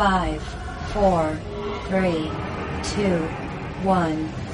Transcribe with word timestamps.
5, 0.00 0.40
4, 0.94 1.30
3, 1.90 2.14
2, 2.96 3.20
1. 3.84 4.50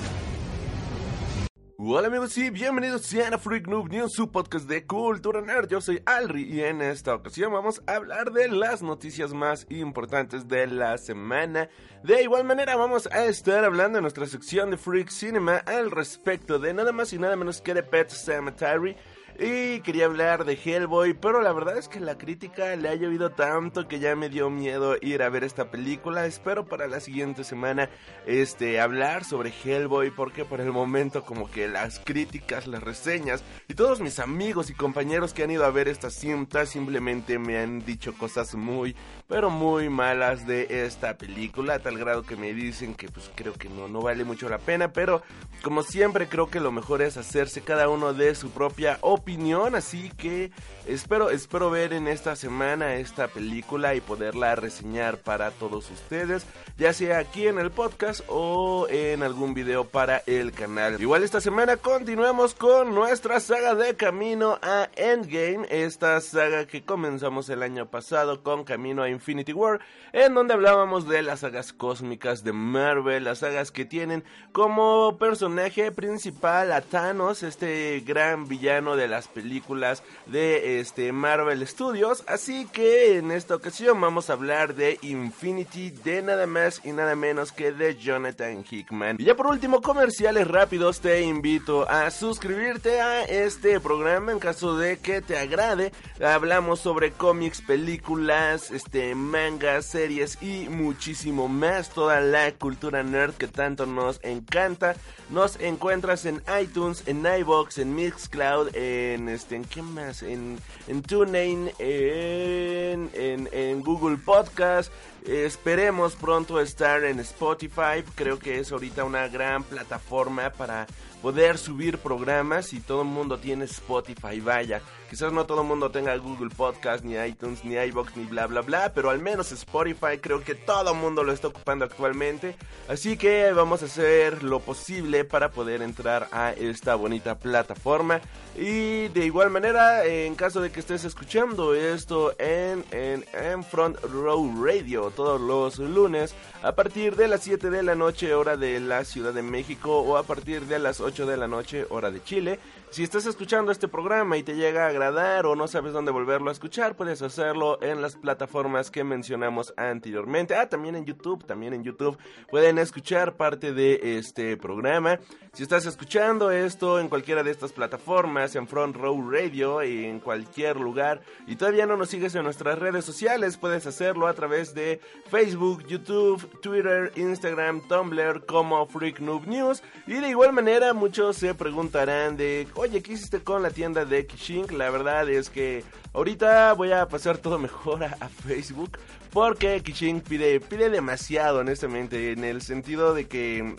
Hola 1.79 2.09
amigos 2.09 2.37
y 2.37 2.51
bienvenidos 2.51 3.15
a 3.15 3.39
Freak 3.39 3.69
Noob 3.69 3.89
News, 3.89 4.13
su 4.13 4.33
podcast 4.33 4.69
de 4.69 4.85
cultura 4.87 5.41
nerd. 5.43 5.69
Yo 5.69 5.81
soy 5.81 6.03
Alri 6.05 6.53
y 6.53 6.63
en 6.63 6.83
esta 6.83 7.15
ocasión 7.15 7.53
vamos 7.53 7.81
a 7.87 7.95
hablar 7.95 8.33
de 8.33 8.49
las 8.49 8.83
noticias 8.83 9.33
más 9.33 9.69
importantes 9.71 10.49
de 10.49 10.67
la 10.67 10.99
semana. 10.99 11.69
De 12.03 12.25
igual 12.25 12.43
manera 12.43 12.75
vamos 12.75 13.07
a 13.13 13.27
estar 13.27 13.65
hablando 13.65 13.99
en 13.99 14.03
nuestra 14.03 14.27
sección 14.27 14.73
de 14.73 14.79
Freak 14.79 15.11
Cinema 15.11 15.59
al 15.59 15.93
respecto 15.93 16.59
de 16.59 16.75
nada 16.75 16.91
más 16.91 17.13
y 17.13 17.21
nada 17.21 17.37
menos 17.37 17.63
que 17.63 17.73
de 17.73 17.85
Pet 17.85 18.11
Cemetery 18.11 18.97
y 19.39 19.81
quería 19.81 20.07
hablar 20.07 20.47
de 20.47 20.55
Hellboy, 20.55 21.13
pero 21.13 21.43
la 21.43 21.53
verdad 21.53 21.77
es 21.77 21.89
que 21.89 22.01
la 22.01 22.17
crítica 22.17 22.75
le 22.77 22.89
ha 22.89 22.95
llovido 22.95 23.31
tanto 23.31 23.87
que 23.87 23.99
ya 23.99 24.17
me 24.17 24.31
dio 24.31 24.49
miedo 24.49 24.97
ir 25.03 25.23
a 25.23 25.29
ver 25.29 25.45
esta 25.45 25.71
película. 25.71 26.25
Espero 26.25 26.65
para 26.65 26.87
la 26.87 27.01
siguiente 27.01 27.45
semana 27.45 27.91
este 28.25 28.81
hablar 28.81 29.25
sobre 29.25 29.53
Hellboy 29.53 30.11
porque 30.11 30.47
por 30.47 30.61
el 30.61 30.73
momento 30.73 31.23
como 31.23 31.51
que 31.51 31.69
las 31.69 31.99
críticas, 31.99 32.67
las 32.67 32.83
reseñas 32.83 33.45
y 33.69 33.75
todos 33.75 34.01
mis 34.01 34.21
amigos 34.21 34.71
y 34.71 34.75
compañeros 34.75 35.35
que 35.35 35.43
han 35.43 35.51
ido 35.51 35.67
a 35.67 35.71
ver 35.71 35.89
esta 35.89 36.09
cinta 36.09 36.65
simplemente 36.65 37.39
me 37.39 37.59
han 37.59 37.85
dicho 37.85 38.15
cosas 38.17 38.55
muy 38.55 38.97
pero 39.29 39.51
muy 39.51 39.91
malas 39.91 40.47
de 40.47 40.87
esta 40.87 41.19
película, 41.19 41.75
a 41.75 41.79
tal 41.81 41.99
grado 41.99 42.23
que 42.23 42.37
me 42.37 42.55
dicen 42.55 42.95
que 42.95 43.09
pues 43.09 43.31
creo 43.35 43.53
que 43.55 43.69
no 43.69 43.89
no 43.89 44.01
vale 44.01 44.25
mucho 44.25 44.49
la 44.49 44.59
pena, 44.59 44.93
pero 44.93 45.23
como 45.63 45.83
siempre 45.83 46.29
creo 46.29 46.49
que 46.49 46.61
lo 46.61 46.73
mejor 46.73 47.03
es 47.03 47.17
hacerse 47.17 47.61
cada 47.61 47.89
uno 47.89 48.15
de 48.15 48.35
su 48.35 48.51
propia 48.51 48.99
opinión 49.03 49.26
opinión, 49.27 49.75
así 49.75 50.13
que 50.17 50.53
espero, 50.87 51.31
espero 51.31 51.69
ver 51.69 51.93
en 51.93 52.07
esta 52.07 52.37
semana 52.37 52.95
esta 52.95 53.27
película 53.27 53.97
y 53.97 54.01
poderla 54.01 54.55
reseñar 54.55 55.19
para 55.19 55.51
todos 55.51 55.91
ustedes, 55.91 56.47
ya 56.79 56.93
sea 56.93 57.19
aquí 57.19 57.49
en 57.49 57.59
el 57.59 57.73
podcast 57.73 58.21
o 58.29 58.87
en 58.89 59.25
algún 59.25 59.53
video 59.53 59.85
para 59.85 60.23
el 60.27 60.53
canal. 60.53 61.01
Igual 61.01 61.25
esta 61.25 61.41
semana 61.41 61.77
continuamos 61.77 62.55
con 62.55 62.95
nuestra 62.95 63.41
saga 63.41 63.75
de 63.75 63.97
Camino 63.97 64.61
a 64.63 64.91
Endgame, 64.95 65.67
esta 65.71 66.21
saga 66.21 66.69
que 66.69 66.85
comenzamos 66.85 67.49
el 67.49 67.65
año 67.65 67.87
pasado 67.87 68.45
con 68.45 68.63
Camino 68.63 69.03
a 69.03 69.11
Infinity 69.11 69.53
War, 69.53 69.81
en 70.13 70.35
donde 70.35 70.55
hablábamos 70.55 71.09
de 71.09 71.23
las 71.23 71.41
sagas 71.41 71.73
cósmicas 71.73 72.45
de 72.45 72.53
Marvel, 72.53 73.25
las 73.25 73.41
sagas 73.41 73.73
que 73.73 73.85
tienen 73.85 74.23
como 74.53 75.19
personaje 75.19 75.91
principal 75.91 76.71
a 76.71 76.81
Thanos, 76.81 77.43
este 77.43 78.05
gran 78.07 78.47
villano 78.47 78.95
de 78.95 79.09
la 79.09 79.16
las 79.17 79.29
películas 79.29 80.03
de 80.27 80.79
este 80.79 81.11
Marvel 81.11 81.67
Studios. 81.67 82.23
Así 82.27 82.67
que 82.67 83.17
en 83.17 83.31
esta 83.31 83.55
ocasión 83.55 83.99
vamos 83.99 84.29
a 84.29 84.35
hablar 84.35 84.75
de 84.75 84.99
Infinity 85.01 85.89
de 85.89 86.21
nada 86.21 86.47
más 86.47 86.83
y 86.85 86.93
nada 86.93 87.17
menos 87.17 87.51
que 87.51 87.73
de 87.73 87.97
Jonathan 87.97 88.63
Hickman. 88.71 89.17
Y 89.19 89.25
ya 89.25 89.35
por 89.35 89.47
último, 89.47 89.81
comerciales 89.81 90.47
rápidos, 90.47 91.01
te 91.01 91.23
invito 91.23 91.89
a 91.89 92.11
suscribirte 92.11 93.01
a 93.01 93.25
este 93.25 93.81
programa 93.81 94.33
en 94.33 94.39
caso 94.39 94.77
de 94.77 94.99
que 94.99 95.23
te 95.23 95.39
agrade. 95.39 95.93
Hablamos 96.23 96.81
sobre 96.81 97.13
cómics, 97.13 97.63
películas, 97.63 98.71
este 98.71 99.15
mangas, 99.15 99.87
series 99.87 100.37
y 100.43 100.69
muchísimo 100.69 101.49
más. 101.49 101.89
Toda 101.89 102.21
la 102.21 102.53
cultura 102.53 103.03
nerd 103.03 103.33
que 103.33 103.49
tanto 103.49 103.87
nos 103.87 104.21
encanta. 104.23 104.95
Nos 105.31 105.59
encuentras 105.59 106.27
en 106.27 106.43
iTunes, 106.61 107.03
en 107.07 107.25
iBox, 107.25 107.79
en 107.79 107.95
Mixcloud, 107.95 108.75
en 108.75 109.06
este, 109.15 109.57
¿en 109.57 109.65
qué 109.65 109.83
más? 109.83 110.23
En, 110.23 110.59
en 110.89 111.03
TuneIn, 111.03 111.71
en, 111.79 113.11
en, 113.15 113.49
en 113.53 113.81
Google 113.83 114.17
Podcast. 114.19 114.93
Esperemos 115.25 116.15
pronto 116.15 116.61
estar 116.61 117.05
en 117.05 117.21
Spotify. 117.21 118.05
Creo 118.15 118.39
que 118.39 118.59
es 118.59 118.71
ahorita 118.73 119.05
una 119.05 119.29
gran 119.29 119.65
plataforma 119.65 120.51
para 120.51 120.87
poder 121.23 121.59
subir 121.59 121.99
programas 121.99 122.73
y 122.73 122.81
todo 122.81 123.03
el 123.03 123.09
mundo 123.09 123.39
tiene 123.39 123.65
Spotify, 123.65 124.41
vaya. 124.41 124.81
Quizás 125.09 125.33
no 125.33 125.47
todo 125.47 125.63
el 125.63 125.69
mundo 125.69 125.91
tenga 125.91 126.17
Google 126.17 126.51
Podcast, 126.51 127.05
ni 127.05 127.15
iTunes, 127.15 127.65
ni 127.65 127.75
iBox, 127.75 128.17
ni 128.17 128.25
bla 128.25 128.47
bla 128.47 128.63
bla, 128.63 128.93
pero 128.93 129.11
al 129.11 129.21
menos 129.21 129.53
Spotify 129.53 130.19
creo 130.21 130.43
que 130.43 130.55
todo 130.55 130.93
el 130.93 130.99
mundo 130.99 131.23
lo 131.23 131.33
está 131.33 131.49
ocupando 131.49 131.85
actualmente. 131.85 132.57
Así 132.89 133.17
que 133.17 133.53
vamos 133.53 133.83
a 133.83 133.87
hacer 133.87 134.43
lo 134.43 134.61
posible 134.61 135.25
para 135.25 135.51
poder 135.51 135.83
entrar 135.83 136.29
a 136.33 136.53
esta 136.53 136.97
bonita 136.97 137.39
plataforma. 137.39 138.21
Y 138.57 139.09
de 139.09 139.25
igual 139.25 139.51
manera, 139.51 140.05
en 140.05 140.35
caso 140.35 140.61
de 140.61 140.73
que 140.73 140.81
estés 140.81 141.05
escuchando 141.05 141.75
esto 141.75 142.35
en, 142.39 142.85
en, 142.91 143.25
en 143.33 143.63
Front 143.63 143.99
Row 144.03 144.65
Radio 144.65 145.13
todos 145.15 145.41
los 145.41 145.79
lunes 145.79 146.35
a 146.63 146.73
partir 146.73 147.17
de 147.17 147.29
las 147.29 147.43
7 147.43 147.71
de 147.71 147.83
la 147.83 147.95
noche 147.95 148.35
hora 148.35 148.57
de 148.57 148.81
la 148.81 149.05
Ciudad 149.05 149.33
de 149.33 149.43
México 149.43 150.01
o 150.01 150.17
a 150.17 150.25
partir 150.25 150.67
de 150.67 150.79
las 150.79 151.01
8 151.01 151.27
de 151.27 151.37
la 151.37 151.47
noche 151.47 151.87
hora 151.91 152.11
de 152.11 152.23
Chile. 152.23 152.59
Si 152.91 153.03
estás 153.03 153.27
escuchando 153.27 153.73
este 153.73 153.89
programa 153.89 154.37
y 154.37 154.43
te 154.43 154.55
llega 154.55 154.87
a 154.87 154.93
o 154.97 155.55
no 155.55 155.69
sabes 155.69 155.93
dónde 155.93 156.11
volverlo 156.11 156.49
a 156.49 156.53
escuchar, 156.53 156.97
puedes 156.97 157.21
hacerlo 157.21 157.79
en 157.83 158.01
las 158.01 158.17
plataformas 158.17 158.91
que 158.91 159.05
mencionamos 159.05 159.75
anteriormente. 159.77 160.55
Ah, 160.57 160.71
también 160.71 160.97
en 160.97 161.05
YouTube, 161.05 161.45
también 161.45 161.75
en 161.75 161.85
YouTube 161.85 162.17
pueden 162.49 162.79
escuchar 162.79 163.37
parte 163.37 163.75
de 163.75 164.19
este 164.19 164.57
programa. 164.57 165.21
Si 165.53 165.63
estás 165.63 165.85
escuchando 165.85 166.51
esto 166.51 166.99
en 166.99 167.09
cualquiera 167.09 167.43
de 167.43 167.51
estas 167.51 167.73
plataformas, 167.73 168.57
en 168.57 168.67
Front 168.67 168.97
Row 168.97 169.31
Radio 169.31 169.83
en 169.83 170.19
cualquier 170.19 170.77
lugar 170.77 171.21
y 171.47 171.57
todavía 171.57 171.87
no 171.87 171.97
nos 171.97 172.09
sigues 172.09 172.35
en 172.35 172.45
nuestras 172.45 172.79
redes 172.79 173.05
sociales, 173.05 173.59
puedes 173.59 173.87
hacerlo 173.87 174.29
a 174.29 174.35
través 174.35 174.75
de 174.75 175.01
Facebook, 175.31 175.87
YouTube, 175.87 176.61
Twitter, 176.61 177.13
Instagram, 177.17 177.83
Tumblr 177.87 178.47
como 178.47 178.87
Freak 178.87 179.21
Noob 179.21 179.47
News. 179.47 179.83
Y 180.07 180.15
de 180.15 180.31
igual 180.31 180.53
manera 180.53 180.95
muchos 180.95 181.37
se 181.37 181.55
preguntarán 181.55 182.37
de 182.37 182.67
oye, 182.75 183.03
¿qué 183.03 183.13
hiciste 183.13 183.41
con 183.41 183.63
la 183.63 183.71
tienda 183.71 184.05
de 184.05 184.27
Kishink? 184.27 184.73
Verdad 184.91 185.29
es 185.29 185.51
que 185.51 185.85
ahorita 186.13 186.73
voy 186.75 186.93
a 186.93 187.07
pasar 187.09 187.39
todo 187.39 187.59
mejor 187.61 188.05
a, 188.05 188.29
Facebook 188.29 188.99
porque 189.33 189.83
Kishink 189.83 190.25
pide, 190.25 190.61
pide 190.61 190.89
demasiado, 190.89 191.59
honestamente, 191.59 192.33
en 192.33 192.45
el 192.45 192.63
sentido 192.63 193.13
de 193.15 193.27
que 193.27 193.77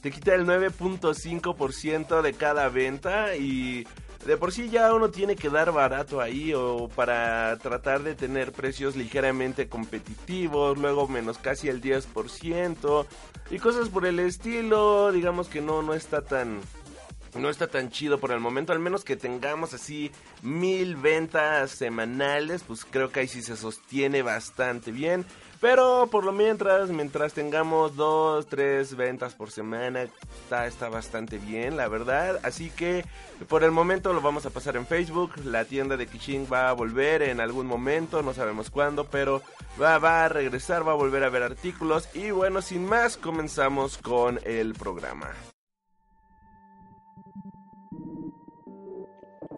te 0.00 0.10
quita 0.10 0.34
el 0.34 0.46
9.5% 0.46 2.22
de 2.22 2.32
cada 2.32 2.68
venta 2.68 3.34
y 3.36 3.86
de 4.24 4.36
por 4.36 4.52
sí 4.52 4.68
ya 4.68 4.92
uno 4.92 5.10
tiene 5.10 5.34
que 5.34 5.48
dar 5.48 5.72
barato 5.72 6.20
ahí 6.20 6.52
o 6.54 6.88
para 6.94 7.56
tratar 7.58 8.02
de 8.02 8.14
tener 8.14 8.52
precios 8.52 8.94
ligeramente 8.94 9.68
competitivos, 9.68 10.78
luego 10.78 11.08
menos 11.08 11.38
casi 11.38 11.68
el 11.68 11.80
10% 11.80 13.06
y 13.50 13.58
cosas 13.58 13.88
por 13.88 14.06
el 14.06 14.20
estilo, 14.20 15.10
digamos 15.12 15.48
que 15.48 15.60
no, 15.60 15.82
no 15.82 15.94
está 15.94 16.22
tan 16.22 16.60
no 17.34 17.50
está 17.50 17.68
tan 17.68 17.90
chido 17.90 18.18
por 18.18 18.32
el 18.32 18.40
momento, 18.40 18.72
al 18.72 18.78
menos 18.78 19.04
que 19.04 19.16
tengamos 19.16 19.74
así 19.74 20.10
mil 20.42 20.96
ventas 20.96 21.70
semanales, 21.70 22.62
pues 22.66 22.84
creo 22.84 23.10
que 23.10 23.20
ahí 23.20 23.28
sí 23.28 23.42
se 23.42 23.56
sostiene 23.56 24.22
bastante 24.22 24.92
bien. 24.92 25.24
Pero 25.60 26.08
por 26.10 26.24
lo 26.24 26.32
mientras, 26.32 26.88
mientras 26.88 27.34
tengamos 27.34 27.94
dos, 27.94 28.46
tres 28.46 28.96
ventas 28.96 29.34
por 29.34 29.50
semana, 29.50 30.06
está, 30.66 30.88
bastante 30.88 31.36
bien, 31.36 31.76
la 31.76 31.86
verdad. 31.86 32.40
Así 32.42 32.70
que 32.70 33.04
por 33.46 33.62
el 33.62 33.70
momento 33.70 34.14
lo 34.14 34.22
vamos 34.22 34.46
a 34.46 34.50
pasar 34.50 34.76
en 34.76 34.86
Facebook. 34.86 35.32
La 35.44 35.66
tienda 35.66 35.98
de 35.98 36.06
Kichin 36.06 36.46
va 36.50 36.70
a 36.70 36.72
volver 36.72 37.20
en 37.20 37.40
algún 37.40 37.66
momento, 37.66 38.22
no 38.22 38.32
sabemos 38.32 38.70
cuándo, 38.70 39.04
pero 39.04 39.42
va, 39.80 39.98
va 39.98 40.24
a 40.24 40.28
regresar, 40.30 40.86
va 40.86 40.92
a 40.92 40.96
volver 40.96 41.24
a 41.24 41.28
ver 41.28 41.42
artículos. 41.42 42.08
Y 42.14 42.30
bueno, 42.30 42.62
sin 42.62 42.86
más, 42.86 43.18
comenzamos 43.18 43.98
con 43.98 44.40
el 44.44 44.72
programa. 44.72 45.30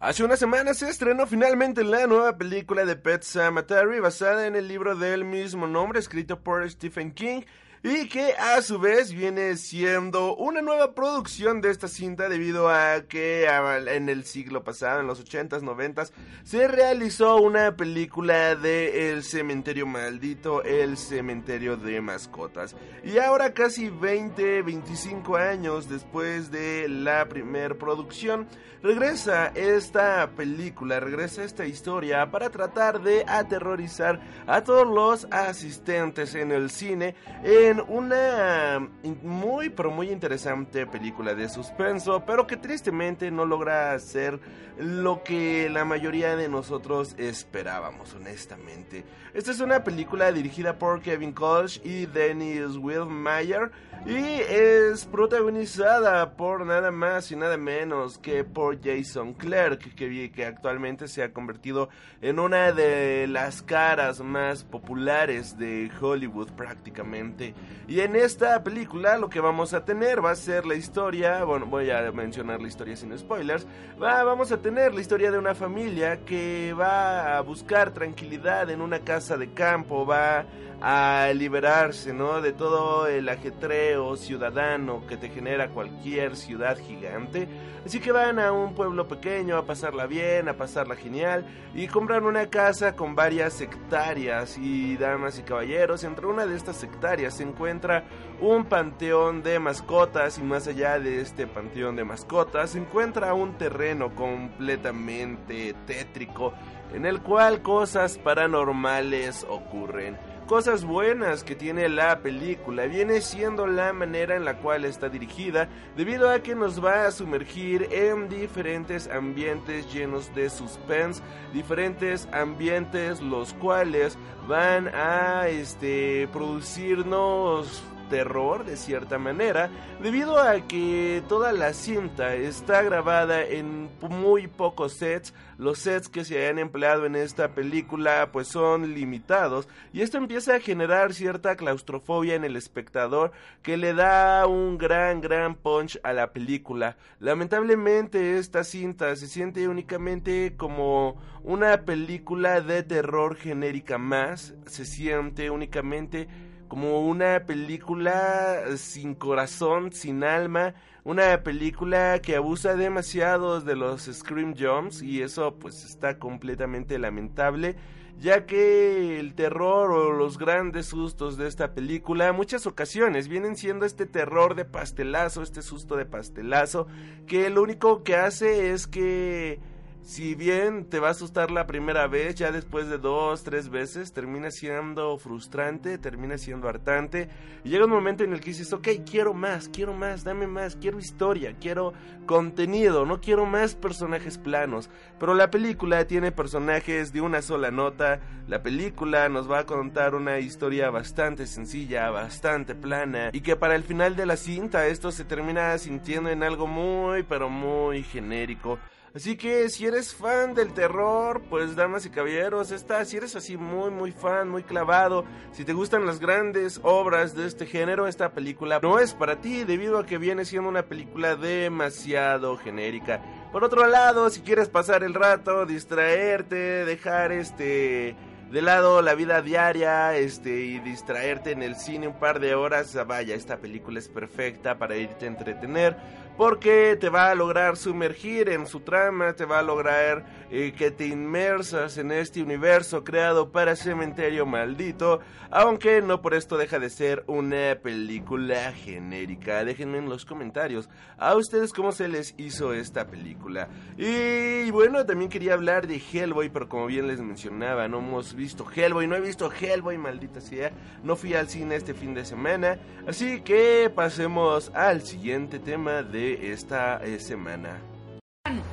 Hace 0.00 0.22
unas 0.22 0.38
semanas 0.38 0.78
se 0.78 0.88
estrenó 0.88 1.26
finalmente 1.26 1.82
la 1.82 2.06
nueva 2.06 2.38
película 2.38 2.84
de 2.84 2.94
Pet 2.94 3.24
Cemetery 3.24 3.98
basada 3.98 4.46
en 4.46 4.54
el 4.54 4.68
libro 4.68 4.94
del 4.94 5.24
mismo 5.24 5.66
nombre 5.66 5.98
escrito 5.98 6.38
por 6.38 6.70
Stephen 6.70 7.10
King 7.10 7.42
y 7.88 8.06
que 8.06 8.34
a 8.34 8.60
su 8.60 8.78
vez 8.78 9.14
viene 9.14 9.56
siendo 9.56 10.36
una 10.36 10.60
nueva 10.60 10.92
producción 10.92 11.62
de 11.62 11.70
esta 11.70 11.88
cinta 11.88 12.28
debido 12.28 12.68
a 12.68 13.04
que 13.08 13.46
en 13.46 14.10
el 14.10 14.24
siglo 14.24 14.62
pasado, 14.62 15.00
en 15.00 15.06
los 15.06 15.24
80s, 15.24 15.62
90s, 15.62 16.10
se 16.44 16.68
realizó 16.68 17.36
una 17.36 17.76
película 17.76 18.54
de 18.56 19.10
El 19.10 19.24
cementerio 19.24 19.86
maldito, 19.86 20.62
el 20.64 20.98
cementerio 20.98 21.78
de 21.78 22.02
mascotas. 22.02 22.76
Y 23.04 23.18
ahora 23.18 23.54
casi 23.54 23.88
20, 23.88 24.62
25 24.62 25.36
años 25.36 25.88
después 25.88 26.50
de 26.50 26.88
la 26.88 27.26
primer 27.26 27.78
producción, 27.78 28.48
regresa 28.82 29.48
esta 29.54 30.30
película, 30.36 31.00
regresa 31.00 31.42
esta 31.42 31.64
historia 31.64 32.30
para 32.30 32.50
tratar 32.50 33.02
de 33.02 33.24
aterrorizar 33.26 34.20
a 34.46 34.62
todos 34.62 34.86
los 34.86 35.26
asistentes 35.32 36.34
en 36.34 36.52
el 36.52 36.70
cine 36.70 37.14
en 37.42 37.77
una 37.88 38.88
muy 39.22 39.70
pero 39.70 39.90
muy 39.90 40.10
interesante 40.10 40.86
película 40.86 41.34
de 41.34 41.48
suspenso, 41.48 42.24
pero 42.26 42.46
que 42.46 42.56
tristemente 42.56 43.30
no 43.30 43.44
logra 43.44 43.92
hacer 43.92 44.40
lo 44.78 45.22
que 45.24 45.68
la 45.68 45.84
mayoría 45.84 46.36
de 46.36 46.48
nosotros 46.48 47.14
esperábamos, 47.18 48.14
honestamente. 48.14 49.04
Esta 49.34 49.50
es 49.50 49.60
una 49.60 49.84
película 49.84 50.32
dirigida 50.32 50.78
por 50.78 51.00
Kevin 51.00 51.32
Koch 51.32 51.78
y 51.84 52.06
Dennis 52.06 52.76
Wilmeyer 52.76 53.70
y 54.06 54.16
es 54.16 55.04
protagonizada 55.04 56.36
por 56.36 56.64
nada 56.64 56.90
más 56.90 57.30
y 57.32 57.36
nada 57.36 57.56
menos 57.56 58.18
que 58.18 58.44
por 58.44 58.80
Jason 58.82 59.34
Clark, 59.34 59.94
que, 59.94 60.30
que 60.30 60.46
actualmente 60.46 61.08
se 61.08 61.22
ha 61.22 61.32
convertido 61.32 61.88
en 62.22 62.38
una 62.38 62.72
de 62.72 63.26
las 63.28 63.62
caras 63.62 64.20
más 64.20 64.64
populares 64.64 65.58
de 65.58 65.90
Hollywood 66.00 66.52
prácticamente. 66.52 67.54
Y 67.88 68.00
en 68.00 68.16
esta 68.16 68.62
película 68.62 69.16
lo 69.16 69.30
que 69.30 69.40
vamos 69.40 69.72
a 69.72 69.84
tener 69.84 70.22
va 70.22 70.32
a 70.32 70.36
ser 70.36 70.66
la 70.66 70.74
historia, 70.74 71.42
bueno, 71.44 71.64
voy 71.64 71.90
a 71.90 72.12
mencionar 72.12 72.60
la 72.60 72.68
historia 72.68 72.94
sin 72.94 73.16
spoilers, 73.18 73.66
va, 74.00 74.22
vamos 74.24 74.52
a 74.52 74.58
tener 74.58 74.92
la 74.92 75.00
historia 75.00 75.30
de 75.30 75.38
una 75.38 75.54
familia 75.54 76.18
que 76.26 76.74
va 76.78 77.38
a 77.38 77.40
buscar 77.40 77.92
tranquilidad 77.92 78.68
en 78.68 78.82
una 78.82 78.98
casa 79.00 79.38
de 79.38 79.52
campo, 79.52 80.04
va 80.04 80.44
a 80.80 81.32
liberarse, 81.34 82.12
¿no? 82.12 82.40
De 82.40 82.52
todo 82.52 83.06
el 83.08 83.28
ajetreo 83.28 84.16
ciudadano 84.16 85.04
que 85.08 85.16
te 85.16 85.28
genera 85.28 85.68
cualquier 85.70 86.36
ciudad 86.36 86.78
gigante. 86.78 87.48
Así 87.84 88.00
que 88.00 88.12
van 88.12 88.38
a 88.38 88.52
un 88.52 88.74
pueblo 88.74 89.08
pequeño 89.08 89.56
a 89.56 89.64
pasarla 89.64 90.06
bien, 90.06 90.48
a 90.48 90.54
pasarla 90.56 90.94
genial 90.94 91.46
y 91.74 91.88
compran 91.88 92.24
una 92.24 92.46
casa 92.46 92.94
con 92.94 93.14
varias 93.14 93.60
hectáreas 93.60 94.56
y 94.58 94.96
damas 94.96 95.38
y 95.38 95.42
caballeros. 95.42 96.04
Entre 96.04 96.26
una 96.26 96.46
de 96.46 96.56
estas 96.56 96.82
hectáreas 96.82 97.34
se 97.34 97.42
encuentra 97.42 98.04
un 98.40 98.66
panteón 98.66 99.42
de 99.42 99.58
mascotas 99.58 100.38
y 100.38 100.42
más 100.42 100.68
allá 100.68 101.00
de 101.00 101.20
este 101.20 101.46
panteón 101.46 101.96
de 101.96 102.04
mascotas 102.04 102.70
se 102.70 102.78
encuentra 102.78 103.34
un 103.34 103.58
terreno 103.58 104.14
completamente 104.14 105.74
tétrico 105.86 106.52
en 106.94 107.04
el 107.04 107.20
cual 107.20 107.62
cosas 107.62 108.16
paranormales 108.18 109.44
ocurren 109.48 110.16
cosas 110.48 110.84
buenas 110.84 111.44
que 111.44 111.54
tiene 111.54 111.90
la 111.90 112.20
película. 112.20 112.86
Viene 112.86 113.20
siendo 113.20 113.66
la 113.66 113.92
manera 113.92 114.34
en 114.34 114.46
la 114.46 114.56
cual 114.56 114.86
está 114.86 115.10
dirigida, 115.10 115.68
debido 115.94 116.30
a 116.30 116.42
que 116.42 116.54
nos 116.54 116.82
va 116.82 117.06
a 117.06 117.10
sumergir 117.10 117.86
en 117.92 118.30
diferentes 118.30 119.08
ambientes 119.08 119.92
llenos 119.92 120.34
de 120.34 120.48
suspense, 120.48 121.22
diferentes 121.52 122.26
ambientes 122.32 123.20
los 123.20 123.52
cuales 123.52 124.16
van 124.48 124.88
a 124.88 125.48
este 125.48 126.26
producirnos 126.32 127.82
terror 128.08 128.64
de 128.64 128.76
cierta 128.76 129.18
manera, 129.18 129.70
debido 130.02 130.38
a 130.40 130.60
que 130.66 131.22
toda 131.28 131.52
la 131.52 131.72
cinta 131.72 132.34
está 132.34 132.82
grabada 132.82 133.42
en 133.42 133.88
muy 134.08 134.46
pocos 134.46 134.94
sets, 134.94 135.34
los 135.58 135.80
sets 135.80 136.08
que 136.08 136.24
se 136.24 136.38
hayan 136.38 136.58
empleado 136.58 137.04
en 137.04 137.16
esta 137.16 137.48
película 137.48 138.30
pues 138.32 138.48
son 138.48 138.94
limitados 138.94 139.68
y 139.92 140.02
esto 140.02 140.16
empieza 140.16 140.54
a 140.54 140.60
generar 140.60 141.14
cierta 141.14 141.56
claustrofobia 141.56 142.34
en 142.34 142.44
el 142.44 142.56
espectador 142.56 143.32
que 143.62 143.76
le 143.76 143.92
da 143.92 144.46
un 144.46 144.78
gran 144.78 145.20
gran 145.20 145.56
punch 145.56 145.98
a 146.02 146.12
la 146.12 146.32
película. 146.32 146.96
Lamentablemente 147.18 148.38
esta 148.38 148.62
cinta 148.62 149.14
se 149.16 149.26
siente 149.26 149.68
únicamente 149.68 150.54
como 150.56 151.20
una 151.42 151.82
película 151.82 152.60
de 152.60 152.82
terror 152.82 153.36
genérica 153.36 153.98
más, 153.98 154.54
se 154.66 154.84
siente 154.84 155.50
únicamente 155.50 156.28
como 156.68 157.06
una 157.06 157.44
película 157.46 158.62
sin 158.76 159.14
corazón, 159.14 159.92
sin 159.92 160.22
alma, 160.22 160.74
una 161.04 161.42
película 161.42 162.20
que 162.20 162.36
abusa 162.36 162.76
demasiado 162.76 163.60
de 163.60 163.74
los 163.74 164.02
scream 164.02 164.54
jumps 164.54 165.02
y 165.02 165.22
eso 165.22 165.56
pues 165.58 165.84
está 165.84 166.18
completamente 166.18 166.98
lamentable 166.98 167.76
ya 168.20 168.46
que 168.46 169.20
el 169.20 169.34
terror 169.34 169.92
o 169.92 170.12
los 170.12 170.38
grandes 170.38 170.86
sustos 170.86 171.36
de 171.36 171.46
esta 171.46 171.72
película 171.72 172.32
muchas 172.32 172.66
ocasiones 172.66 173.28
vienen 173.28 173.56
siendo 173.56 173.86
este 173.86 174.06
terror 174.06 174.56
de 174.56 174.64
pastelazo, 174.64 175.42
este 175.42 175.62
susto 175.62 175.96
de 175.96 176.04
pastelazo 176.04 176.88
que 177.26 177.48
lo 177.48 177.62
único 177.62 178.02
que 178.02 178.16
hace 178.16 178.72
es 178.72 178.86
que 178.86 179.60
si 180.08 180.34
bien 180.34 180.86
te 180.86 181.00
va 181.00 181.08
a 181.08 181.10
asustar 181.10 181.50
la 181.50 181.66
primera 181.66 182.06
vez, 182.06 182.34
ya 182.34 182.50
después 182.50 182.88
de 182.88 182.96
dos, 182.96 183.44
tres 183.44 183.68
veces 183.68 184.14
termina 184.14 184.50
siendo 184.50 185.18
frustrante, 185.18 185.98
termina 185.98 186.38
siendo 186.38 186.66
hartante. 186.66 187.28
Y 187.62 187.68
llega 187.68 187.84
un 187.84 187.90
momento 187.90 188.24
en 188.24 188.32
el 188.32 188.40
que 188.40 188.46
dices, 188.46 188.72
ok, 188.72 188.88
quiero 189.04 189.34
más, 189.34 189.68
quiero 189.68 189.92
más, 189.92 190.24
dame 190.24 190.46
más, 190.46 190.76
quiero 190.76 190.98
historia, 190.98 191.56
quiero 191.60 191.92
contenido, 192.24 193.04
no 193.04 193.20
quiero 193.20 193.44
más 193.44 193.74
personajes 193.74 194.38
planos. 194.38 194.88
Pero 195.20 195.34
la 195.34 195.50
película 195.50 196.06
tiene 196.06 196.32
personajes 196.32 197.12
de 197.12 197.20
una 197.20 197.42
sola 197.42 197.70
nota, 197.70 198.20
la 198.46 198.62
película 198.62 199.28
nos 199.28 199.48
va 199.48 199.58
a 199.58 199.66
contar 199.66 200.14
una 200.14 200.38
historia 200.38 200.88
bastante 200.88 201.46
sencilla, 201.46 202.08
bastante 202.08 202.74
plana, 202.74 203.28
y 203.34 203.42
que 203.42 203.56
para 203.56 203.74
el 203.74 203.82
final 203.82 204.16
de 204.16 204.24
la 204.24 204.38
cinta 204.38 204.86
esto 204.86 205.12
se 205.12 205.26
termina 205.26 205.76
sintiendo 205.76 206.30
en 206.30 206.42
algo 206.42 206.66
muy, 206.66 207.24
pero 207.24 207.50
muy 207.50 208.04
genérico. 208.04 208.78
Así 209.18 209.36
que 209.36 209.68
si 209.68 209.84
eres 209.84 210.14
fan 210.14 210.54
del 210.54 210.72
terror, 210.72 211.42
pues 211.50 211.74
damas 211.74 212.06
y 212.06 212.10
caballeros, 212.10 212.70
esta, 212.70 213.04
si 213.04 213.16
eres 213.16 213.34
así 213.34 213.56
muy 213.56 213.90
muy 213.90 214.12
fan, 214.12 214.48
muy 214.48 214.62
clavado, 214.62 215.24
si 215.50 215.64
te 215.64 215.72
gustan 215.72 216.06
las 216.06 216.20
grandes 216.20 216.78
obras 216.84 217.34
de 217.34 217.44
este 217.48 217.66
género, 217.66 218.06
esta 218.06 218.30
película 218.30 218.78
no 218.80 219.00
es 219.00 219.14
para 219.14 219.40
ti 219.40 219.64
debido 219.64 219.98
a 219.98 220.06
que 220.06 220.18
viene 220.18 220.44
siendo 220.44 220.68
una 220.68 220.84
película 220.84 221.34
demasiado 221.34 222.56
genérica. 222.58 223.20
Por 223.50 223.64
otro 223.64 223.88
lado, 223.88 224.30
si 224.30 224.42
quieres 224.42 224.68
pasar 224.68 225.02
el 225.02 225.14
rato, 225.14 225.66
distraerte, 225.66 226.84
dejar 226.84 227.32
este 227.32 228.14
de 228.52 228.62
lado 228.62 229.02
la 229.02 229.14
vida 229.14 229.42
diaria 229.42 230.16
este 230.16 230.60
y 230.60 230.78
distraerte 230.78 231.50
en 231.50 231.62
el 231.62 231.74
cine 231.74 232.06
un 232.06 232.18
par 232.18 232.38
de 232.38 232.54
horas, 232.54 232.96
vaya, 233.06 233.34
esta 233.34 233.58
película 233.58 233.98
es 233.98 234.08
perfecta 234.08 234.78
para 234.78 234.96
irte 234.96 235.26
a 235.26 235.28
entretener 235.28 235.96
porque 236.38 236.96
te 237.00 237.08
va 237.08 237.30
a 237.30 237.34
lograr 237.34 237.76
sumergir 237.76 238.48
en 238.48 238.68
su 238.68 238.78
trama, 238.78 239.32
te 239.32 239.44
va 239.44 239.58
a 239.58 239.62
lograr 239.62 240.24
eh, 240.52 240.72
que 240.72 240.92
te 240.92 241.08
inmersas 241.08 241.98
en 241.98 242.12
este 242.12 242.40
universo 242.40 243.02
creado 243.02 243.50
para 243.50 243.74
Cementerio 243.74 244.46
Maldito, 244.46 245.18
aunque 245.50 246.00
no 246.00 246.22
por 246.22 246.34
esto 246.34 246.56
deja 246.56 246.78
de 246.78 246.90
ser 246.90 247.24
una 247.26 247.76
película 247.82 248.72
genérica. 248.72 249.64
Déjenme 249.64 249.98
en 249.98 250.08
los 250.08 250.24
comentarios 250.24 250.88
a 251.18 251.34
ustedes 251.34 251.72
cómo 251.72 251.90
se 251.90 252.06
les 252.06 252.34
hizo 252.38 252.72
esta 252.72 253.08
película. 253.08 253.68
Y 253.96 254.70
bueno, 254.70 255.04
también 255.04 255.30
quería 255.30 255.54
hablar 255.54 255.88
de 255.88 256.00
Hellboy, 256.00 256.50
pero 256.50 256.68
como 256.68 256.86
bien 256.86 257.08
les 257.08 257.20
mencionaba, 257.20 257.88
no 257.88 257.98
hemos 257.98 258.34
visto 258.34 258.64
Hellboy, 258.72 259.08
no 259.08 259.16
he 259.16 259.20
visto 259.20 259.50
Hellboy, 259.50 259.98
maldita 259.98 260.40
sea, 260.40 260.70
no 261.02 261.16
fui 261.16 261.34
al 261.34 261.48
cine 261.48 261.74
este 261.74 261.94
fin 261.94 262.14
de 262.14 262.24
semana, 262.24 262.78
así 263.08 263.40
que 263.40 263.90
pasemos 263.92 264.70
al 264.72 265.02
siguiente 265.02 265.58
tema 265.58 266.04
de 266.04 266.27
esta 266.34 267.00
eh, 267.04 267.18
semana. 267.18 267.80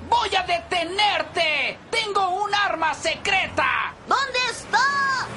¡Voy 0.09 0.35
a 0.35 0.43
detenerte! 0.43 1.77
¡Tengo 1.89 2.43
un 2.43 2.53
arma 2.53 2.93
secreta! 2.93 3.93
¿Dónde 4.07 4.39
está? 4.49 5.27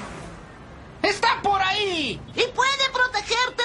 ¡Está 1.03 1.41
por 1.43 1.61
ahí! 1.63 2.21
¿Y 2.35 2.47
puede 2.53 2.91
protegerte 2.93 3.58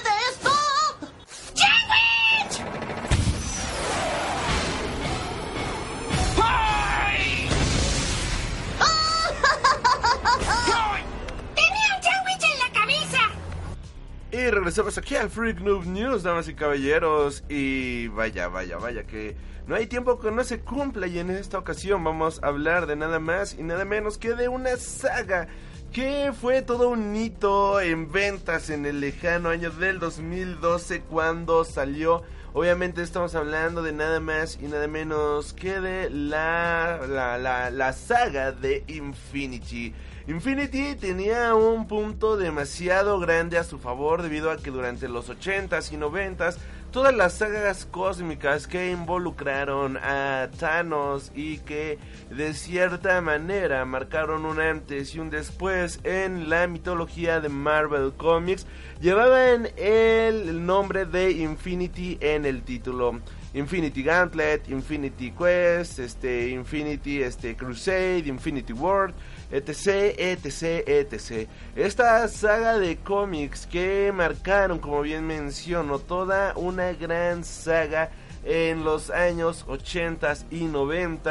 regresamos 14.74 14.98
aquí 14.98 15.16
al 15.16 15.30
Freak 15.30 15.60
Noob 15.60 15.86
News, 15.86 16.24
damas 16.24 16.48
y 16.48 16.56
caballeros. 16.56 17.44
Y 17.48 18.08
vaya, 18.08 18.48
vaya, 18.48 18.78
vaya, 18.78 19.04
que 19.04 19.36
no 19.68 19.76
hay 19.76 19.86
tiempo 19.86 20.20
que 20.20 20.32
no 20.32 20.44
se 20.44 20.62
cumpla. 20.62 21.06
Y 21.06 21.20
en 21.20 21.30
esta 21.30 21.60
ocasión 21.60 22.04
vamos 22.04 22.42
a 22.42 22.48
hablar 22.48 22.88
de 22.88 22.96
nada 22.96 23.20
más 23.20 23.54
y 23.54 23.62
nada 23.62 23.86
menos 23.86 24.18
que 24.18 24.34
de 24.34 24.48
una 24.48 24.78
saga 24.78 25.48
que 25.92 26.32
fue 26.34 26.64
todo 26.64 26.90
un 26.90 27.16
hito 27.16 27.80
en 27.82 28.12
ventas 28.12 28.72
en 28.72 28.88
el 28.88 29.00
lejano 29.00 29.50
año 29.50 29.70
del 29.70 30.00
2012 30.00 31.02
cuando 31.02 31.66
salió. 31.66 32.24
Obviamente 32.54 33.04
estamos 33.04 33.36
hablando 33.36 33.84
de 33.84 33.92
nada 33.92 34.20
más 34.20 34.58
y 34.60 34.66
nada 34.66 34.88
menos 34.88 35.54
que 35.54 35.80
de 35.80 36.10
la, 36.10 37.00
la, 37.08 37.38
la, 37.38 37.70
la 37.70 37.94
saga 37.94 38.52
de 38.52 38.84
Infinity. 38.88 39.94
Infinity 40.26 40.96
tenía 40.96 41.54
un 41.54 41.86
punto 41.86 42.38
demasiado 42.38 43.20
grande 43.20 43.58
a 43.58 43.66
su 43.66 43.78
favor 43.78 44.22
debido 44.22 44.52
a 44.52 44.58
que 44.58 44.72
durante 44.72 45.10
los 45.10 45.30
80s 45.30 45.92
y 45.92 45.98
90s 45.98 46.56
todas 46.92 47.14
las 47.14 47.34
sagas 47.34 47.86
cósmicas 47.86 48.68
que 48.68 48.92
involucraron 48.92 49.98
a 49.98 50.48
Thanos 50.58 51.32
y 51.36 51.58
que 51.58 51.98
de 52.30 52.54
cierta 52.54 53.20
manera 53.20 53.84
marcaron 53.84 54.46
un 54.46 54.62
antes 54.62 55.14
y 55.14 55.20
un 55.20 55.30
después 55.30 56.00
en 56.04 56.50
la 56.50 56.68
mitología 56.68 57.42
de 57.42 57.50
Marvel 57.50 58.14
Comics 58.16 58.66
llevaban 59.02 59.68
el 59.76 60.66
nombre 60.66 61.06
de 61.06 61.32
Infinity 61.32 62.18
en 62.22 62.46
el 62.46 62.62
título. 62.62 63.20
Infinity 63.56 64.02
Gauntlet, 64.02 64.68
Infinity 64.70 65.32
Quest, 65.32 66.00
este, 66.00 66.50
Infinity 66.50 67.22
este, 67.22 67.56
Crusade, 67.56 68.24
Infinity 68.26 68.74
World, 68.74 69.14
etc, 69.54 70.16
etc, 70.18 70.88
etc. 70.88 71.48
Esta 71.76 72.28
saga 72.28 72.80
de 72.80 72.98
cómics 72.98 73.68
que 73.68 74.12
marcaron, 74.14 74.80
como 74.80 75.02
bien 75.02 75.26
menciono, 75.28 76.00
toda 76.00 76.54
una 76.56 76.92
gran 76.94 77.44
saga 77.44 78.10
en 78.44 78.84
los 78.84 79.10
años 79.10 79.66
80 79.68 80.34
y 80.52 80.66
90 80.66 81.24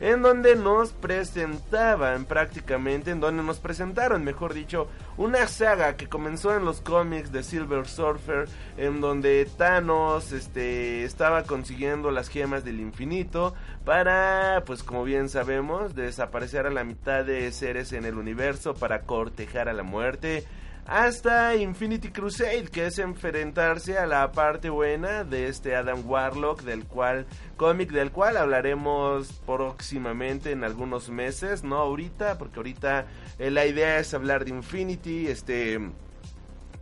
en 0.00 0.22
donde 0.22 0.56
nos 0.56 0.92
presentaban 0.92 2.24
prácticamente, 2.24 3.10
en 3.10 3.20
donde 3.20 3.42
nos 3.42 3.58
presentaron, 3.58 4.24
mejor 4.24 4.54
dicho, 4.54 4.88
una 5.16 5.46
saga 5.48 5.96
que 5.96 6.08
comenzó 6.08 6.56
en 6.56 6.64
los 6.64 6.80
cómics 6.80 7.32
de 7.32 7.42
Silver 7.42 7.86
Surfer, 7.86 8.48
en 8.76 9.00
donde 9.00 9.46
Thanos 9.56 10.32
este, 10.32 11.04
estaba 11.04 11.42
consiguiendo 11.42 12.10
las 12.10 12.28
gemas 12.28 12.64
del 12.64 12.80
infinito 12.80 13.54
para, 13.84 14.62
pues 14.66 14.82
como 14.82 15.04
bien 15.04 15.28
sabemos, 15.28 15.94
desaparecer 15.94 16.66
a 16.66 16.70
la 16.70 16.84
mitad 16.84 17.24
de 17.24 17.50
seres 17.52 17.92
en 17.92 18.04
el 18.04 18.16
universo 18.16 18.74
para 18.74 19.02
cortejar 19.02 19.68
a 19.68 19.72
la 19.72 19.82
muerte 19.82 20.46
hasta 20.90 21.54
Infinity 21.54 22.08
Crusade, 22.10 22.64
que 22.64 22.86
es 22.86 22.98
enfrentarse 22.98 23.96
a 23.96 24.06
la 24.06 24.32
parte 24.32 24.70
buena 24.70 25.22
de 25.22 25.46
este 25.46 25.76
Adam 25.76 26.02
Warlock, 26.04 26.62
del 26.62 26.84
cual 26.84 27.26
cómic 27.56 27.92
del 27.92 28.10
cual 28.10 28.36
hablaremos 28.36 29.28
próximamente 29.46 30.50
en 30.50 30.64
algunos 30.64 31.08
meses, 31.08 31.62
no 31.62 31.76
ahorita, 31.76 32.38
porque 32.38 32.58
ahorita 32.58 33.06
eh, 33.38 33.52
la 33.52 33.66
idea 33.66 34.00
es 34.00 34.12
hablar 34.14 34.44
de 34.44 34.50
Infinity, 34.50 35.28
este 35.28 35.78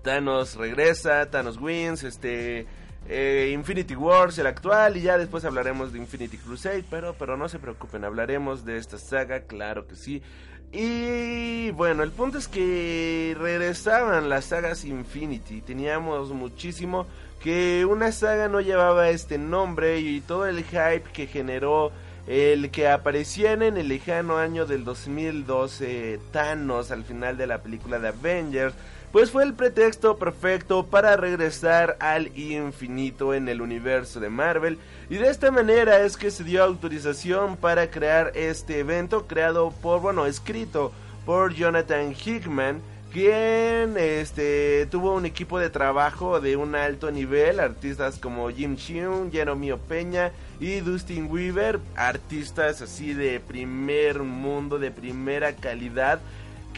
Thanos 0.02 0.56
regresa, 0.56 1.28
Thanos 1.28 1.58
wins, 1.58 2.02
este 2.02 2.66
eh, 3.10 3.50
Infinity 3.52 3.94
Wars, 3.94 4.38
el 4.38 4.46
actual, 4.46 4.96
y 4.96 5.02
ya 5.02 5.18
después 5.18 5.44
hablaremos 5.44 5.92
de 5.92 5.98
Infinity 5.98 6.38
Crusade, 6.38 6.82
pero, 6.88 7.12
pero 7.18 7.36
no 7.36 7.46
se 7.50 7.58
preocupen, 7.58 8.06
hablaremos 8.06 8.64
de 8.64 8.78
esta 8.78 8.96
saga, 8.96 9.42
claro 9.42 9.86
que 9.86 9.96
sí. 9.96 10.22
Y 10.72 11.70
bueno, 11.70 12.02
el 12.02 12.12
punto 12.12 12.38
es 12.38 12.46
que 12.46 13.34
regresaban 13.38 14.28
las 14.28 14.46
sagas 14.46 14.84
Infinity. 14.84 15.62
Teníamos 15.62 16.30
muchísimo 16.30 17.06
que 17.42 17.86
una 17.86 18.12
saga 18.12 18.48
no 18.48 18.60
llevaba 18.60 19.08
este 19.08 19.38
nombre 19.38 20.00
y 20.00 20.20
todo 20.20 20.46
el 20.46 20.64
hype 20.64 21.04
que 21.12 21.26
generó 21.26 21.90
el 22.26 22.70
que 22.70 22.88
aparecían 22.88 23.62
en 23.62 23.78
el 23.78 23.88
lejano 23.88 24.36
año 24.36 24.66
del 24.66 24.84
2012 24.84 26.20
Thanos 26.30 26.90
al 26.90 27.04
final 27.04 27.38
de 27.38 27.46
la 27.46 27.62
película 27.62 27.98
de 27.98 28.08
Avengers 28.08 28.74
pues 29.12 29.30
fue 29.30 29.44
el 29.44 29.54
pretexto 29.54 30.18
perfecto 30.18 30.86
para 30.86 31.16
regresar 31.16 31.96
al 32.00 32.36
infinito 32.38 33.34
en 33.34 33.48
el 33.48 33.62
universo 33.62 34.20
de 34.20 34.28
Marvel 34.28 34.78
y 35.08 35.16
de 35.16 35.30
esta 35.30 35.50
manera 35.50 36.00
es 36.00 36.16
que 36.16 36.30
se 36.30 36.44
dio 36.44 36.62
autorización 36.62 37.56
para 37.56 37.90
crear 37.90 38.32
este 38.34 38.80
evento 38.80 39.26
creado 39.26 39.72
por, 39.82 40.00
bueno, 40.00 40.26
escrito 40.26 40.92
por 41.24 41.54
Jonathan 41.54 42.14
Hickman 42.14 42.82
quien 43.12 43.96
este 43.96 44.86
tuvo 44.90 45.14
un 45.14 45.24
equipo 45.24 45.58
de 45.58 45.70
trabajo 45.70 46.40
de 46.40 46.56
un 46.56 46.74
alto 46.74 47.10
nivel, 47.10 47.58
artistas 47.58 48.18
como 48.18 48.50
Jim 48.50 48.76
Cheung, 48.76 49.32
Jeremy 49.32 49.72
Peña 49.88 50.30
y 50.60 50.80
Dustin 50.80 51.30
Weaver, 51.30 51.80
artistas 51.96 52.82
así 52.82 53.14
de 53.14 53.40
primer 53.40 54.22
mundo, 54.22 54.78
de 54.78 54.90
primera 54.90 55.54
calidad 55.54 56.20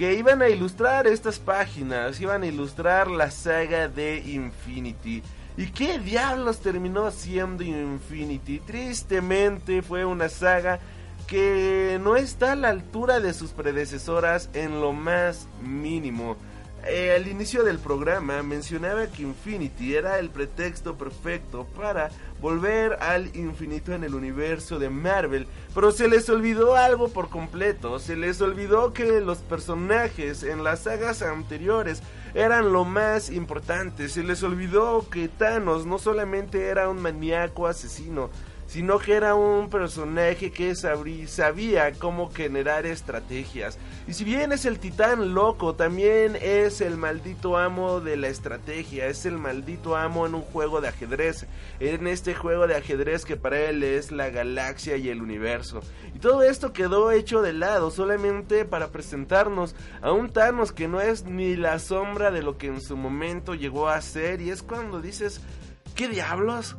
que 0.00 0.14
iban 0.14 0.40
a 0.40 0.48
ilustrar 0.48 1.06
estas 1.06 1.38
páginas, 1.38 2.18
iban 2.22 2.42
a 2.42 2.46
ilustrar 2.46 3.06
la 3.06 3.30
saga 3.30 3.86
de 3.86 4.16
Infinity. 4.16 5.22
¿Y 5.58 5.66
qué 5.66 5.98
diablos 5.98 6.60
terminó 6.60 7.10
siendo 7.10 7.62
Infinity? 7.62 8.60
Tristemente 8.60 9.82
fue 9.82 10.06
una 10.06 10.30
saga 10.30 10.80
que 11.26 12.00
no 12.02 12.16
está 12.16 12.52
a 12.52 12.56
la 12.56 12.70
altura 12.70 13.20
de 13.20 13.34
sus 13.34 13.50
predecesoras 13.50 14.48
en 14.54 14.80
lo 14.80 14.94
más 14.94 15.46
mínimo. 15.62 16.38
Eh, 16.86 17.12
al 17.14 17.28
inicio 17.28 17.62
del 17.62 17.78
programa 17.78 18.42
mencionaba 18.42 19.06
que 19.06 19.22
Infinity 19.22 19.94
era 19.94 20.18
el 20.18 20.30
pretexto 20.30 20.96
perfecto 20.96 21.66
para 21.76 22.10
volver 22.40 22.94
al 23.00 23.36
infinito 23.36 23.92
en 23.92 24.02
el 24.02 24.14
universo 24.14 24.78
de 24.78 24.88
Marvel, 24.88 25.46
pero 25.74 25.92
se 25.92 26.08
les 26.08 26.28
olvidó 26.30 26.76
algo 26.76 27.08
por 27.08 27.28
completo, 27.28 27.98
se 27.98 28.16
les 28.16 28.40
olvidó 28.40 28.94
que 28.94 29.20
los 29.20 29.38
personajes 29.38 30.42
en 30.42 30.64
las 30.64 30.80
sagas 30.80 31.20
anteriores 31.20 32.02
eran 32.32 32.72
lo 32.72 32.86
más 32.86 33.30
importante, 33.30 34.08
se 34.08 34.22
les 34.22 34.42
olvidó 34.42 35.06
que 35.10 35.28
Thanos 35.28 35.84
no 35.84 35.98
solamente 35.98 36.68
era 36.68 36.88
un 36.88 37.02
maníaco 37.02 37.66
asesino, 37.66 38.30
sino 38.70 39.00
que 39.00 39.14
era 39.14 39.34
un 39.34 39.68
personaje 39.68 40.52
que 40.52 40.76
sabía 40.76 41.92
cómo 41.92 42.30
generar 42.30 42.86
estrategias. 42.86 43.76
Y 44.06 44.12
si 44.12 44.22
bien 44.22 44.52
es 44.52 44.64
el 44.64 44.78
titán 44.78 45.34
loco, 45.34 45.74
también 45.74 46.36
es 46.40 46.80
el 46.80 46.96
maldito 46.96 47.58
amo 47.58 48.00
de 48.00 48.16
la 48.16 48.28
estrategia, 48.28 49.08
es 49.08 49.26
el 49.26 49.38
maldito 49.38 49.96
amo 49.96 50.24
en 50.24 50.36
un 50.36 50.42
juego 50.42 50.80
de 50.80 50.86
ajedrez, 50.86 51.48
en 51.80 52.06
este 52.06 52.36
juego 52.36 52.68
de 52.68 52.76
ajedrez 52.76 53.24
que 53.24 53.34
para 53.34 53.58
él 53.58 53.82
es 53.82 54.12
la 54.12 54.30
galaxia 54.30 54.96
y 54.96 55.08
el 55.08 55.20
universo. 55.20 55.80
Y 56.14 56.20
todo 56.20 56.44
esto 56.44 56.72
quedó 56.72 57.10
hecho 57.10 57.42
de 57.42 57.52
lado 57.52 57.90
solamente 57.90 58.64
para 58.64 58.92
presentarnos 58.92 59.74
a 60.00 60.12
un 60.12 60.30
Thanos 60.30 60.70
que 60.70 60.86
no 60.86 61.00
es 61.00 61.24
ni 61.24 61.56
la 61.56 61.80
sombra 61.80 62.30
de 62.30 62.44
lo 62.44 62.56
que 62.56 62.68
en 62.68 62.80
su 62.80 62.96
momento 62.96 63.56
llegó 63.56 63.88
a 63.88 64.00
ser 64.00 64.40
y 64.40 64.50
es 64.50 64.62
cuando 64.62 65.00
dices, 65.00 65.40
¿qué 65.96 66.06
diablos? 66.06 66.76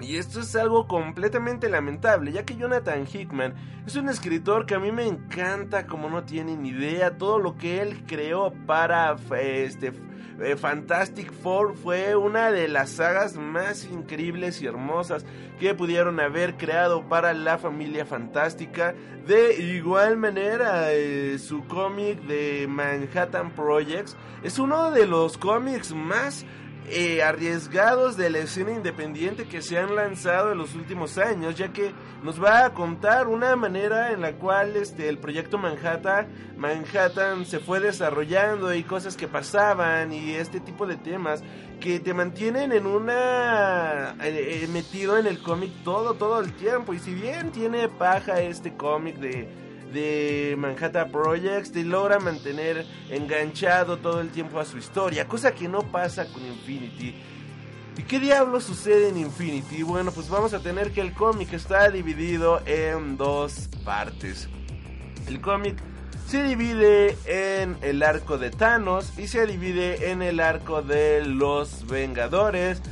Y 0.00 0.16
esto 0.16 0.40
es 0.40 0.54
algo 0.56 0.88
completamente 0.88 1.68
lamentable, 1.68 2.32
ya 2.32 2.44
que 2.44 2.56
Jonathan 2.56 3.06
Hickman 3.06 3.54
es 3.86 3.94
un 3.96 4.08
escritor 4.08 4.66
que 4.66 4.74
a 4.74 4.80
mí 4.80 4.90
me 4.90 5.06
encanta 5.06 5.86
como 5.86 6.10
no 6.10 6.24
tienen 6.24 6.66
idea. 6.66 7.16
Todo 7.16 7.38
lo 7.38 7.56
que 7.56 7.80
él 7.80 8.04
creó 8.06 8.52
para 8.66 9.16
este, 9.40 9.92
eh, 10.40 10.56
Fantastic 10.56 11.32
Four 11.32 11.76
fue 11.76 12.16
una 12.16 12.50
de 12.50 12.66
las 12.66 12.90
sagas 12.90 13.36
más 13.36 13.84
increíbles 13.84 14.60
y 14.60 14.66
hermosas 14.66 15.24
que 15.60 15.74
pudieron 15.74 16.18
haber 16.18 16.56
creado 16.56 17.08
para 17.08 17.32
la 17.32 17.56
familia 17.56 18.04
fantástica. 18.04 18.94
De 19.26 19.62
igual 19.62 20.16
manera, 20.16 20.92
eh, 20.92 21.38
su 21.38 21.66
cómic 21.66 22.20
de 22.22 22.66
Manhattan 22.68 23.52
Projects 23.52 24.16
es 24.42 24.58
uno 24.58 24.90
de 24.90 25.06
los 25.06 25.38
cómics 25.38 25.94
más 25.94 26.44
eh, 26.86 27.22
arriesgados 27.22 28.16
de 28.16 28.28
la 28.28 28.38
escena 28.38 28.72
independiente 28.72 29.46
que 29.46 29.62
se 29.62 29.78
han 29.78 29.94
lanzado 29.94 30.52
en 30.52 30.58
los 30.58 30.74
últimos 30.74 31.16
años, 31.16 31.54
ya 31.54 31.72
que 31.72 31.92
nos 32.22 32.42
va 32.42 32.66
a 32.66 32.74
contar 32.74 33.26
una 33.26 33.56
manera 33.56 34.12
en 34.12 34.20
la 34.20 34.32
cual 34.34 34.76
este, 34.76 35.08
el 35.08 35.18
proyecto 35.18 35.56
Manhattan, 35.56 36.28
Manhattan 36.58 37.46
se 37.46 37.58
fue 37.58 37.80
desarrollando 37.80 38.74
y 38.74 38.82
cosas 38.82 39.16
que 39.16 39.28
pasaban 39.28 40.12
y 40.12 40.34
este 40.34 40.60
tipo 40.60 40.86
de 40.86 40.96
temas 40.96 41.42
que 41.80 42.00
te 42.00 42.12
mantienen 42.12 42.72
en 42.72 42.86
una 42.86 44.14
eh, 44.22 44.62
eh, 44.62 44.68
metido 44.68 45.16
en 45.18 45.26
el 45.26 45.40
cómic 45.40 45.70
todo 45.84 46.14
todo 46.14 46.40
el 46.40 46.52
tiempo. 46.52 46.92
Y 46.92 46.98
si 46.98 47.14
bien 47.14 47.50
tiene 47.50 47.88
paja 47.88 48.40
este 48.40 48.74
cómic 48.74 49.16
de 49.16 49.63
de 49.94 50.56
Manhattan 50.58 51.10
Projects 51.10 51.72
te 51.72 51.84
logra 51.84 52.18
mantener 52.18 52.84
enganchado 53.08 53.96
todo 53.98 54.20
el 54.20 54.30
tiempo 54.30 54.60
a 54.60 54.64
su 54.64 54.76
historia, 54.76 55.26
cosa 55.26 55.54
que 55.54 55.68
no 55.68 55.80
pasa 55.90 56.26
con 56.26 56.44
Infinity. 56.44 57.14
¿Y 57.96 58.02
qué 58.02 58.18
diablos 58.18 58.64
sucede 58.64 59.08
en 59.08 59.16
Infinity? 59.16 59.84
Bueno, 59.84 60.10
pues 60.10 60.28
vamos 60.28 60.52
a 60.52 60.58
tener 60.58 60.90
que 60.90 61.00
el 61.00 61.14
cómic 61.14 61.52
está 61.52 61.88
dividido 61.90 62.60
en 62.66 63.16
dos 63.16 63.70
partes. 63.84 64.48
El 65.28 65.40
cómic 65.40 65.76
se 66.26 66.42
divide 66.42 67.16
en 67.26 67.76
el 67.82 68.02
arco 68.02 68.36
de 68.36 68.50
Thanos 68.50 69.16
y 69.16 69.28
se 69.28 69.46
divide 69.46 70.10
en 70.10 70.22
el 70.22 70.40
arco 70.40 70.82
de 70.82 71.24
los 71.24 71.86
Vengadores. 71.86 72.82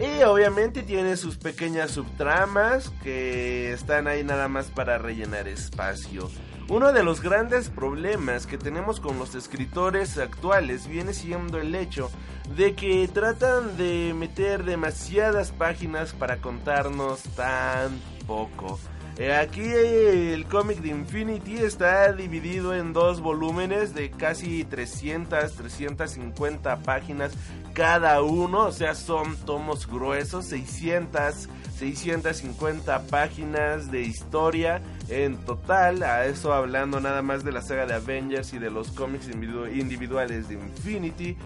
Y 0.00 0.22
obviamente 0.22 0.82
tiene 0.82 1.16
sus 1.16 1.38
pequeñas 1.38 1.92
subtramas 1.92 2.90
que 3.02 3.72
están 3.72 4.08
ahí 4.08 4.24
nada 4.24 4.48
más 4.48 4.66
para 4.66 4.98
rellenar 4.98 5.46
espacio. 5.46 6.28
Uno 6.70 6.92
de 6.92 7.02
los 7.02 7.22
grandes 7.22 7.70
problemas 7.70 8.46
que 8.46 8.58
tenemos 8.58 9.00
con 9.00 9.18
los 9.18 9.34
escritores 9.34 10.18
actuales 10.18 10.86
viene 10.86 11.14
siendo 11.14 11.58
el 11.58 11.74
hecho 11.74 12.10
de 12.54 12.74
que 12.74 13.08
tratan 13.08 13.78
de 13.78 14.12
meter 14.14 14.64
demasiadas 14.64 15.50
páginas 15.50 16.12
para 16.12 16.36
contarnos 16.36 17.22
tan 17.34 17.98
poco. 18.26 18.78
Eh, 19.16 19.34
aquí 19.34 19.62
el 19.62 20.44
cómic 20.44 20.80
de 20.80 20.90
Infinity 20.90 21.56
está 21.56 22.12
dividido 22.12 22.74
en 22.74 22.92
dos 22.92 23.22
volúmenes 23.22 23.94
de 23.94 24.10
casi 24.10 24.62
300, 24.64 25.54
350 25.54 26.82
páginas 26.82 27.32
cada 27.72 28.20
uno, 28.20 28.66
o 28.66 28.72
sea, 28.72 28.94
son 28.94 29.36
tomos 29.38 29.86
gruesos, 29.86 30.44
600, 30.46 31.48
650 31.78 33.06
páginas 33.06 33.90
de 33.90 34.02
historia 34.02 34.82
en 35.08 35.36
total, 35.38 36.02
a 36.02 36.26
eso 36.26 36.52
hablando 36.52 37.00
nada 37.00 37.22
más 37.22 37.44
de 37.44 37.52
la 37.52 37.62
saga 37.62 37.86
de 37.86 37.94
Avengers 37.94 38.52
y 38.52 38.58
de 38.58 38.70
los 38.70 38.90
cómics 38.90 39.28
individuales 39.28 40.48
de 40.48 40.54
Infinity. 40.54 41.36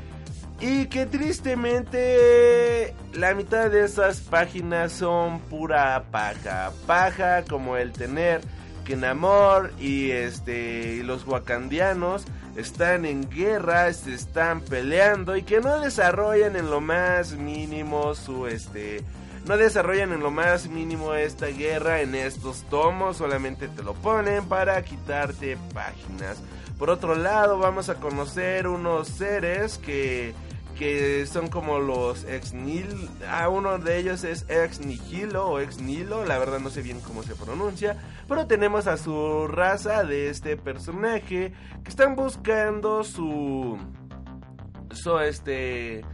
Y 0.61 0.87
que 0.87 1.07
tristemente 1.07 2.95
la 3.15 3.35
mitad 3.35 3.71
de 3.71 3.85
esas 3.85 4.21
páginas 4.21 4.93
son 4.93 5.41
pura 5.41 6.05
paja. 6.11 6.71
Paja 6.87 7.45
como 7.45 7.77
el 7.77 7.93
tener 7.93 8.43
que 8.85 8.97
Namor 8.97 9.73
y 9.81 10.11
este 10.11 11.03
los 11.05 11.27
wakandianos 11.27 12.25
están 12.57 13.05
en 13.05 13.29
guerra, 13.29 13.93
se 13.93 14.15
están 14.15 14.61
peleando 14.61 15.37
y 15.37 15.43
que 15.43 15.61
no 15.61 15.81
desarrollan 15.81 16.57
en 16.57 16.71
lo 16.71 16.81
más 16.81 17.33
mínimo 17.33 18.15
su 18.15 18.47
este 18.47 19.03
no 19.47 19.57
desarrollan 19.57 20.13
en 20.13 20.21
lo 20.21 20.31
más 20.31 20.69
mínimo 20.69 21.15
esta 21.15 21.47
guerra 21.47 22.01
en 22.01 22.15
estos 22.15 22.63
tomos, 22.65 23.17
solamente 23.17 23.69
te 23.69 23.83
lo 23.83 23.95
ponen 23.95 24.45
para 24.47 24.83
quitarte 24.83 25.57
páginas. 25.75 26.41
Por 26.79 26.91
otro 26.91 27.15
lado, 27.15 27.59
vamos 27.59 27.89
a 27.89 27.97
conocer 27.97 28.67
unos 28.67 29.09
seres 29.09 29.79
que 29.79 30.35
que 30.79 31.27
son 31.27 31.49
como 31.49 31.79
los 31.79 32.25
ex 32.25 32.55
nil 32.55 33.09
ah, 33.29 33.49
uno 33.49 33.79
de 33.79 33.99
ellos 33.99 34.25
es 34.25 34.47
ex 34.49 34.81
nihilo 34.81 35.47
o 35.47 35.61
ex 35.61 35.81
nilo, 35.81 36.25
la 36.25 36.39
verdad 36.39 36.61
no 36.61 36.71
sé 36.71 36.83
bien 36.83 37.01
cómo 37.01 37.23
se 37.23 37.35
pronuncia, 37.35 38.03
pero 38.27 38.47
tenemos 38.47 38.87
a 38.87 38.97
su 38.97 39.47
raza 39.49 40.05
de 40.05 40.31
este 40.31 40.57
personaje 40.57 41.53
que 41.85 41.89
están 41.91 42.17
buscando 42.17 43.05
su 43.05 43.79
su 44.93 45.19
este 45.19 46.05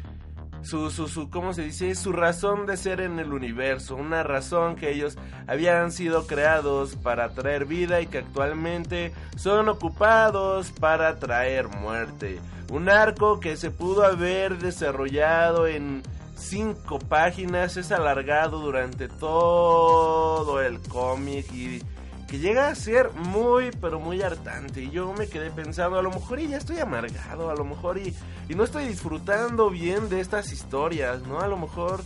su, 0.62 0.90
su, 0.90 1.08
su, 1.08 1.30
¿cómo 1.30 1.52
se 1.52 1.62
dice? 1.62 1.94
Su 1.94 2.12
razón 2.12 2.66
de 2.66 2.76
ser 2.76 3.00
en 3.00 3.18
el 3.18 3.32
universo, 3.32 3.96
una 3.96 4.22
razón 4.22 4.76
que 4.76 4.90
ellos 4.90 5.16
habían 5.46 5.92
sido 5.92 6.26
creados 6.26 6.96
para 6.96 7.30
traer 7.30 7.64
vida 7.64 8.00
y 8.00 8.06
que 8.06 8.18
actualmente 8.18 9.12
son 9.36 9.68
ocupados 9.68 10.72
para 10.72 11.18
traer 11.18 11.68
muerte. 11.68 12.40
Un 12.70 12.88
arco 12.88 13.40
que 13.40 13.56
se 13.56 13.70
pudo 13.70 14.04
haber 14.04 14.58
desarrollado 14.58 15.66
en 15.66 16.02
cinco 16.36 16.98
páginas, 16.98 17.76
es 17.76 17.92
alargado 17.92 18.60
durante 18.60 19.08
todo 19.08 20.62
el 20.62 20.80
cómic 20.80 21.52
y 21.52 21.82
que 22.28 22.38
llega 22.38 22.68
a 22.68 22.74
ser 22.74 23.10
muy, 23.12 23.70
pero 23.80 23.98
muy 23.98 24.22
hartante. 24.22 24.82
Y 24.82 24.90
yo 24.90 25.12
me 25.14 25.26
quedé 25.26 25.50
pensando, 25.50 25.98
a 25.98 26.02
lo 26.02 26.10
mejor 26.10 26.38
y 26.38 26.48
ya 26.48 26.58
estoy 26.58 26.78
amargado, 26.78 27.50
a 27.50 27.54
lo 27.54 27.64
mejor 27.64 27.98
y, 27.98 28.14
y 28.48 28.54
no 28.54 28.64
estoy 28.64 28.86
disfrutando 28.86 29.70
bien 29.70 30.08
de 30.08 30.20
estas 30.20 30.52
historias, 30.52 31.22
¿no? 31.22 31.40
A 31.40 31.48
lo 31.48 31.56
mejor 31.56 32.02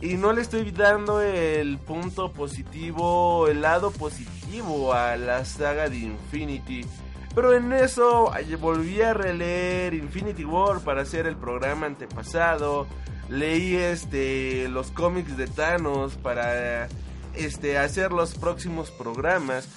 y 0.00 0.18
no 0.18 0.32
le 0.32 0.42
estoy 0.42 0.70
dando 0.70 1.20
el 1.20 1.78
punto 1.78 2.32
positivo, 2.32 3.48
el 3.48 3.62
lado 3.62 3.90
positivo 3.90 4.92
a 4.92 5.16
la 5.16 5.44
saga 5.44 5.88
de 5.88 5.96
Infinity. 5.96 6.84
Pero 7.34 7.54
en 7.54 7.72
eso 7.72 8.30
volví 8.60 9.02
a 9.02 9.14
releer 9.14 9.94
Infinity 9.94 10.44
War 10.44 10.80
para 10.80 11.02
hacer 11.02 11.26
el 11.26 11.36
programa 11.36 11.86
antepasado. 11.86 12.86
Leí 13.28 13.76
este 13.76 14.68
los 14.68 14.90
cómics 14.90 15.36
de 15.36 15.46
Thanos 15.46 16.16
para 16.16 16.88
este, 17.36 17.78
hacer 17.78 18.12
los 18.12 18.34
próximos 18.34 18.90
programas. 18.90 19.68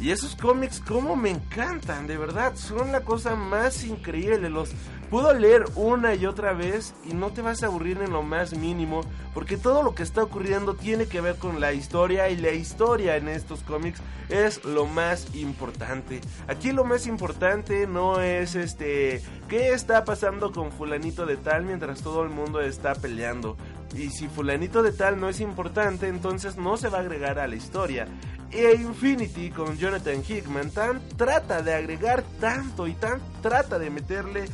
Y 0.00 0.10
esos 0.10 0.36
cómics, 0.36 0.80
como 0.80 1.16
me 1.16 1.30
encantan, 1.30 2.06
de 2.06 2.16
verdad, 2.16 2.54
son 2.54 2.92
la 2.92 3.00
cosa 3.00 3.34
más 3.34 3.82
increíble. 3.84 4.48
Los 4.48 4.70
puedo 5.10 5.32
leer 5.32 5.64
una 5.74 6.14
y 6.14 6.26
otra 6.26 6.52
vez 6.52 6.94
y 7.04 7.14
no 7.14 7.30
te 7.30 7.42
vas 7.42 7.62
a 7.62 7.66
aburrir 7.66 7.98
en 8.02 8.12
lo 8.12 8.22
más 8.22 8.56
mínimo, 8.56 9.02
porque 9.34 9.56
todo 9.56 9.82
lo 9.82 9.94
que 9.94 10.02
está 10.02 10.22
ocurriendo 10.22 10.74
tiene 10.74 11.06
que 11.06 11.20
ver 11.20 11.36
con 11.36 11.60
la 11.60 11.72
historia 11.72 12.28
y 12.28 12.36
la 12.36 12.52
historia 12.52 13.16
en 13.16 13.28
estos 13.28 13.62
cómics 13.62 14.00
es 14.28 14.64
lo 14.64 14.86
más 14.86 15.34
importante. 15.34 16.20
Aquí 16.46 16.72
lo 16.72 16.84
más 16.84 17.06
importante 17.06 17.86
no 17.86 18.20
es 18.20 18.54
este 18.54 19.22
qué 19.48 19.72
está 19.72 20.04
pasando 20.04 20.52
con 20.52 20.72
fulanito 20.72 21.24
de 21.26 21.36
tal 21.36 21.64
mientras 21.64 22.02
todo 22.02 22.22
el 22.22 22.30
mundo 22.30 22.60
está 22.60 22.94
peleando. 22.94 23.56
Y 23.96 24.10
si 24.10 24.28
fulanito 24.28 24.82
de 24.82 24.92
tal 24.92 25.18
no 25.18 25.28
es 25.28 25.40
importante, 25.40 26.08
entonces 26.08 26.56
no 26.56 26.76
se 26.76 26.88
va 26.88 26.98
a 26.98 27.00
agregar 27.00 27.38
a 27.38 27.46
la 27.46 27.56
historia. 27.56 28.06
E 28.50 28.74
Infinity 28.74 29.50
con 29.50 29.76
Jonathan 29.76 30.22
Hickman 30.26 30.70
tan 30.70 31.00
trata 31.16 31.62
de 31.62 31.74
agregar 31.74 32.22
tanto 32.40 32.86
y 32.86 32.94
tan 32.94 33.20
trata 33.42 33.78
de 33.78 33.90
meterle 33.90 34.44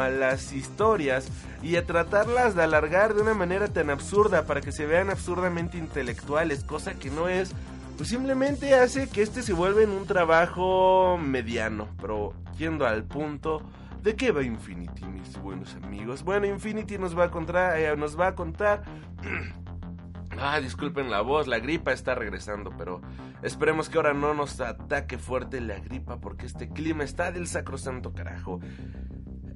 a 0.00 0.08
las 0.08 0.52
historias 0.52 1.28
y 1.62 1.76
a 1.76 1.86
tratarlas 1.86 2.54
de 2.54 2.62
alargar 2.62 3.14
de 3.14 3.22
una 3.22 3.34
manera 3.34 3.68
tan 3.68 3.90
absurda 3.90 4.46
para 4.46 4.60
que 4.60 4.72
se 4.72 4.86
vean 4.86 5.10
absurdamente 5.10 5.78
intelectuales, 5.78 6.64
cosa 6.64 6.94
que 6.94 7.10
no 7.10 7.28
es, 7.28 7.52
pues 7.96 8.08
simplemente 8.08 8.74
hace 8.74 9.08
que 9.08 9.22
este 9.22 9.42
se 9.42 9.52
vuelva 9.52 9.82
en 9.82 9.90
un 9.90 10.06
trabajo 10.06 11.18
mediano, 11.18 11.88
pero 12.00 12.32
yendo 12.58 12.86
al 12.86 13.04
punto, 13.04 13.62
¿De 14.02 14.16
qué 14.16 14.32
va 14.32 14.42
Infinity, 14.42 15.04
mis 15.04 15.38
buenos 15.42 15.74
amigos? 15.74 16.22
Bueno, 16.22 16.46
Infinity 16.46 16.96
nos 16.96 17.18
va 17.18 17.24
a 17.24 17.30
contar, 17.30 17.78
eh, 17.78 17.94
nos 17.98 18.18
va 18.18 18.28
a 18.28 18.34
contar. 18.34 18.82
ah, 20.38 20.60
disculpen 20.60 21.10
la 21.10 21.20
voz, 21.20 21.46
la 21.46 21.58
gripa 21.58 21.92
está 21.92 22.14
regresando, 22.14 22.70
pero 22.76 23.00
esperemos 23.42 23.88
que 23.88 23.98
ahora 23.98 24.14
no 24.14 24.34
nos 24.34 24.60
ataque 24.60 25.18
fuerte 25.18 25.60
la 25.60 25.78
gripa 25.78 26.20
porque 26.20 26.46
este 26.46 26.68
clima 26.68 27.04
está 27.04 27.32
del 27.32 27.46
sacrosanto 27.46 28.12
carajo. 28.12 28.60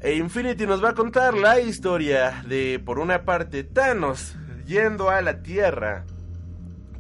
E 0.00 0.16
Infinity 0.16 0.66
nos 0.66 0.84
va 0.84 0.90
a 0.90 0.94
contar 0.94 1.34
la 1.34 1.60
historia 1.60 2.42
de, 2.46 2.80
por 2.84 2.98
una 2.98 3.24
parte, 3.24 3.64
Thanos 3.64 4.36
yendo 4.66 5.10
a 5.10 5.22
la 5.22 5.42
Tierra 5.42 6.04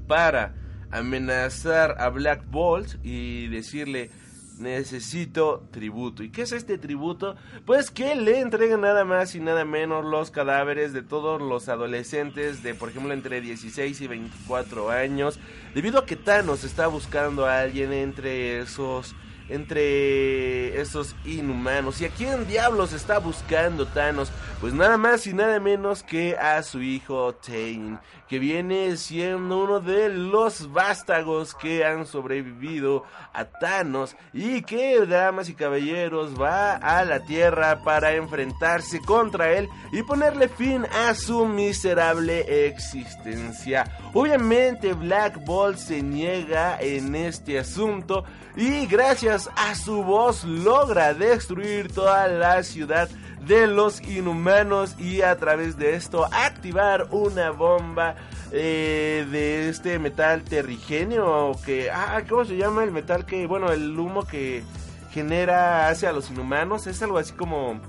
para 0.06 0.54
amenazar 0.90 1.96
a 1.98 2.08
Black 2.08 2.44
Bolt 2.50 2.96
y 3.02 3.48
decirle 3.48 4.10
necesito 4.58 5.66
tributo. 5.70 6.22
¿Y 6.22 6.30
qué 6.30 6.42
es 6.42 6.52
este 6.52 6.78
tributo? 6.78 7.36
Pues 7.64 7.90
que 7.90 8.14
le 8.14 8.40
entregan 8.40 8.80
nada 8.80 9.04
más 9.04 9.34
y 9.34 9.40
nada 9.40 9.64
menos 9.64 10.04
los 10.04 10.30
cadáveres 10.30 10.92
de 10.92 11.02
todos 11.02 11.40
los 11.40 11.68
adolescentes 11.68 12.62
de, 12.62 12.74
por 12.74 12.90
ejemplo, 12.90 13.12
entre 13.12 13.40
16 13.40 14.00
y 14.00 14.06
24 14.06 14.90
años, 14.90 15.38
debido 15.74 15.98
a 15.98 16.06
que 16.06 16.16
Thanos 16.16 16.64
está 16.64 16.86
buscando 16.86 17.46
a 17.46 17.60
alguien 17.60 17.92
entre 17.92 18.60
esos 18.60 19.14
entre 19.48 20.80
esos 20.80 21.14
inhumanos. 21.24 22.00
¿Y 22.00 22.06
a 22.06 22.10
quién 22.10 22.46
diablos 22.46 22.92
está 22.92 23.18
buscando 23.18 23.86
Thanos? 23.86 24.30
Pues 24.60 24.72
nada 24.72 24.96
más 24.96 25.26
y 25.26 25.34
nada 25.34 25.60
menos 25.60 26.02
que 26.02 26.36
a 26.36 26.62
su 26.62 26.80
hijo 26.80 27.34
Tain, 27.34 27.98
que 28.28 28.38
viene 28.38 28.96
siendo 28.96 29.64
uno 29.64 29.80
de 29.80 30.08
los 30.08 30.72
vástagos 30.72 31.54
que 31.54 31.84
han 31.84 32.06
sobrevivido 32.06 33.04
a 33.32 33.44
Thanos 33.44 34.16
y 34.32 34.62
que, 34.62 35.04
damas 35.06 35.48
y 35.48 35.54
caballeros, 35.54 36.40
va 36.40 36.76
a 36.76 37.04
la 37.04 37.20
Tierra 37.20 37.82
para 37.82 38.14
enfrentarse 38.14 39.00
contra 39.00 39.52
él 39.52 39.68
y 39.92 40.02
ponerle 40.02 40.48
fin 40.48 40.86
a 40.86 41.14
su 41.14 41.46
miserable 41.46 42.66
existencia. 42.66 43.84
Obviamente 44.14 44.94
Black 44.94 45.44
Bolt 45.44 45.76
se 45.76 46.02
niega 46.02 46.78
en 46.80 47.14
este 47.14 47.58
asunto 47.58 48.24
y 48.56 48.86
gracias 48.86 49.33
a 49.34 49.74
su 49.74 50.04
voz 50.04 50.44
logra 50.44 51.12
destruir 51.12 51.92
toda 51.92 52.28
la 52.28 52.62
ciudad 52.62 53.08
de 53.40 53.66
los 53.66 54.00
inhumanos 54.00 54.94
y 54.98 55.22
a 55.22 55.36
través 55.36 55.76
de 55.76 55.96
esto 55.96 56.24
activar 56.32 57.08
una 57.10 57.50
bomba 57.50 58.14
eh, 58.52 59.26
de 59.32 59.68
este 59.68 59.98
metal 59.98 60.44
terrigenio 60.44 61.50
que 61.66 61.90
ah 61.90 62.22
cómo 62.28 62.44
se 62.44 62.56
llama 62.56 62.84
el 62.84 62.92
metal 62.92 63.26
que 63.26 63.48
bueno 63.48 63.72
el 63.72 63.98
humo 63.98 64.24
que 64.24 64.62
genera 65.10 65.88
hacia 65.88 66.12
los 66.12 66.30
inhumanos 66.30 66.86
es 66.86 67.02
algo 67.02 67.18
así 67.18 67.32
como 67.32 67.80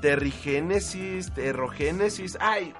terrigénesis 0.00 1.34
terrogénesis. 1.34 2.38
Ay 2.40 2.72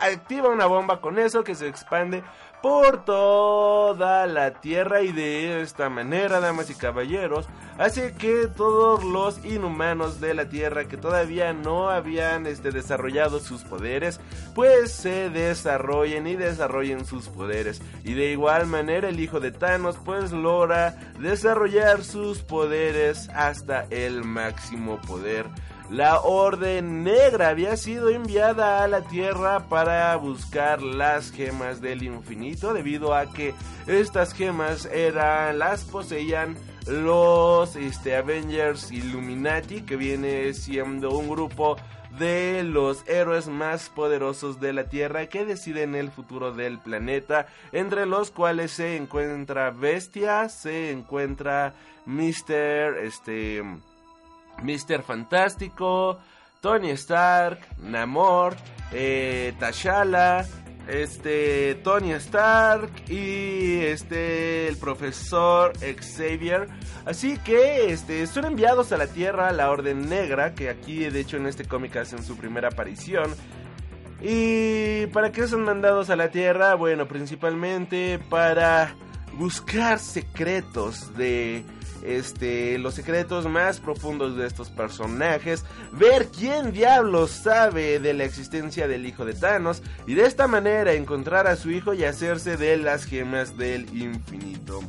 activa 0.00 0.50
una 0.50 0.66
bomba 0.66 1.00
con 1.00 1.18
eso 1.18 1.44
que 1.44 1.54
se 1.54 1.66
expande 1.66 2.22
por 2.62 3.04
toda 3.04 4.26
la 4.26 4.60
tierra 4.60 5.02
y 5.02 5.12
de 5.12 5.62
esta 5.62 5.88
manera, 5.88 6.40
damas 6.40 6.70
y 6.70 6.74
caballeros, 6.74 7.46
hace 7.78 8.14
que 8.14 8.48
todos 8.48 9.04
los 9.04 9.44
inhumanos 9.44 10.20
de 10.20 10.34
la 10.34 10.48
tierra 10.48 10.86
que 10.86 10.96
todavía 10.96 11.52
no 11.52 11.88
habían 11.88 12.46
este, 12.46 12.72
desarrollado 12.72 13.38
sus 13.40 13.62
poderes, 13.62 14.20
pues 14.54 14.92
se 14.92 15.30
desarrollen 15.30 16.26
y 16.26 16.36
desarrollen 16.36 17.04
sus 17.04 17.28
poderes. 17.28 17.80
Y 18.04 18.14
de 18.14 18.32
igual 18.32 18.66
manera 18.66 19.08
el 19.08 19.20
hijo 19.20 19.40
de 19.40 19.52
Thanos 19.52 19.96
pues 20.04 20.32
logra 20.32 20.96
desarrollar 21.18 22.02
sus 22.02 22.40
poderes 22.40 23.28
hasta 23.30 23.86
el 23.90 24.24
máximo 24.24 25.00
poder. 25.02 25.46
La 25.90 26.20
Orden 26.20 27.02
Negra 27.02 27.48
había 27.48 27.74
sido 27.78 28.10
enviada 28.10 28.84
a 28.84 28.88
la 28.88 29.00
Tierra 29.02 29.68
para 29.70 30.14
buscar 30.16 30.82
las 30.82 31.30
gemas 31.30 31.80
del 31.80 32.02
infinito 32.02 32.74
debido 32.74 33.14
a 33.14 33.32
que 33.32 33.54
estas 33.86 34.34
gemas 34.34 34.84
eran 34.84 35.58
las 35.58 35.84
poseían 35.84 36.58
los 36.86 37.74
este, 37.74 38.16
Avengers 38.16 38.92
Illuminati 38.92 39.80
que 39.80 39.96
viene 39.96 40.52
siendo 40.52 41.10
un 41.10 41.30
grupo 41.30 41.78
de 42.18 42.64
los 42.64 43.08
héroes 43.08 43.48
más 43.48 43.88
poderosos 43.88 44.60
de 44.60 44.74
la 44.74 44.84
Tierra 44.84 45.26
que 45.26 45.46
deciden 45.46 45.94
el 45.94 46.10
futuro 46.10 46.52
del 46.52 46.78
planeta, 46.78 47.46
entre 47.72 48.04
los 48.04 48.30
cuales 48.30 48.72
se 48.72 48.96
encuentra 48.96 49.70
Bestia, 49.70 50.50
se 50.50 50.90
encuentra 50.90 51.72
Mr. 52.04 52.98
este 53.04 53.62
Mr. 54.62 55.02
Fantástico, 55.02 56.18
Tony 56.60 56.90
Stark, 56.90 57.60
Namor, 57.78 58.56
eh, 58.92 59.54
este 60.88 61.74
Tony 61.84 62.12
Stark 62.12 62.90
y 63.08 63.76
este 63.80 64.68
el 64.68 64.76
profesor 64.78 65.72
Xavier. 65.78 66.68
Así 67.04 67.38
que 67.38 67.92
este 67.92 68.26
son 68.26 68.46
enviados 68.46 68.92
a 68.92 68.96
la 68.96 69.06
Tierra 69.06 69.52
la 69.52 69.70
Orden 69.70 70.08
Negra, 70.08 70.54
que 70.54 70.70
aquí 70.70 71.08
de 71.10 71.20
hecho 71.20 71.36
en 71.36 71.46
este 71.46 71.64
cómic 71.64 71.96
hacen 71.96 72.22
su 72.22 72.36
primera 72.36 72.68
aparición. 72.68 73.34
¿Y 74.20 75.06
para 75.08 75.30
qué 75.30 75.46
son 75.46 75.62
mandados 75.62 76.10
a 76.10 76.16
la 76.16 76.30
Tierra? 76.30 76.74
Bueno, 76.74 77.06
principalmente 77.06 78.18
para 78.30 78.94
buscar 79.34 80.00
secretos 80.00 81.16
de 81.16 81.64
este, 82.16 82.78
los 82.78 82.94
secretos 82.94 83.46
más 83.46 83.80
profundos 83.80 84.36
de 84.36 84.46
estos 84.46 84.70
personajes, 84.70 85.64
ver 85.92 86.28
quién 86.28 86.72
diablos 86.72 87.30
sabe 87.30 88.00
de 88.00 88.14
la 88.14 88.24
existencia 88.24 88.88
del 88.88 89.06
hijo 89.06 89.24
de 89.24 89.34
Thanos 89.34 89.82
y 90.06 90.14
de 90.14 90.24
esta 90.24 90.46
manera 90.46 90.94
encontrar 90.94 91.46
a 91.46 91.56
su 91.56 91.70
hijo 91.70 91.92
y 91.94 92.04
hacerse 92.04 92.56
de 92.56 92.76
las 92.78 93.04
gemas 93.04 93.56
del 93.56 93.88
infinito. 93.94 94.80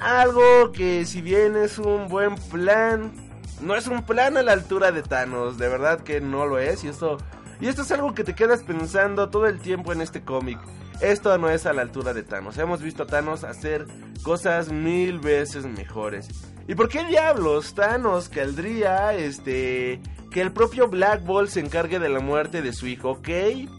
Algo 0.00 0.72
que 0.72 1.04
si 1.04 1.20
bien 1.20 1.56
es 1.56 1.78
un 1.78 2.08
buen 2.08 2.36
plan, 2.36 3.12
no 3.60 3.76
es 3.76 3.86
un 3.86 4.02
plan 4.02 4.36
a 4.36 4.42
la 4.42 4.52
altura 4.52 4.92
de 4.92 5.02
Thanos, 5.02 5.58
de 5.58 5.68
verdad 5.68 6.00
que 6.00 6.20
no 6.20 6.46
lo 6.46 6.58
es 6.58 6.84
y 6.84 6.88
esto 6.88 7.18
y 7.60 7.68
esto 7.68 7.82
es 7.82 7.90
algo 7.90 8.14
que 8.14 8.24
te 8.24 8.34
quedas 8.34 8.62
pensando 8.62 9.30
todo 9.30 9.46
el 9.46 9.60
tiempo 9.60 9.92
en 9.92 10.02
este 10.02 10.22
cómic. 10.22 10.58
Esto 11.00 11.36
no 11.36 11.50
es 11.50 11.66
a 11.66 11.72
la 11.72 11.82
altura 11.82 12.14
de 12.14 12.22
Thanos. 12.22 12.56
Hemos 12.58 12.80
visto 12.80 13.02
a 13.02 13.06
Thanos 13.06 13.44
hacer 13.44 13.86
cosas 14.22 14.72
mil 14.72 15.18
veces 15.20 15.66
mejores. 15.66 16.28
¿Y 16.66 16.74
por 16.74 16.88
qué 16.88 17.04
diablos 17.04 17.74
Thanos 17.74 18.28
caldría 18.28 19.14
este 19.14 20.00
que 20.30 20.40
el 20.40 20.52
propio 20.52 20.88
Black 20.88 21.24
Ball 21.24 21.48
se 21.48 21.60
encargue 21.60 21.98
de 21.98 22.08
la 22.08 22.20
muerte 22.20 22.62
de 22.62 22.72
su 22.72 22.86
hijo? 22.86 23.10
Ok, 23.10 23.28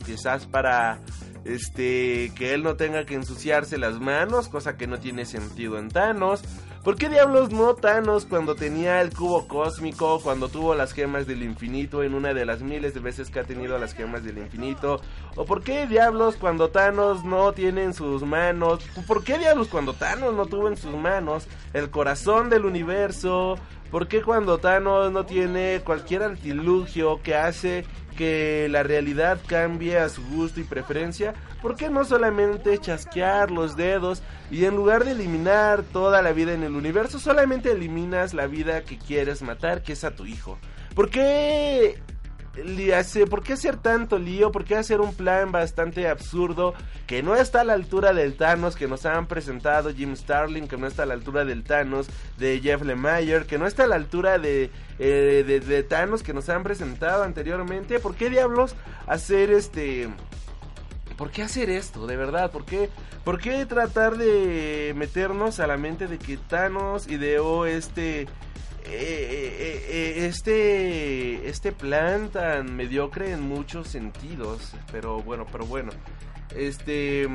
quizás 0.06 0.46
para 0.46 1.02
este 1.44 2.32
que 2.36 2.54
él 2.54 2.64
no 2.64 2.76
tenga 2.76 3.06
que 3.06 3.16
ensuciarse 3.16 3.78
las 3.78 4.00
manos, 4.00 4.48
cosa 4.48 4.78
que 4.78 4.88
no 4.88 5.00
tiene 5.00 5.26
sentido 5.26 5.80
en 5.80 5.90
Thanos. 5.90 6.44
¿Por 6.88 6.96
qué 6.96 7.10
diablos 7.10 7.52
no 7.52 7.76
Thanos 7.76 8.24
cuando 8.24 8.56
tenía 8.56 9.02
el 9.02 9.14
cubo 9.14 9.46
cósmico, 9.46 10.22
cuando 10.24 10.48
tuvo 10.48 10.74
las 10.74 10.94
gemas 10.94 11.28
del 11.28 11.44
infinito 11.44 12.02
en 12.02 12.14
una 12.14 12.34
de 12.34 12.46
las 12.46 12.62
miles 12.62 12.94
de 12.94 13.02
veces 13.02 13.30
que 13.30 13.42
ha 13.42 13.44
tenido 13.44 13.78
las 13.78 13.94
gemas 13.94 14.24
del 14.24 14.38
infinito? 14.38 15.02
¿O 15.36 15.44
por 15.44 15.64
qué 15.64 15.86
diablos 15.86 16.38
cuando 16.38 16.70
Thanos 16.70 17.26
no 17.26 17.52
tiene 17.52 17.84
en 17.84 17.94
sus 17.94 18.24
manos? 18.24 18.86
¿Por 19.06 19.26
qué 19.26 19.38
diablos 19.38 19.68
cuando 19.68 19.96
Thanos 19.96 20.34
no 20.34 20.46
tuvo 20.46 20.70
en 20.70 20.78
sus 20.78 20.96
manos 20.96 21.50
el 21.74 21.90
corazón 21.90 22.50
del 22.50 22.64
universo? 22.64 23.58
¿Por 23.92 24.08
qué 24.08 24.22
cuando 24.22 24.58
Thanos 24.58 25.12
no 25.12 25.26
tiene 25.26 25.82
cualquier 25.84 26.24
artilugio 26.24 27.22
que 27.24 27.36
hace 27.36 27.86
que 28.18 28.68
la 28.70 28.84
realidad 28.84 29.40
cambie 29.48 29.98
a 29.98 30.10
su 30.10 30.22
gusto 30.26 30.60
y 30.60 30.64
preferencia? 30.64 31.34
¿Por 31.62 31.76
qué 31.76 31.90
no 31.90 32.04
solamente 32.04 32.78
chasquear 32.78 33.50
los 33.50 33.78
dedos 33.78 34.22
y 34.52 34.66
en 34.66 34.76
lugar 34.76 35.06
de 35.06 35.12
eliminar 35.12 35.84
toda 35.84 36.22
la 36.22 36.34
vida 36.34 36.54
en 36.54 36.64
el 36.64 36.76
universo, 36.76 37.20
solamente 37.20 37.72
eliminas 37.72 38.34
la 38.34 38.48
vida 38.48 38.84
que 38.84 38.98
quieres 38.98 39.42
matar, 39.42 39.84
que 39.84 39.94
es 39.94 40.04
a 40.04 40.12
tu 40.12 40.26
hijo? 40.26 40.58
¿Por 40.94 41.10
qué 41.10 42.02
¿Por 43.30 43.44
qué 43.44 43.54
hacer 43.54 43.78
tanto 43.78 44.18
lío? 44.18 44.52
¿Por 44.52 44.66
qué 44.66 44.76
hacer 44.76 45.00
un 45.02 45.14
plan 45.14 45.52
bastante 45.52 46.08
absurdo 46.08 46.74
que 47.06 47.22
no 47.22 47.36
está 47.36 47.62
a 47.62 47.64
la 47.64 47.74
altura 47.74 48.14
del 48.14 48.36
Thanos 48.36 48.76
que 48.76 48.88
nos 48.88 49.06
han 49.06 49.28
presentado 49.28 49.94
Jim 49.94 50.16
Starling, 50.16 50.68
que 50.68 50.78
no 50.78 50.88
está 50.88 51.04
a 51.04 51.06
la 51.06 51.14
altura 51.14 51.46
del 51.46 51.64
Thanos 51.64 52.08
de 52.38 52.60
Jeff 52.60 52.82
Lemire, 52.82 53.46
que 53.46 53.58
no 53.58 53.68
está 53.68 53.84
a 53.84 53.88
la 53.88 53.96
altura 53.96 54.40
de, 54.40 54.72
eh, 55.00 55.62
de, 55.66 55.84
Thanos 55.84 56.24
que 56.24 56.34
nos 56.34 56.50
han 56.50 56.64
presentado 56.64 57.24
anteriormente? 57.24 58.00
¿Por 58.00 58.16
qué 58.16 58.30
diablos 58.30 58.76
hacer 59.06 59.52
este... 59.52 60.10
¿Por 61.16 61.32
qué 61.32 61.42
hacer 61.42 61.70
esto? 61.70 62.06
De 62.06 62.16
verdad, 62.16 62.52
¿por 62.52 62.64
qué, 62.64 62.90
¿por 63.24 63.40
qué 63.40 63.66
tratar 63.66 64.18
de 64.18 64.94
meternos 64.96 65.60
a 65.60 65.66
la 65.66 65.76
mente 65.76 66.08
de 66.08 66.20
que 66.20 66.38
Thanos 66.38 67.08
ideó 67.08 67.66
este 67.66 68.28
este 70.28 71.48
este 71.48 71.72
plan 71.72 72.30
tan 72.30 72.76
mediocre 72.76 73.32
en 73.32 73.42
muchos 73.42 73.88
sentidos 73.88 74.74
pero 74.92 75.22
bueno 75.22 75.46
pero 75.52 75.66
bueno. 75.66 75.92
Este 76.56 77.28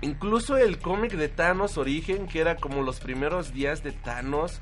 incluso 0.00 0.56
el 0.56 0.78
cómic 0.78 1.12
de 1.12 1.28
Thanos 1.28 1.76
Origen 1.78 2.26
que 2.26 2.40
era 2.40 2.56
como 2.56 2.82
los 2.82 3.00
primeros 3.00 3.52
días 3.52 3.82
de 3.82 3.92
Thanos 3.92 4.60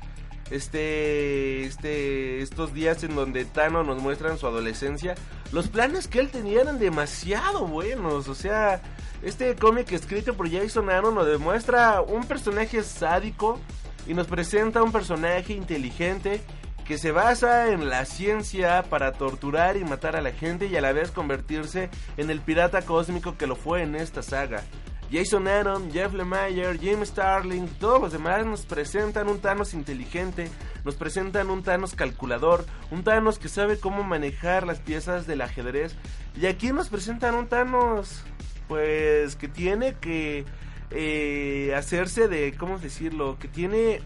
este 0.49 1.63
este 1.63 2.41
estos 2.41 2.73
días 2.73 3.03
en 3.03 3.15
donde 3.15 3.45
Thanos 3.45 3.85
nos 3.85 4.01
muestra 4.01 4.31
en 4.31 4.37
su 4.37 4.47
adolescencia 4.47 5.15
los 5.51 5.67
planes 5.67 6.07
que 6.07 6.19
él 6.19 6.29
tenía 6.29 6.61
eran 6.61 6.79
demasiado 6.79 7.67
buenos. 7.67 8.27
O 8.27 8.35
sea 8.35 8.81
este 9.21 9.55
cómic 9.55 9.91
escrito 9.91 10.35
por 10.35 10.49
Jason 10.51 10.89
Aaron 10.89 11.15
nos 11.15 11.25
demuestra 11.25 12.01
un 12.01 12.23
personaje 12.25 12.83
sádico 12.83 13.59
y 14.07 14.13
nos 14.13 14.27
presenta 14.27 14.83
un 14.83 14.91
personaje 14.91 15.53
inteligente 15.53 16.41
que 16.85 16.97
se 16.97 17.11
basa 17.11 17.71
en 17.71 17.89
la 17.89 18.05
ciencia 18.05 18.83
para 18.83 19.11
torturar 19.11 19.75
y 19.75 19.83
matar 19.83 20.15
a 20.15 20.21
la 20.21 20.31
gente 20.31 20.67
y 20.67 20.75
a 20.77 20.81
la 20.81 20.93
vez 20.93 21.11
convertirse 21.11 21.89
en 22.15 22.29
el 22.29 22.39
pirata 22.39 22.83
cósmico 22.83 23.37
que 23.37 23.47
lo 23.47 23.57
fue 23.57 23.83
en 23.83 23.95
esta 23.95 24.21
saga. 24.21 24.63
Jason 25.11 25.47
Aaron, 25.47 25.91
Jeff 25.91 26.13
Lemire, 26.13 26.77
Jim 26.79 27.05
Starling, 27.05 27.67
todos 27.79 28.01
los 28.01 28.11
demás 28.11 28.45
nos 28.45 28.65
presentan 28.65 29.29
un 29.29 29.39
Thanos 29.39 29.73
inteligente, 29.73 30.49
nos 30.83 30.95
presentan 30.95 31.49
un 31.49 31.63
Thanos 31.63 31.95
calculador, 31.95 32.65
un 32.91 33.03
Thanos 33.03 33.39
que 33.39 33.47
sabe 33.47 33.79
cómo 33.79 34.03
manejar 34.03 34.65
las 34.65 34.79
piezas 34.79 35.25
del 35.25 35.41
ajedrez. 35.41 35.95
Y 36.35 36.45
aquí 36.45 36.73
nos 36.73 36.89
presentan 36.89 37.35
un 37.35 37.47
Thanos, 37.47 38.23
pues, 38.67 39.35
que 39.37 39.47
tiene 39.47 39.95
que 39.95 40.45
eh, 40.91 41.73
hacerse 41.75 42.27
de, 42.27 42.53
¿cómo 42.57 42.77
decirlo? 42.79 43.37
Que 43.39 43.47
tiene, 43.47 44.01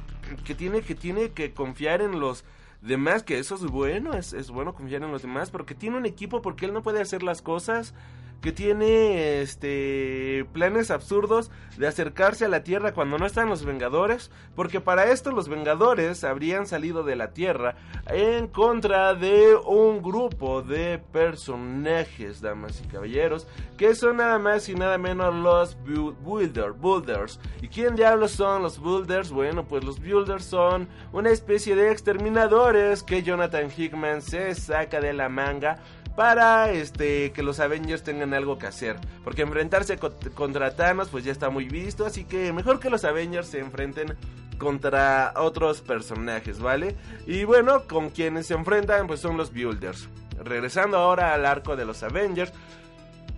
que 0.46 0.56
tiene, 0.56 0.82
que 0.82 0.96
tiene 0.96 1.32
que 1.32 1.54
confiar 1.54 2.02
en 2.02 2.20
los 2.20 2.44
demás, 2.82 3.24
que 3.24 3.40
eso 3.40 3.56
es 3.56 3.66
bueno, 3.66 4.14
es, 4.14 4.34
es 4.34 4.50
bueno 4.50 4.74
confiar 4.74 5.04
en 5.04 5.12
los 5.12 5.22
demás, 5.22 5.52
pero 5.52 5.66
que 5.66 5.76
tiene 5.76 5.98
un 5.98 6.06
equipo 6.06 6.42
porque 6.42 6.66
él 6.66 6.74
no 6.74 6.82
puede 6.82 7.02
hacer 7.02 7.24
las 7.24 7.42
cosas 7.42 7.94
que 8.42 8.52
tiene 8.52 9.42
este 9.42 10.46
planes 10.52 10.90
absurdos 10.92 11.52
de 11.78 11.88
acercarse 11.88 12.46
a 12.46 12.50
la 12.50 12.64
Tierra 12.64 12.94
cuando 12.94 13.18
no 13.18 13.26
están 13.26 13.50
los 13.50 13.64
Vengadores, 13.64 14.32
porque 14.56 14.82
para 14.82 15.12
esto 15.12 15.32
los 15.32 15.48
Vengadores 15.48 16.24
habrían 16.24 16.66
salido 16.66 17.04
de 17.04 17.16
la 17.16 17.34
Tierra 17.34 17.76
en 18.08 18.48
contra 18.48 19.14
de 19.14 19.56
un 19.56 20.02
grupo 20.02 20.62
de 20.64 21.00
personajes, 21.12 22.42
damas 22.42 22.82
y 22.84 22.88
caballeros, 22.88 23.48
que 23.78 23.96
son 23.96 24.18
nada 24.18 24.40
más 24.40 24.68
y 24.70 24.76
nada 24.76 24.98
menos 24.98 25.34
los 25.36 25.78
Builders. 25.84 26.80
Builders. 26.80 27.40
¿Y 27.62 27.68
quién 27.68 27.96
diablos 27.96 28.32
son 28.32 28.64
los 28.64 28.82
Builders? 28.82 29.32
Bueno, 29.32 29.68
pues 29.68 29.84
los 29.84 30.00
Builders 30.00 30.46
son 30.46 30.88
una 31.14 31.30
especie 31.30 31.76
de 31.76 31.92
exterminadores 31.92 33.04
que 33.04 33.24
Jonathan 33.24 33.70
Hickman 33.76 34.22
se 34.22 34.54
saca 34.56 35.00
de 35.00 35.14
la 35.14 35.30
manga 35.30 35.78
para 36.16 36.72
este 36.72 37.32
que 37.32 37.44
los 37.44 37.60
Avengers 37.60 38.04
tengan 38.04 38.34
algo 38.34 38.58
que 38.58 38.68
hacer, 38.68 38.98
porque 39.24 39.42
enfrentarse 39.42 39.98
contra 39.98 40.76
Thanos 40.76 41.10
pues 41.10 41.24
ya 41.24 41.32
está 41.32 41.50
muy 41.50 41.66
visto, 41.66 42.06
así 42.06 42.26
que 42.26 42.52
mejor 42.54 42.80
que 42.80 42.90
los 42.90 43.06
Avengers 43.06 43.48
se 43.48 43.60
enfrenten 43.60 44.16
contra 44.58 45.34
otros 45.38 45.82
personajes, 45.82 46.60
¿vale? 46.60 46.96
Y 47.26 47.46
bueno, 47.46 47.88
con 47.88 48.10
quienes 48.10 48.48
se 48.48 48.54
enfrentan 48.54 49.08
pues 49.08 49.20
son 49.20 49.38
los 49.38 49.52
Builders. 49.52 50.08
Regresando 50.44 50.98
ahora 50.98 51.34
al 51.34 51.46
arco 51.46 51.76
de 51.76 51.86
los 51.86 52.04
Avengers, 52.04 52.52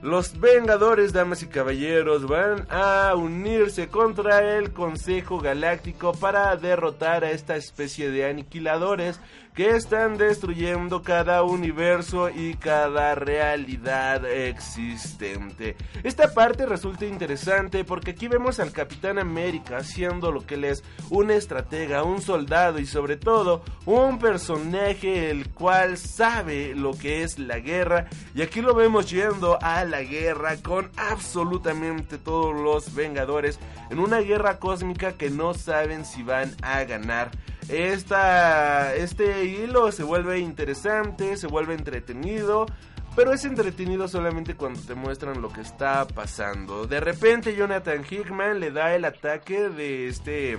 Los 0.01 0.37
Vengadores, 0.37 1.13
damas 1.13 1.43
y 1.43 1.47
caballeros, 1.47 2.27
van 2.27 2.67
a 2.69 3.13
unirse 3.15 3.87
contra 3.87 4.57
el 4.57 4.73
Consejo 4.73 5.39
Galáctico 5.39 6.11
para 6.11 6.53
derrotar 6.57 7.23
a 7.23 7.31
esta 7.31 7.55
especie 7.55 8.11
de 8.11 8.25
aniquiladores 8.25 9.21
que 9.53 9.75
están 9.75 10.17
destruyendo 10.17 11.03
cada 11.03 11.43
universo 11.43 12.29
y 12.29 12.55
cada 12.55 13.13
realidad 13.13 14.25
existente. 14.25 15.75
Esta 16.03 16.33
parte 16.33 16.65
resulta 16.65 17.05
interesante 17.05 17.83
porque 17.83 18.11
aquí 18.11 18.27
vemos 18.27 18.59
al 18.59 18.71
Capitán 18.71 19.19
América 19.19 19.77
haciendo 19.77 20.31
lo 20.31 20.45
que 20.45 20.55
él 20.55 20.65
es 20.65 20.83
un 21.09 21.29
estratega, 21.29 22.03
un 22.03 22.21
soldado 22.21 22.79
y 22.79 22.87
sobre 22.87 23.15
todo 23.15 23.63
un 23.85 24.17
personaje 24.17 25.29
el 25.29 25.49
cual 25.49 25.97
sabe 25.97 26.73
lo 26.75 26.93
que 26.93 27.21
es 27.21 27.37
la 27.37 27.59
guerra 27.59 28.07
y 28.33 28.41
aquí 28.41 28.61
lo 28.61 28.73
vemos 28.73 29.11
yendo 29.11 29.59
a 29.61 29.85
la 29.85 30.01
guerra 30.01 30.57
con 30.57 30.89
absolutamente 30.97 32.17
todos 32.17 32.55
los 32.55 32.95
Vengadores 32.95 33.59
en 33.91 33.99
una 33.99 34.19
guerra 34.19 34.57
cósmica 34.57 35.13
que 35.13 35.29
no 35.29 35.53
saben 35.53 36.05
si 36.05 36.23
van 36.23 36.55
a 36.61 36.83
ganar. 36.83 37.31
Esta, 37.69 38.95
este 38.95 39.45
hilo 39.45 39.91
se 39.91 40.03
vuelve 40.03 40.39
interesante, 40.39 41.37
se 41.37 41.47
vuelve 41.47 41.73
entretenido. 41.73 42.65
Pero 43.15 43.31
es 43.31 43.45
entretenido 43.45 44.07
solamente 44.07 44.55
cuando 44.55 44.79
te 44.81 44.95
muestran 44.95 45.41
lo 45.41 45.49
que 45.49 45.61
está 45.61 46.07
pasando. 46.07 46.87
De 46.87 46.99
repente 46.99 47.55
Jonathan 47.55 48.03
Hickman 48.09 48.59
le 48.59 48.71
da 48.71 48.95
el 48.95 49.05
ataque 49.05 49.69
de 49.69 50.07
este 50.07 50.57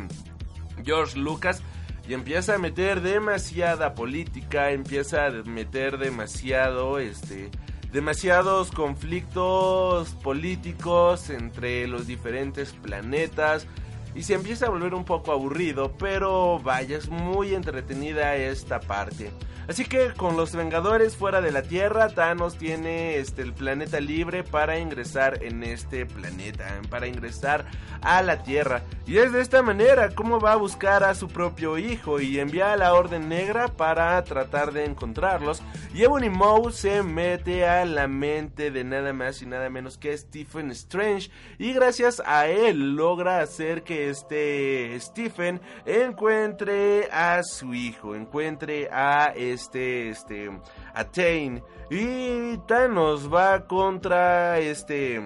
George 0.84 1.18
Lucas 1.18 1.62
y 2.08 2.14
empieza 2.14 2.54
a 2.54 2.58
meter 2.58 3.00
demasiada 3.00 3.94
política, 3.94 4.70
empieza 4.70 5.26
a 5.26 5.30
meter 5.30 5.98
demasiado 5.98 7.00
este 7.00 7.50
demasiados 7.92 8.72
conflictos 8.72 10.10
políticos 10.14 11.30
entre 11.30 11.86
los 11.86 12.08
diferentes 12.08 12.72
planetas 12.72 13.68
y 14.14 14.22
se 14.22 14.34
empieza 14.34 14.66
a 14.66 14.70
volver 14.70 14.94
un 14.94 15.04
poco 15.04 15.32
aburrido, 15.32 15.92
pero 15.98 16.58
vaya, 16.60 16.96
es 16.96 17.08
muy 17.08 17.54
entretenida 17.54 18.36
esta 18.36 18.80
parte. 18.80 19.30
Así 19.66 19.86
que 19.86 20.12
con 20.12 20.36
los 20.36 20.54
Vengadores 20.54 21.16
fuera 21.16 21.40
de 21.40 21.50
la 21.50 21.62
Tierra, 21.62 22.10
Thanos 22.10 22.58
tiene 22.58 23.16
este, 23.16 23.40
el 23.40 23.54
planeta 23.54 23.98
libre 23.98 24.44
para 24.44 24.78
ingresar 24.78 25.42
en 25.42 25.62
este 25.62 26.04
planeta, 26.04 26.66
para 26.90 27.06
ingresar 27.06 27.64
a 28.02 28.20
la 28.20 28.42
Tierra. 28.42 28.82
Y 29.06 29.16
es 29.16 29.32
de 29.32 29.40
esta 29.40 29.62
manera 29.62 30.10
como 30.10 30.38
va 30.38 30.52
a 30.52 30.56
buscar 30.56 31.02
a 31.02 31.14
su 31.14 31.28
propio 31.28 31.78
hijo 31.78 32.20
y 32.20 32.38
envía 32.38 32.74
a 32.74 32.76
la 32.76 32.92
Orden 32.92 33.28
Negra 33.30 33.68
para 33.68 34.22
tratar 34.24 34.72
de 34.72 34.84
encontrarlos. 34.84 35.62
Y 35.94 36.02
Ebony 36.02 36.28
Maw 36.28 36.70
se 36.70 37.02
mete 37.02 37.66
a 37.66 37.86
la 37.86 38.06
mente 38.06 38.70
de 38.70 38.84
nada 38.84 39.14
más 39.14 39.40
y 39.40 39.46
nada 39.46 39.70
menos 39.70 39.96
que 39.96 40.16
Stephen 40.16 40.70
Strange. 40.72 41.30
Y 41.58 41.72
gracias 41.72 42.22
a 42.26 42.48
él 42.48 42.96
logra 42.96 43.40
hacer 43.40 43.82
que 43.82 44.03
este 44.10 44.98
Stephen 45.00 45.60
encuentre 45.84 47.08
a 47.10 47.42
su 47.42 47.74
hijo, 47.74 48.14
encuentre 48.14 48.88
a 48.90 49.32
este, 49.34 50.10
este, 50.10 50.50
Attain. 50.94 51.62
Y 51.90 52.56
Thanos 52.66 53.32
va 53.32 53.66
contra 53.66 54.58
este 54.58 55.20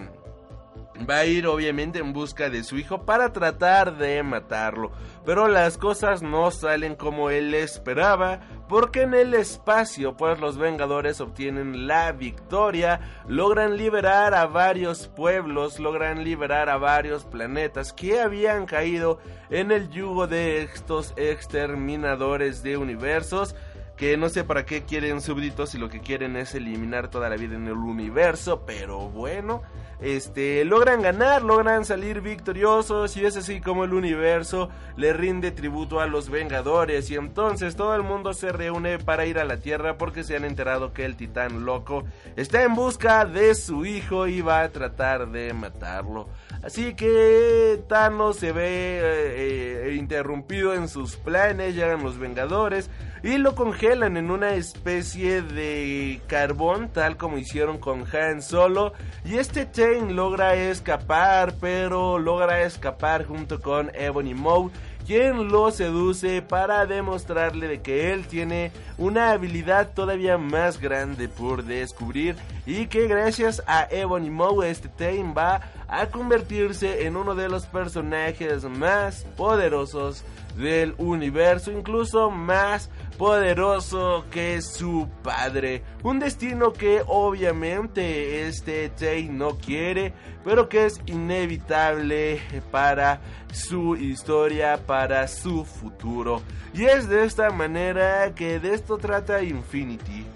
va 1.09 1.19
a 1.19 1.27
ir 1.27 1.47
obviamente 1.47 1.99
en 1.99 2.13
busca 2.13 2.51
de 2.51 2.65
su 2.65 2.79
hijo 2.79 3.03
para 3.05 3.33
tratar 3.33 3.97
de 3.97 4.23
matarlo. 4.23 4.91
Pero 5.25 5.49
las 5.49 5.77
cosas 5.79 6.23
no 6.23 6.51
salen 6.51 6.95
como 6.95 7.31
él 7.31 7.55
esperaba, 7.55 8.41
porque 8.69 9.03
en 9.03 9.15
el 9.15 9.35
espacio 9.35 10.17
pues 10.17 10.41
los 10.41 10.59
Vengadores 10.59 11.21
obtienen 11.21 11.87
la 11.87 12.13
victoria, 12.13 13.01
logran 13.27 13.77
liberar 13.77 14.35
a 14.35 14.47
varios 14.47 15.09
pueblos, 15.09 15.79
logran 15.79 16.25
liberar 16.25 16.69
a 16.69 16.77
varios 16.77 17.25
planetas 17.25 17.93
que 17.93 18.21
habían 18.21 18.67
caído 18.67 19.19
en 19.51 19.73
el 19.73 19.89
yugo 19.91 20.27
de 20.27 20.63
estos 20.63 21.15
exterminadores 21.17 22.63
de 22.63 22.77
universos 22.77 23.55
que 23.99 24.17
no 24.17 24.29
sé 24.29 24.45
para 24.45 24.65
qué 24.65 24.85
quieren 24.85 25.21
súbditos 25.21 25.71
si 25.71 25.79
lo 25.79 25.89
que 25.89 26.01
quieren 26.01 26.37
es 26.37 26.55
eliminar 26.55 27.09
toda 27.09 27.29
la 27.29 27.37
vida 27.37 27.57
en 27.57 27.67
el 27.67 27.73
universo, 27.73 28.63
pero 28.65 29.11
bueno, 29.11 29.63
este 30.01 30.65
logran 30.65 31.03
ganar, 31.03 31.43
logran 31.43 31.85
salir 31.85 32.21
victoriosos 32.21 33.17
y 33.17 33.27
es 33.27 33.37
así 33.37 33.61
como 33.61 33.83
el 33.83 33.93
universo 33.93 34.69
le 34.97 35.13
rinde 35.13 35.51
tributo 35.51 36.01
a 36.01 36.07
los 36.07 36.31
Vengadores 36.31 37.11
y 37.11 37.17
entonces 37.17 37.75
todo 37.75 37.97
el 37.97 38.05
mundo 38.05 38.35
se 38.35 38.53
reúne 38.53 39.01
para 39.01 39.27
ir 39.27 39.41
a 39.41 39.45
la 39.45 39.57
Tierra 39.57 39.99
porque 39.99 40.23
se 40.23 40.37
han 40.37 40.45
enterado 40.45 40.93
que 40.93 41.05
el 41.05 41.17
titán 41.17 41.65
loco 41.65 42.05
está 42.37 42.63
en 42.63 42.77
busca 42.77 43.25
de 43.25 43.57
su 43.57 43.85
hijo 43.85 44.29
y 44.29 44.41
va 44.41 44.63
a 44.63 44.69
tratar 44.69 45.29
de 45.33 45.53
matarlo. 45.53 46.29
Así 46.63 46.95
que 46.95 47.83
Thanos 47.89 48.37
se 48.37 48.53
ve 48.53 49.01
eh, 49.03 49.89
eh, 49.89 49.95
interrumpido 49.97 50.75
en 50.75 50.87
sus 50.87 51.17
planes, 51.17 51.75
llegan 51.75 52.05
los 52.05 52.19
Vengadores 52.19 52.91
y 53.23 53.39
lo 53.39 53.55
en 53.93 54.31
una 54.31 54.53
especie 54.55 55.41
de 55.41 56.21
carbón, 56.27 56.91
tal 56.93 57.17
como 57.17 57.39
hicieron 57.39 57.79
con 57.79 58.05
Han 58.15 58.43
Solo. 58.43 58.93
Y 59.25 59.39
este 59.39 59.65
Tain 59.65 60.15
logra 60.15 60.55
escapar, 60.55 61.55
pero 61.59 62.19
logra 62.19 62.61
escapar 62.63 63.25
junto 63.25 63.63
con 63.63 63.91
Ebony 63.95 64.35
Maw 64.35 64.71
quien 65.07 65.49
lo 65.49 65.71
seduce 65.71 66.43
para 66.43 66.85
demostrarle 66.85 67.67
de 67.67 67.81
que 67.81 68.13
él 68.13 68.27
tiene 68.27 68.73
una 68.99 69.31
habilidad 69.31 69.95
todavía 69.95 70.37
más 70.37 70.79
grande 70.79 71.31
por 71.31 71.65
descubrir 71.65 72.37
y 72.67 72.89
que 72.89 73.09
gracias 73.09 73.63
a 73.67 73.89
Ebony 73.91 74.29
Maw 74.29 74.65
este 74.65 74.91
Tain 74.91 75.35
va 75.35 75.63
a 75.89 76.07
convertirse 76.07 77.07
en 77.07 77.17
uno 77.17 77.35
de 77.35 77.49
los 77.49 77.67
personajes 77.67 78.65
más 78.65 79.25
poderosos 79.37 80.23
del 80.57 80.95
universo, 80.99 81.71
incluso 81.73 82.31
más 82.31 82.91
poderoso 83.17 84.25
que 84.31 84.61
su 84.61 85.09
padre. 85.23 85.83
Un 86.03 86.19
destino 86.19 86.73
que 86.73 87.03
obviamente 87.07 88.47
este 88.47 88.91
Tay 88.91 89.29
no 89.29 89.57
quiere, 89.57 90.13
pero 90.45 90.69
que 90.69 90.87
es 90.87 91.01
inevitable 91.07 92.41
para 92.71 93.21
su 93.53 93.97
historia, 93.97 94.79
para 94.87 95.27
su 95.27 95.65
futuro. 95.65 96.43
Y 96.75 96.85
es 96.85 97.09
de 97.09 97.25
esta 97.25 97.51
manera 97.51 98.35
que 98.35 98.61
de 98.61 98.75
esto 98.75 98.99
trata 98.99 99.43
Infinity. 99.43 100.27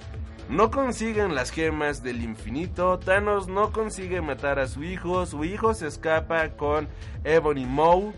No 0.52 0.70
consiguen 0.70 1.34
las 1.34 1.50
gemas 1.50 2.02
del 2.02 2.22
infinito, 2.22 2.98
Thanos 2.98 3.48
no 3.48 3.72
consigue 3.72 4.20
matar 4.20 4.58
a 4.58 4.68
su 4.68 4.84
hijo, 4.84 5.24
su 5.24 5.44
hijo 5.44 5.72
se 5.72 5.86
escapa 5.86 6.50
con 6.50 6.88
Ebony 7.24 7.64
Maw, 7.64 8.12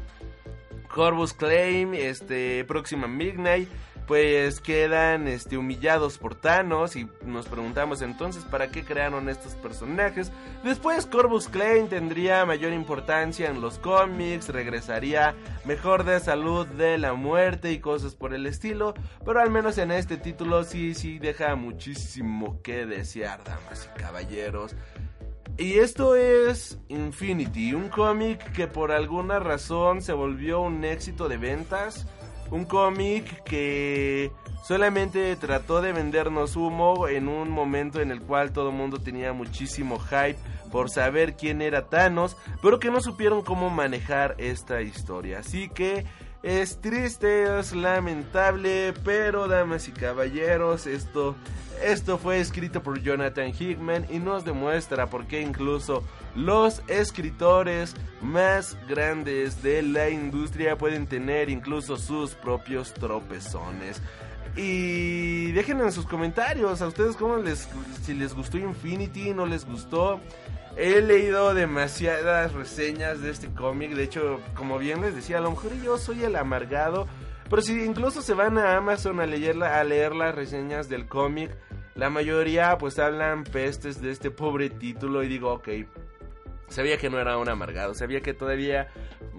Corvus 0.92 1.33
Claim, 1.33 1.94
este, 1.94 2.64
próxima 2.64 3.07
Midnight, 3.07 3.68
pues 4.06 4.60
quedan 4.60 5.28
este, 5.28 5.56
humillados 5.56 6.18
por 6.18 6.34
Thanos 6.34 6.96
y 6.96 7.08
nos 7.24 7.46
preguntamos 7.46 8.02
entonces 8.02 8.44
para 8.44 8.68
qué 8.68 8.84
crearon 8.84 9.28
estos 9.28 9.54
personajes. 9.54 10.30
Después 10.62 11.06
Corvus 11.06 11.48
Claim 11.48 11.88
tendría 11.88 12.44
mayor 12.44 12.72
importancia 12.72 13.48
en 13.48 13.60
los 13.60 13.78
cómics, 13.78 14.48
regresaría 14.48 15.34
mejor 15.64 16.04
de 16.04 16.20
salud 16.20 16.66
de 16.66 16.98
la 16.98 17.14
muerte 17.14 17.72
y 17.72 17.78
cosas 17.78 18.14
por 18.14 18.34
el 18.34 18.46
estilo, 18.46 18.94
pero 19.24 19.40
al 19.40 19.50
menos 19.50 19.78
en 19.78 19.90
este 19.90 20.16
título 20.16 20.64
sí, 20.64 20.94
sí 20.94 21.18
deja 21.18 21.54
muchísimo 21.56 22.60
que 22.62 22.86
desear, 22.86 23.42
damas 23.44 23.88
y 23.90 23.98
caballeros. 23.98 24.74
Y 25.56 25.74
esto 25.74 26.16
es 26.16 26.78
Infinity, 26.88 27.74
un 27.74 27.88
cómic 27.88 28.52
que 28.52 28.66
por 28.66 28.90
alguna 28.90 29.38
razón 29.38 30.02
se 30.02 30.12
volvió 30.12 30.60
un 30.60 30.84
éxito 30.84 31.28
de 31.28 31.36
ventas 31.36 32.08
un 32.54 32.64
cómic 32.64 33.42
que 33.42 34.30
solamente 34.62 35.34
trató 35.36 35.82
de 35.82 35.92
vendernos 35.92 36.54
humo 36.54 37.08
en 37.08 37.26
un 37.26 37.50
momento 37.50 38.00
en 38.00 38.12
el 38.12 38.22
cual 38.22 38.52
todo 38.52 38.68
el 38.68 38.76
mundo 38.76 38.98
tenía 38.98 39.32
muchísimo 39.32 39.98
hype 39.98 40.38
por 40.70 40.88
saber 40.88 41.34
quién 41.34 41.60
era 41.60 41.88
Thanos, 41.88 42.36
pero 42.62 42.78
que 42.78 42.92
no 42.92 43.00
supieron 43.00 43.42
cómo 43.42 43.70
manejar 43.70 44.36
esta 44.38 44.82
historia. 44.82 45.40
Así 45.40 45.68
que 45.68 46.04
es 46.44 46.80
triste, 46.80 47.58
es 47.58 47.74
lamentable, 47.74 48.94
pero 49.04 49.48
damas 49.48 49.88
y 49.88 49.92
caballeros, 49.92 50.86
esto 50.86 51.34
esto 51.82 52.18
fue 52.18 52.38
escrito 52.38 52.82
por 52.82 53.00
Jonathan 53.00 53.52
Hickman 53.52 54.06
y 54.08 54.18
nos 54.18 54.44
demuestra 54.44 55.08
por 55.08 55.26
qué 55.26 55.40
incluso 55.40 56.04
los 56.35 56.83
escritores 56.88 57.94
más 58.20 58.77
grandes 58.88 59.62
de 59.62 59.83
la 59.83 60.11
industria 60.11 60.77
pueden 60.77 61.07
tener 61.07 61.51
incluso 61.51 61.97
sus 61.97 62.35
propios 62.35 62.92
tropezones. 62.94 64.01
Y 64.57 65.51
dejen 65.53 65.81
en 65.81 65.90
sus 65.90 66.07
comentarios 66.07 66.81
a 66.81 66.87
ustedes 66.87 67.16
cómo 67.16 67.37
les 67.38 67.68
si 68.03 68.14
les 68.14 68.35
gustó 68.35 68.57
Infinity, 68.57 69.35
no 69.35 69.47
les 69.47 69.64
gustó. 69.64 70.20
He 70.77 71.01
leído 71.01 71.55
demasiadas 71.55 72.53
reseñas 72.53 73.20
de 73.20 73.31
este 73.31 73.49
cómic, 73.49 73.92
de 73.92 74.05
hecho, 74.05 74.40
como 74.57 74.79
bien 74.79 75.03
les 75.03 75.14
decía, 75.14 75.38
a 75.38 75.40
lo 75.40 75.51
mejor 75.51 75.73
yo 75.83 75.99
soy 75.99 76.25
el 76.25 76.35
amargado, 76.35 77.07
pero 77.49 77.62
si 77.62 77.81
incluso 77.85 78.23
se 78.23 78.35
van 78.35 78.59
a 78.59 78.77
Amazon 78.77 79.20
a 79.20 79.27
leer, 79.27 79.62
a 79.62 79.85
leer 79.85 80.16
las 80.16 80.35
reseñas 80.35 80.88
del 80.88 81.07
cómic, 81.07 81.57
la 81.94 82.11
mayoría 82.11 82.77
pues 82.77 82.99
hablan 82.99 83.44
pestes 83.44 84.01
de 84.03 84.11
este 84.11 84.33
pobre 84.33 84.68
título 84.68 85.23
y 85.23 85.29
digo, 85.29 85.53
ok, 85.53 85.68
Sabía 86.68 86.96
que 86.96 87.11
no 87.11 87.18
era 87.18 87.38
un 87.38 87.48
amargado, 87.48 87.94
sabía 87.94 88.20
que 88.20 88.35
todavía 88.35 88.88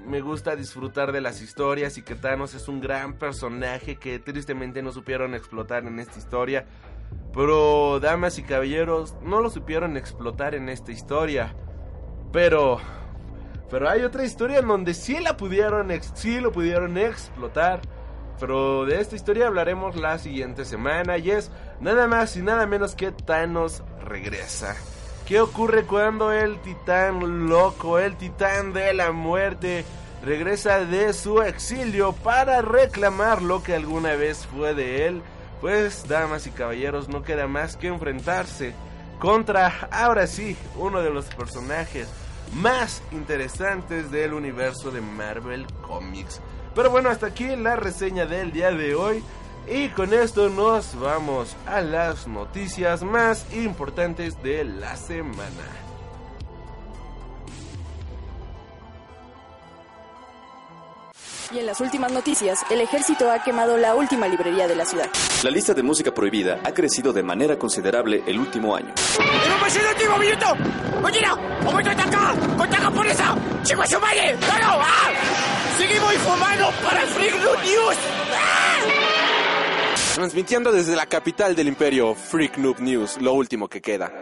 me 0.05 0.21
gusta 0.21 0.55
disfrutar 0.55 1.11
de 1.11 1.21
las 1.21 1.41
historias 1.41 1.97
y 1.97 2.03
que 2.03 2.15
Thanos 2.15 2.53
es 2.53 2.67
un 2.67 2.79
gran 2.79 3.13
personaje 3.13 3.95
que 3.95 4.19
tristemente 4.19 4.81
no 4.81 4.91
supieron 4.91 5.33
explotar 5.33 5.85
en 5.85 5.99
esta 5.99 6.19
historia. 6.19 6.65
Pero, 7.33 7.99
damas 7.99 8.37
y 8.39 8.43
caballeros, 8.43 9.15
no 9.21 9.41
lo 9.41 9.49
supieron 9.49 9.97
explotar 9.97 10.55
en 10.55 10.69
esta 10.69 10.91
historia. 10.91 11.53
Pero, 12.31 12.79
pero 13.69 13.89
hay 13.89 14.03
otra 14.03 14.23
historia 14.23 14.59
en 14.59 14.67
donde 14.67 14.93
sí 14.93 15.19
la 15.19 15.35
pudieron, 15.35 15.91
sí 16.13 16.39
lo 16.39 16.51
pudieron 16.51 16.97
explotar. 16.97 17.81
Pero 18.39 18.85
de 18.85 18.99
esta 18.99 19.15
historia 19.15 19.47
hablaremos 19.47 19.95
la 19.95 20.17
siguiente 20.17 20.65
semana 20.65 21.17
y 21.17 21.31
es 21.31 21.51
nada 21.79 22.07
más 22.07 22.35
y 22.35 22.41
nada 22.41 22.67
menos 22.67 22.95
que 22.95 23.11
Thanos 23.11 23.83
regresa. 24.03 24.75
¿Qué 25.25 25.41
ocurre 25.41 25.85
cuando 25.85 26.31
el 26.31 26.59
titán 26.59 27.47
loco, 27.49 27.97
el 27.97 28.15
titán 28.15 28.73
de 28.73 28.93
la 28.93 29.11
muerte, 29.11 29.83
regresa 30.23 30.85
de 30.85 31.13
su 31.13 31.41
exilio 31.41 32.13
para 32.13 32.61
reclamar 32.61 33.41
lo 33.41 33.63
que 33.63 33.73
alguna 33.73 34.13
vez 34.13 34.45
fue 34.45 34.75
de 34.75 35.07
él? 35.07 35.23
Pues, 35.61 36.07
damas 36.07 36.45
y 36.45 36.51
caballeros, 36.51 37.09
no 37.09 37.23
queda 37.23 37.47
más 37.47 37.75
que 37.75 37.87
enfrentarse 37.87 38.75
contra, 39.17 39.87
ahora 39.89 40.27
sí, 40.27 40.55
uno 40.75 41.01
de 41.01 41.09
los 41.09 41.25
personajes 41.25 42.07
más 42.53 43.01
interesantes 43.11 44.11
del 44.11 44.33
universo 44.33 44.91
de 44.91 45.01
Marvel 45.01 45.65
Comics. 45.81 46.39
Pero 46.75 46.91
bueno, 46.91 47.09
hasta 47.09 47.25
aquí 47.25 47.55
la 47.55 47.75
reseña 47.75 48.27
del 48.27 48.51
día 48.51 48.69
de 48.69 48.93
hoy. 48.93 49.23
Y 49.67 49.89
con 49.89 50.13
esto 50.13 50.49
nos 50.49 50.99
vamos 50.99 51.55
a 51.65 51.81
las 51.81 52.27
noticias 52.27 53.01
más 53.01 53.45
importantes 53.53 54.41
de 54.43 54.63
la 54.63 54.95
semana. 54.95 55.85
Y 61.51 61.59
en 61.59 61.65
las 61.65 61.79
últimas 61.79 62.11
noticias, 62.11 62.59
el 62.69 62.81
ejército 62.81 63.31
ha 63.31 63.41
quemado 63.43 63.77
la 63.77 63.95
última 63.95 64.27
librería 64.27 64.67
de 64.67 64.75
la 64.75 64.85
ciudad. 64.85 65.09
La 65.43 65.49
lista 65.49 65.73
de 65.73 65.83
música 65.83 66.13
prohibida 66.13 66.59
ha 66.63 66.71
crecido 66.71 67.13
de 67.13 67.23
manera 67.23 67.57
considerable 67.57 68.23
el 68.27 68.39
último 68.39 68.75
año. 68.75 68.93
¡Seguimos 75.77 76.13
informando 76.13 76.71
para 76.83 77.01
Freak 77.01 77.35
News! 77.35 78.64
Transmitiendo 80.15 80.71
desde 80.71 80.95
la 80.95 81.07
capital 81.07 81.57
del 81.57 81.67
imperio, 81.67 82.15
Freak 82.15 82.57
Noob 82.57 82.79
News, 82.79 83.19
lo 83.19 83.33
último 83.33 83.67
que 83.67 83.81
queda. 83.81 84.13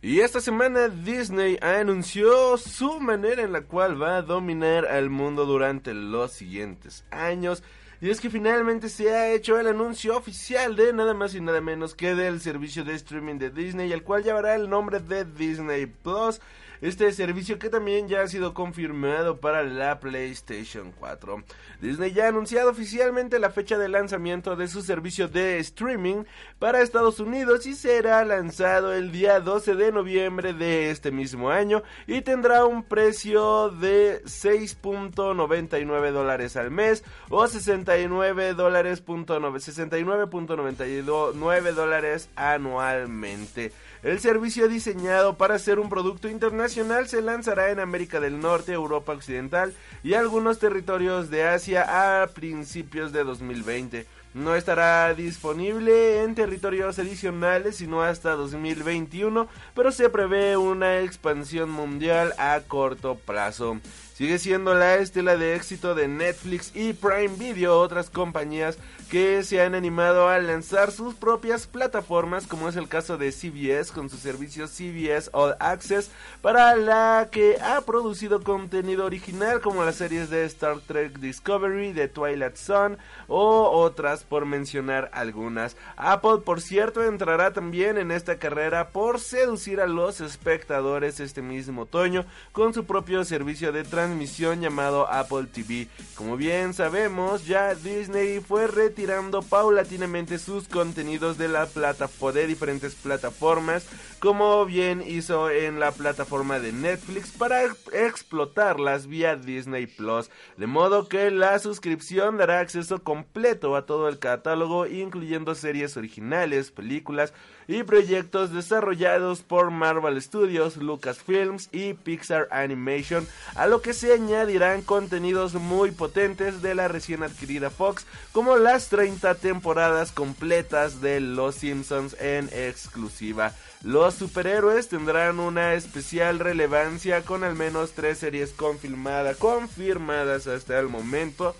Y 0.00 0.20
esta 0.20 0.40
semana 0.40 0.86
Disney 0.86 1.58
anunció 1.60 2.56
su 2.56 3.00
manera 3.00 3.42
en 3.42 3.50
la 3.50 3.62
cual 3.62 4.00
va 4.00 4.18
a 4.18 4.22
dominar 4.22 4.86
al 4.86 5.10
mundo 5.10 5.46
durante 5.46 5.94
los 5.94 6.30
siguientes 6.30 7.04
años. 7.10 7.64
Y 8.00 8.10
es 8.10 8.20
que 8.20 8.30
finalmente 8.30 8.88
se 8.88 9.12
ha 9.12 9.32
hecho 9.32 9.58
el 9.58 9.66
anuncio 9.66 10.16
oficial 10.16 10.76
de 10.76 10.92
nada 10.92 11.12
más 11.12 11.34
y 11.34 11.40
nada 11.40 11.60
menos 11.60 11.96
que 11.96 12.14
del 12.14 12.40
servicio 12.40 12.84
de 12.84 12.94
streaming 12.94 13.38
de 13.38 13.50
Disney, 13.50 13.90
el 13.90 14.04
cual 14.04 14.22
llevará 14.22 14.54
el 14.54 14.70
nombre 14.70 15.00
de 15.00 15.24
Disney 15.24 15.86
Plus 15.86 16.40
este 16.80 17.12
servicio 17.12 17.58
que 17.58 17.70
también 17.70 18.08
ya 18.08 18.22
ha 18.22 18.28
sido 18.28 18.54
confirmado 18.54 19.40
para 19.40 19.62
la 19.62 20.00
PlayStation 20.00 20.92
4. 20.98 21.42
Disney 21.80 22.12
ya 22.12 22.26
ha 22.26 22.28
anunciado 22.28 22.70
oficialmente 22.70 23.38
la 23.38 23.50
fecha 23.50 23.78
de 23.78 23.88
lanzamiento 23.88 24.56
de 24.56 24.68
su 24.68 24.82
servicio 24.82 25.28
de 25.28 25.58
streaming 25.58 26.24
para 26.58 26.82
Estados 26.82 27.20
Unidos 27.20 27.66
y 27.66 27.74
será 27.74 28.24
lanzado 28.24 28.94
el 28.94 29.12
día 29.12 29.40
12 29.40 29.74
de 29.74 29.92
noviembre 29.92 30.52
de 30.52 30.90
este 30.90 31.10
mismo 31.10 31.50
año 31.50 31.82
y 32.06 32.22
tendrá 32.22 32.64
un 32.64 32.82
precio 32.82 33.70
de 33.70 34.22
6.99 34.24 36.12
dólares 36.12 36.56
al 36.56 36.70
mes 36.70 37.04
o 37.28 37.46
69 37.46 38.54
dólares 38.54 39.04
69.99 39.04 41.72
dólares 41.72 42.28
anualmente. 42.36 43.72
El 44.02 44.20
servicio 44.20 44.68
diseñado 44.68 45.36
para 45.36 45.58
ser 45.58 45.78
un 45.78 45.88
producto 45.88 46.28
internacional 46.28 47.08
se 47.08 47.22
lanzará 47.22 47.70
en 47.70 47.80
América 47.80 48.20
del 48.20 48.40
Norte, 48.40 48.72
Europa 48.72 49.12
Occidental 49.12 49.74
y 50.02 50.14
algunos 50.14 50.58
territorios 50.58 51.30
de 51.30 51.44
Asia 51.44 52.22
a 52.22 52.26
principios 52.28 53.12
de 53.12 53.24
2020. 53.24 54.06
No 54.34 54.54
estará 54.54 55.14
disponible 55.14 56.22
en 56.22 56.34
territorios 56.34 56.98
adicionales 56.98 57.76
sino 57.76 58.02
hasta 58.02 58.32
2021, 58.32 59.48
pero 59.74 59.90
se 59.90 60.10
prevé 60.10 60.58
una 60.58 61.00
expansión 61.00 61.70
mundial 61.70 62.34
a 62.36 62.60
corto 62.60 63.14
plazo. 63.14 63.80
Sigue 64.12 64.38
siendo 64.38 64.74
la 64.74 64.96
estela 64.96 65.38
de 65.38 65.56
éxito 65.56 65.94
de 65.94 66.08
Netflix 66.08 66.70
y 66.74 66.92
Prime 66.92 67.36
Video, 67.38 67.80
otras 67.80 68.10
compañías 68.10 68.78
que 69.10 69.44
se 69.44 69.60
han 69.62 69.74
animado 69.74 70.28
a 70.28 70.38
lanzar 70.38 70.90
sus 70.90 71.14
propias 71.14 71.66
plataformas, 71.66 72.46
como 72.46 72.68
es 72.68 72.76
el 72.76 72.88
caso 72.88 73.16
de 73.16 73.30
CBS 73.30 73.92
con 73.92 74.10
su 74.10 74.16
servicio 74.16 74.66
CBS 74.66 75.30
All 75.32 75.54
Access, 75.60 76.10
para 76.42 76.74
la 76.74 77.28
que 77.30 77.58
ha 77.60 77.80
producido 77.82 78.42
contenido 78.42 79.04
original 79.04 79.60
como 79.60 79.84
las 79.84 79.96
series 79.96 80.28
de 80.28 80.44
Star 80.46 80.80
Trek 80.80 81.18
Discovery, 81.20 81.92
de 81.92 82.08
Twilight 82.08 82.56
Zone 82.56 82.96
o 83.28 83.70
otras 83.70 84.24
por 84.24 84.44
mencionar 84.44 85.08
algunas. 85.12 85.76
Apple, 85.96 86.38
por 86.44 86.60
cierto, 86.60 87.04
entrará 87.04 87.52
también 87.52 87.98
en 87.98 88.10
esta 88.10 88.38
carrera 88.38 88.88
por 88.88 89.20
seducir 89.20 89.80
a 89.80 89.86
los 89.86 90.20
espectadores 90.20 91.20
este 91.20 91.42
mismo 91.42 91.82
otoño 91.82 92.24
con 92.50 92.74
su 92.74 92.84
propio 92.86 93.24
servicio 93.24 93.70
de 93.70 93.84
transmisión 93.84 94.60
llamado 94.60 95.06
Apple 95.08 95.46
TV. 95.52 95.88
Como 96.16 96.36
bien 96.36 96.74
sabemos, 96.74 97.46
ya 97.46 97.74
Disney 97.74 98.40
fue 98.40 98.66
retirado 98.66 98.95
tirando 98.96 99.42
paulatinamente 99.42 100.38
sus 100.38 100.66
contenidos 100.66 101.38
de 101.38 101.48
la 101.48 101.66
plataforma 101.66 102.16
de 102.32 102.46
diferentes 102.46 102.94
plataformas, 102.94 103.86
como 104.18 104.64
bien 104.64 105.04
hizo 105.06 105.50
en 105.50 105.78
la 105.78 105.92
plataforma 105.92 106.58
de 106.58 106.72
Netflix 106.72 107.30
para 107.30 107.62
explotarlas 107.92 109.06
vía 109.06 109.36
Disney 109.36 109.86
Plus, 109.86 110.30
de 110.56 110.66
modo 110.66 111.08
que 111.08 111.30
la 111.30 111.58
suscripción 111.58 112.38
dará 112.38 112.60
acceso 112.60 113.04
completo 113.04 113.76
a 113.76 113.84
todo 113.84 114.08
el 114.08 114.18
catálogo, 114.18 114.86
incluyendo 114.86 115.54
series 115.54 115.96
originales, 115.98 116.70
películas, 116.70 117.34
y 117.68 117.82
proyectos 117.82 118.52
desarrollados 118.52 119.42
por 119.42 119.70
Marvel 119.70 120.20
Studios, 120.20 120.76
Lucasfilms 120.76 121.68
y 121.72 121.94
Pixar 121.94 122.48
Animation, 122.50 123.26
a 123.54 123.66
lo 123.66 123.82
que 123.82 123.92
se 123.92 124.12
añadirán 124.12 124.82
contenidos 124.82 125.54
muy 125.54 125.90
potentes 125.90 126.62
de 126.62 126.74
la 126.74 126.88
recién 126.88 127.22
adquirida 127.22 127.70
Fox, 127.70 128.06
como 128.32 128.56
las 128.56 128.88
30 128.88 129.34
temporadas 129.36 130.12
completas 130.12 131.00
de 131.00 131.20
Los 131.20 131.56
Simpsons 131.56 132.16
en 132.20 132.48
exclusiva. 132.52 133.52
Los 133.82 134.14
superhéroes 134.14 134.88
tendrán 134.88 135.38
una 135.38 135.74
especial 135.74 136.38
relevancia 136.38 137.22
con 137.22 137.44
al 137.44 137.54
menos 137.54 137.92
tres 137.92 138.18
series 138.18 138.50
confirmadas, 138.50 139.36
confirmadas 139.36 140.46
hasta 140.46 140.78
el 140.78 140.88
momento 140.88 141.54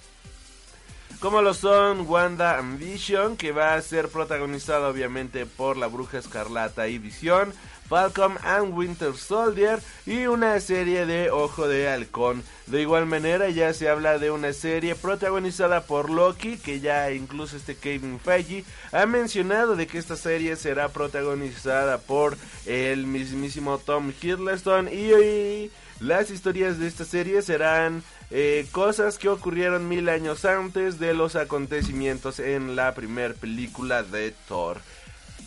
como 1.20 1.42
lo 1.42 1.54
son 1.54 2.06
Wanda 2.08 2.58
Ambition, 2.58 3.36
que 3.36 3.52
va 3.52 3.74
a 3.74 3.82
ser 3.82 4.08
protagonizada 4.08 4.88
obviamente 4.88 5.46
por 5.46 5.76
la 5.76 5.86
Bruja 5.86 6.18
Escarlata 6.18 6.88
y 6.88 6.98
Visión, 6.98 7.52
Falcon 7.88 8.36
and 8.42 8.76
Winter 8.76 9.14
Soldier 9.14 9.78
y 10.04 10.26
una 10.26 10.58
serie 10.60 11.06
de 11.06 11.30
Ojo 11.30 11.68
de 11.68 11.88
Halcón. 11.88 12.42
De 12.66 12.82
igual 12.82 13.06
manera 13.06 13.48
ya 13.48 13.72
se 13.72 13.88
habla 13.88 14.18
de 14.18 14.30
una 14.30 14.52
serie 14.52 14.94
protagonizada 14.94 15.82
por 15.82 16.10
Loki, 16.10 16.58
que 16.58 16.80
ya 16.80 17.10
incluso 17.12 17.56
este 17.56 17.76
Kevin 17.76 18.18
Feige 18.18 18.64
ha 18.92 19.06
mencionado 19.06 19.76
de 19.76 19.86
que 19.86 19.98
esta 19.98 20.16
serie 20.16 20.56
será 20.56 20.88
protagonizada 20.88 21.98
por 21.98 22.36
el 22.66 23.06
mismísimo 23.06 23.78
Tom 23.78 24.12
Hiddleston 24.20 24.88
y 24.88 25.70
las 26.00 26.30
historias 26.30 26.78
de 26.78 26.88
esta 26.88 27.04
serie 27.04 27.40
serán 27.40 28.02
eh, 28.30 28.66
cosas 28.72 29.18
que 29.18 29.28
ocurrieron 29.28 29.88
mil 29.88 30.08
años 30.08 30.44
antes 30.44 30.98
de 30.98 31.14
los 31.14 31.36
acontecimientos 31.36 32.38
en 32.40 32.76
la 32.76 32.94
primera 32.94 33.34
película 33.34 34.02
de 34.02 34.32
Thor. 34.48 34.80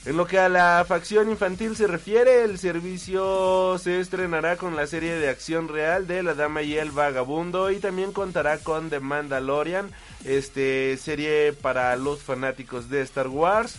En 0.06 0.16
lo 0.16 0.26
que 0.26 0.40
a 0.40 0.48
la 0.48 0.86
facción 0.88 1.30
infantil 1.30 1.76
se 1.76 1.86
refiere, 1.86 2.44
el 2.44 2.58
servicio 2.58 3.78
se 3.78 4.00
estrenará 4.00 4.56
con 4.56 4.78
la 4.78 4.88
serie 4.88 5.14
de 5.16 5.28
acción 5.28 5.68
real 5.68 6.08
de 6.08 6.24
La 6.24 6.36
Dama 6.36 6.62
y 6.62 6.78
el 6.78 6.92
Vagabundo 6.92 7.70
y 7.70 7.80
también 7.80 8.14
contará 8.14 8.60
con 8.60 8.90
The 8.90 9.02
Mandalorian, 9.02 9.92
este 10.24 10.96
serie 10.96 11.52
para 11.52 11.94
los 11.98 12.24
fanáticos 12.24 12.90
de 12.90 13.02
Star 13.02 13.28
Wars. 13.28 13.76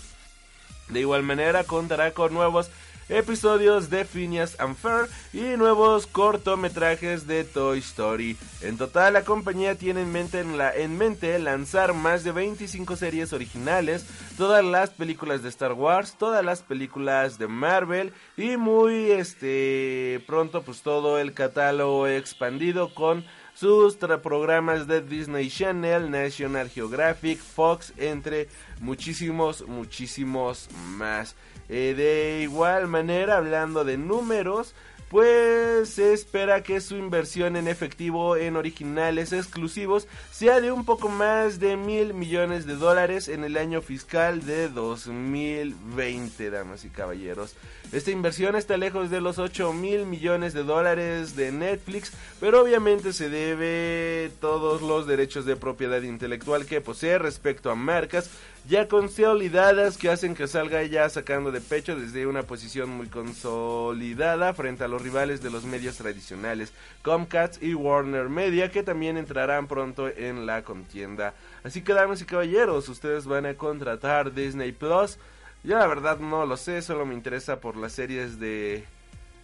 De 0.91 1.01
igual 1.01 1.23
manera 1.23 1.65
contará 1.65 2.13
con 2.13 2.35
nuevos 2.35 2.71
episodios 3.11 3.91
de 3.91 4.05
Phineas 4.05 4.59
and 4.59 4.77
Ferb 4.77 5.09
y 5.33 5.57
nuevos 5.57 6.07
cortometrajes 6.07 7.27
de 7.27 7.45
Toy 7.45 7.81
Story. 7.81 8.37
En 8.63 8.79
total, 8.79 9.15
la 9.15 9.25
compañía 9.25 9.75
tiene 9.75 10.03
en 10.03 10.13
mente, 10.13 10.41
en, 10.41 10.57
la, 10.57 10.75
en 10.75 10.97
mente 10.97 11.39
lanzar 11.39 11.93
más 11.93 12.25
de 12.25 12.33
25 12.33 12.97
series 12.97 13.33
originales, 13.33 14.07
todas 14.39 14.65
las 14.65 14.91
películas 14.91 15.43
de 15.43 15.49
Star 15.49 15.73
Wars, 15.73 16.17
todas 16.19 16.45
las 16.45 16.63
películas 16.63 17.39
de 17.39 17.49
Marvel 17.49 18.13
y 18.37 18.57
muy 18.57 19.11
este 19.11 20.23
pronto 20.27 20.63
pues 20.63 20.83
todo 20.83 21.19
el 21.19 21.35
catálogo 21.35 22.07
expandido 22.07 22.95
con 22.95 23.25
sus 23.61 23.97
programas 23.97 24.87
de 24.87 25.03
Disney 25.03 25.51
Channel, 25.51 26.11
National 26.11 26.71
Geographic, 26.71 27.39
Fox, 27.39 27.93
entre 27.99 28.49
muchísimos, 28.81 29.69
muchísimos 29.69 30.71
más. 30.97 31.37
Eh, 31.69 31.93
de 31.95 32.41
igual 32.43 32.87
manera, 32.89 33.37
hablando 33.37 33.85
de 33.85 33.99
números, 33.99 34.75
pues 35.11 35.91
se 35.91 36.13
espera 36.13 36.63
que 36.63 36.81
su 36.81 36.97
inversión 36.97 37.57
en 37.57 37.67
efectivo 37.67 38.37
en 38.37 38.55
originales 38.55 39.33
exclusivos 39.33 40.07
sea 40.31 40.61
de 40.61 40.71
un 40.71 40.85
poco 40.85 41.09
más 41.09 41.59
de 41.59 41.77
mil 41.77 42.15
millones 42.15 42.65
de 42.65 42.77
dólares 42.77 43.27
en 43.27 43.43
el 43.43 43.57
año 43.57 43.83
fiscal 43.83 44.47
de 44.47 44.69
2020, 44.69 46.51
damas 46.51 46.85
y 46.85 46.91
caballeros. 46.91 47.57
Esta 47.91 48.13
inversión 48.13 48.55
está 48.55 48.77
lejos 48.77 49.11
de 49.11 49.21
los 49.21 49.41
8 49.41 49.73
mil 49.73 50.07
millones 50.07 50.55
de 50.55 50.63
dólares 50.63 51.35
de 51.35 51.51
Netflix, 51.51 52.13
pero 52.39 52.63
obviamente 52.63 53.13
se 53.13 53.29
debe 53.29 54.31
todos 54.41 54.81
los 54.81 55.09
derechos 55.09 55.45
de 55.45 55.57
propiedad 55.57 56.03
intelectual 56.03 56.67
que 56.67 56.81
posee 56.81 57.19
respecto 57.19 57.69
a 57.69 57.75
marcas 57.75 58.31
ya 58.71 58.87
consolidadas 58.87 59.99
que 59.99 60.09
hacen 60.09 60.37
que 60.37 60.47
salga 60.47 60.85
ya 60.85 61.09
sacando 61.11 61.51
de 61.51 61.61
pecho 61.61 61.97
desde 61.97 62.29
una 62.29 62.45
posición 62.45 62.89
muy 62.89 63.09
consolidada 63.09 64.55
frente 64.55 64.85
a 64.85 64.89
los 64.89 65.03
rivales 65.03 65.43
de 65.43 65.51
los 65.51 65.65
medios 65.65 65.97
tradicionales, 65.97 66.73
Comcast 67.03 67.61
y 67.61 67.75
Warner 67.75 68.29
Media, 68.29 68.71
que 68.71 68.85
también 68.85 69.17
entrarán 69.17 69.67
pronto 69.67 70.07
en 70.07 70.47
la 70.47 70.63
contienda. 70.63 71.35
Así 71.65 71.83
que 71.83 71.95
damas 71.95 72.23
y 72.23 72.27
caballeros, 72.27 72.89
ustedes 72.89 73.27
van 73.27 73.45
a 73.45 73.55
contratar 73.55 74.33
Disney 74.33 74.71
Plus. 74.71 75.19
Yo 75.65 75.77
la 75.77 75.89
verdad 75.89 76.21
no 76.21 76.47
lo 76.47 76.57
sé, 76.57 76.81
solo 76.81 77.05
me 77.05 77.15
interesa 77.15 77.59
por 77.59 77.77
las 77.77 77.93
series 77.95 78.39
de 78.39 78.85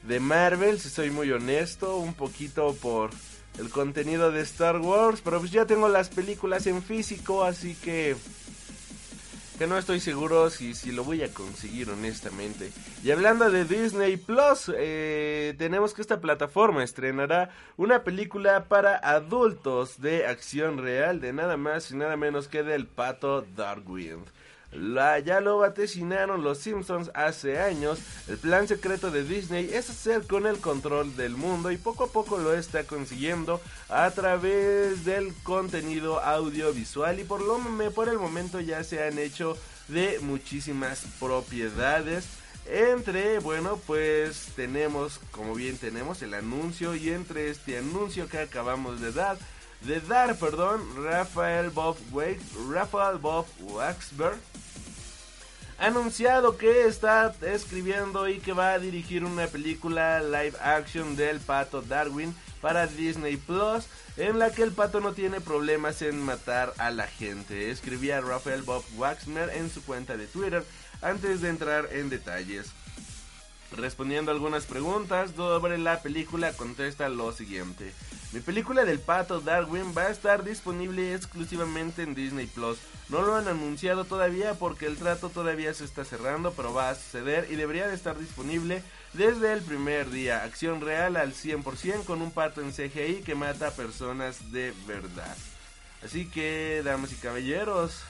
de 0.05 0.20
Marvel, 0.20 0.79
si 0.79 0.89
soy 0.89 1.11
muy 1.11 1.33
honesto, 1.33 1.97
un 1.97 2.14
poquito 2.14 2.77
por 2.81 3.11
el 3.59 3.70
contenido 3.70 4.31
de 4.31 4.43
Star 4.43 4.77
Wars, 4.77 5.20
pero 5.20 5.41
pues 5.41 5.51
ya 5.51 5.66
tengo 5.66 5.89
las 5.89 6.11
películas 6.11 6.68
en 6.68 6.81
físico, 6.81 7.43
así 7.43 7.74
que 7.74 8.14
que 9.59 9.66
no 9.66 9.78
estoy 9.78 10.00
seguro 10.00 10.50
si, 10.50 10.74
si 10.74 10.92
lo 10.92 11.04
voy 11.04 11.22
a 11.22 11.32
conseguir 11.32 11.90
honestamente. 11.90 12.70
Y 13.02 13.11
hablando 13.11 13.50
de 13.50 13.64
Disney 13.64 14.16
Plus, 14.16 14.70
eh, 14.76 15.54
tenemos 15.59 15.94
que 15.94 16.02
esta 16.02 16.20
plataforma 16.20 16.84
estrenará 16.84 17.50
una 17.76 18.04
película 18.04 18.64
para 18.64 18.96
adultos 18.96 20.00
de 20.00 20.26
acción 20.26 20.78
real 20.78 21.20
de 21.20 21.32
nada 21.32 21.57
más 21.57 21.90
y 21.90 21.96
nada 21.96 22.16
menos 22.16 22.48
que 22.48 22.62
del 22.62 22.86
pato 22.86 23.46
Darkwind. 23.57 24.26
Ya 25.24 25.41
lo 25.41 25.59
vaticinaron 25.59 26.45
los 26.45 26.59
Simpsons 26.59 27.11
hace 27.14 27.59
años. 27.59 27.99
El 28.29 28.37
plan 28.37 28.68
secreto 28.68 29.11
de 29.11 29.24
Disney 29.24 29.70
es 29.72 29.89
hacer 29.89 30.27
con 30.27 30.47
el 30.47 30.59
control 30.59 31.16
del 31.16 31.37
mundo 31.37 31.70
y 31.70 31.79
poco 31.79 32.05
a 32.05 32.12
poco 32.12 32.39
lo 32.39 32.53
está 32.53 32.85
consiguiendo 32.85 33.61
a 33.89 34.11
través 34.11 35.05
del 35.05 35.35
contenido 35.43 36.20
audiovisual 36.20 37.18
y 37.20 37.24
por, 37.24 37.41
lo, 37.41 37.59
por 37.93 38.09
el 38.09 38.18
momento 38.18 38.61
ya 38.61 38.85
se 38.85 39.03
han 39.03 39.18
hecho 39.18 39.57
de 39.89 40.18
muchísimas 40.20 41.05
propiedades. 41.18 42.27
Entre, 42.66 43.39
bueno, 43.39 43.81
pues 43.87 44.49
tenemos, 44.57 45.20
como 45.31 45.55
bien 45.55 45.79
tenemos, 45.79 46.20
el 46.22 46.35
anuncio 46.35 46.97
y 46.97 47.11
entre 47.11 47.49
este 47.49 47.79
anuncio 47.79 48.29
que 48.29 48.39
acabamos 48.39 49.01
de 49.01 49.12
dar, 49.12 49.39
de 49.83 50.01
dar, 50.01 50.37
perdón, 50.37 50.83
Rafael 50.97 51.70
Bob 51.70 51.97
Wake, 52.11 52.41
Rafael 52.68 53.18
Bob 53.18 53.47
Waxberg 53.61 54.37
ha 55.79 55.87
anunciado 55.87 56.57
que 56.57 56.87
está 56.87 57.35
escribiendo 57.43 58.29
y 58.29 58.39
que 58.39 58.53
va 58.53 58.72
a 58.72 58.79
dirigir 58.79 59.24
una 59.24 59.47
película 59.47 60.20
live 60.20 60.55
action 60.61 61.16
del 61.16 61.41
pato 61.41 61.83
Darwin 61.83 62.35
para 62.61 62.87
Disney 62.87 63.37
Plus 63.37 63.85
en 64.16 64.39
la 64.39 64.51
que 64.51 64.62
el 64.62 64.72
pato 64.72 65.01
no 65.01 65.12
tiene 65.12 65.41
problemas 65.41 66.01
en 66.03 66.20
matar 66.22 66.72
a 66.79 66.91
la 66.91 67.07
gente. 67.07 67.70
Escribía 67.70 68.20
Rafael 68.20 68.62
Bob 68.62 68.85
Waxmer 68.97 69.51
en 69.51 69.70
su 69.70 69.85
cuenta 69.85 70.16
de 70.16 70.27
Twitter 70.27 70.64
antes 71.03 71.43
de 71.43 71.51
entrar 71.51 71.89
en 71.93 72.09
detalles. 72.09 72.72
Respondiendo 73.72 74.31
algunas 74.31 74.64
preguntas 74.64 75.33
sobre 75.37 75.77
la 75.77 76.01
película, 76.01 76.53
contesta 76.53 77.09
lo 77.09 77.33
siguiente. 77.33 77.93
Mi 78.33 78.41
película 78.41 78.85
del 78.85 79.01
pato 79.01 79.41
Darwin 79.41 79.93
va 79.97 80.03
a 80.03 80.11
estar 80.11 80.45
disponible 80.45 81.14
exclusivamente 81.14 82.03
en 82.03 82.14
Disney 82.14 82.47
Plus. 82.47 82.79
No 83.09 83.22
lo 83.22 83.36
han 83.36 83.46
anunciado 83.46 84.04
todavía 84.04 84.54
porque 84.54 84.86
el 84.86 84.96
trato 84.96 85.28
todavía 85.30 85.72
se 85.74 85.84
está 85.84 86.04
cerrando, 86.04 86.52
pero 86.52 86.74
va 86.74 86.90
a 86.90 86.94
suceder 86.96 87.46
y 87.50 87.54
debería 87.54 87.86
de 87.86 87.94
estar 87.94 88.18
disponible 88.18 88.82
desde 89.12 89.52
el 89.52 89.62
primer 89.62 90.11
día. 90.11 90.42
Acción 90.42 90.80
real 90.80 91.16
al 91.16 91.32
100% 91.32 92.04
con 92.04 92.20
un 92.20 92.32
pato 92.32 92.61
en 92.61 92.72
CGI 92.72 93.22
que 93.24 93.36
mata 93.36 93.68
a 93.68 93.70
personas 93.70 94.50
de 94.50 94.72
verdad. 94.88 95.36
Así 96.04 96.26
que, 96.26 96.82
damas 96.84 97.12
y 97.12 97.16
caballeros, 97.16 98.02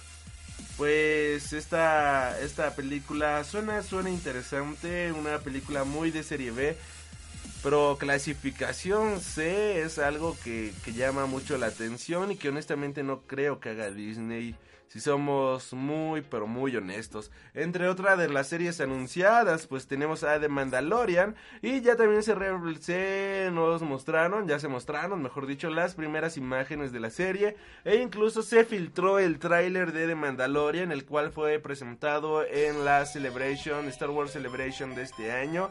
pues 0.78 1.52
esta, 1.52 2.38
esta 2.40 2.74
película 2.74 3.44
suena, 3.44 3.82
suena 3.82 4.08
interesante, 4.08 5.12
una 5.12 5.38
película 5.38 5.84
muy 5.84 6.10
de 6.10 6.22
serie 6.22 6.50
B, 6.50 6.76
pero 7.62 7.96
clasificación 7.98 9.20
C 9.20 9.82
es 9.82 9.98
algo 9.98 10.36
que, 10.42 10.72
que 10.84 10.94
llama 10.94 11.26
mucho 11.26 11.58
la 11.58 11.66
atención 11.66 12.32
y 12.32 12.36
que 12.36 12.48
honestamente 12.48 13.02
no 13.02 13.20
creo 13.26 13.60
que 13.60 13.70
haga 13.70 13.90
Disney 13.90 14.56
si 14.88 15.00
somos 15.00 15.72
muy 15.72 16.22
pero 16.22 16.46
muy 16.46 16.76
honestos. 16.76 17.30
Entre 17.54 17.88
otras 17.88 18.18
de 18.18 18.28
las 18.28 18.48
series 18.48 18.80
anunciadas, 18.80 19.66
pues 19.66 19.86
tenemos 19.86 20.24
a 20.24 20.40
The 20.40 20.48
Mandalorian 20.48 21.34
y 21.62 21.80
ya 21.80 21.96
también 21.96 22.22
se, 22.22 22.34
se 22.80 23.50
nos 23.52 23.82
mostraron, 23.82 24.46
ya 24.46 24.58
se 24.58 24.68
mostraron, 24.68 25.22
mejor 25.22 25.46
dicho, 25.46 25.70
las 25.70 25.94
primeras 25.94 26.36
imágenes 26.36 26.92
de 26.92 27.00
la 27.00 27.10
serie 27.10 27.56
e 27.84 27.96
incluso 27.96 28.42
se 28.42 28.64
filtró 28.64 29.18
el 29.18 29.38
tráiler 29.38 29.92
de 29.92 30.06
The 30.06 30.14
Mandalorian, 30.14 30.92
el 30.92 31.04
cual 31.04 31.32
fue 31.32 31.58
presentado 31.58 32.44
en 32.44 32.84
la 32.84 33.04
Celebration, 33.06 33.88
Star 33.88 34.10
Wars 34.10 34.32
Celebration 34.32 34.94
de 34.94 35.02
este 35.02 35.32
año. 35.32 35.70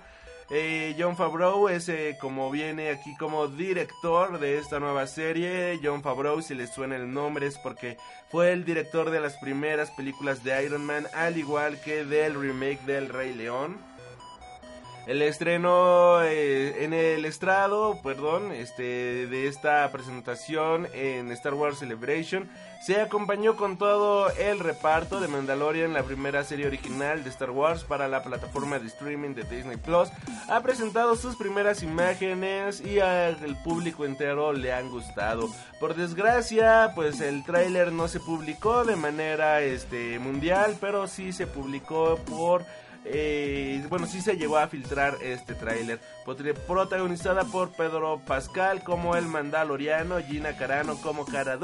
Eh, 0.51 0.95
John 0.97 1.17
Favreau 1.17 1.69
es 1.69 1.89
eh, 1.89 2.17
como 2.21 2.51
viene 2.51 2.91
aquí 2.91 3.15
como 3.17 3.47
director 3.47 4.39
de 4.39 4.59
esta 4.59 4.79
nueva 4.79 5.07
serie. 5.07 5.79
John 5.83 6.03
Favreau, 6.03 6.41
si 6.41 6.53
les 6.53 6.71
suena 6.71 6.95
el 6.95 7.11
nombre, 7.11 7.47
es 7.47 7.57
porque 7.57 7.97
fue 8.29 8.51
el 8.51 8.63
director 8.63 9.09
de 9.09 9.19
las 9.19 9.37
primeras 9.37 9.89
películas 9.91 10.43
de 10.43 10.63
Iron 10.63 10.85
Man, 10.85 11.07
al 11.13 11.37
igual 11.37 11.81
que 11.81 12.05
del 12.05 12.39
remake 12.39 12.81
del 12.85 13.09
Rey 13.09 13.33
León. 13.33 13.77
El 15.07 15.21
estreno 15.21 16.23
eh, 16.23 16.83
en 16.83 16.91
el 16.91 17.25
estrado, 17.25 17.99
perdón, 18.01 18.51
este, 18.51 19.27
de 19.27 19.47
esta 19.47 19.91
presentación 19.91 20.87
en 20.93 21.31
Star 21.31 21.53
Wars 21.53 21.77
Celebration 21.77 22.49
se 22.81 22.99
acompañó 22.99 23.55
con 23.55 23.77
todo 23.77 24.29
el 24.31 24.59
reparto 24.59 25.19
de 25.19 25.27
Mandalorian, 25.27 25.93
la 25.93 26.03
primera 26.03 26.43
serie 26.43 26.65
original 26.65 27.23
de 27.23 27.29
Star 27.29 27.51
Wars 27.51 27.83
para 27.83 28.07
la 28.07 28.23
plataforma 28.23 28.79
de 28.79 28.87
streaming 28.87 29.35
de 29.35 29.43
Disney 29.43 29.77
Plus. 29.77 30.09
Ha 30.49 30.61
presentado 30.61 31.15
sus 31.15 31.35
primeras 31.35 31.83
imágenes 31.83 32.81
y 32.81 32.99
al 32.99 33.37
público 33.63 34.05
entero 34.05 34.53
le 34.53 34.73
han 34.73 34.89
gustado. 34.89 35.49
Por 35.79 35.95
desgracia, 35.95 36.91
pues 36.95 37.21
el 37.21 37.43
tráiler 37.43 37.91
no 37.91 38.07
se 38.07 38.19
publicó 38.19 38.83
de 38.83 38.95
manera 38.95 39.61
este 39.61 40.17
mundial, 40.17 40.77
pero 40.81 41.07
sí 41.07 41.31
se 41.31 41.45
publicó 41.47 42.17
por 42.25 42.65
eh, 43.05 43.85
bueno, 43.87 44.07
sí 44.07 44.19
se 44.19 44.35
llegó 44.35 44.57
a 44.57 44.67
filtrar 44.67 45.17
este 45.21 45.53
tráiler. 45.53 45.99
Protagonizada 46.67 47.43
por 47.45 47.71
Pedro 47.71 48.19
Pascal 48.25 48.83
como 48.83 49.15
el 49.15 49.27
Mandaloriano, 49.27 50.17
Gina 50.19 50.57
Carano 50.57 50.97
como 51.01 51.25
Cara 51.25 51.59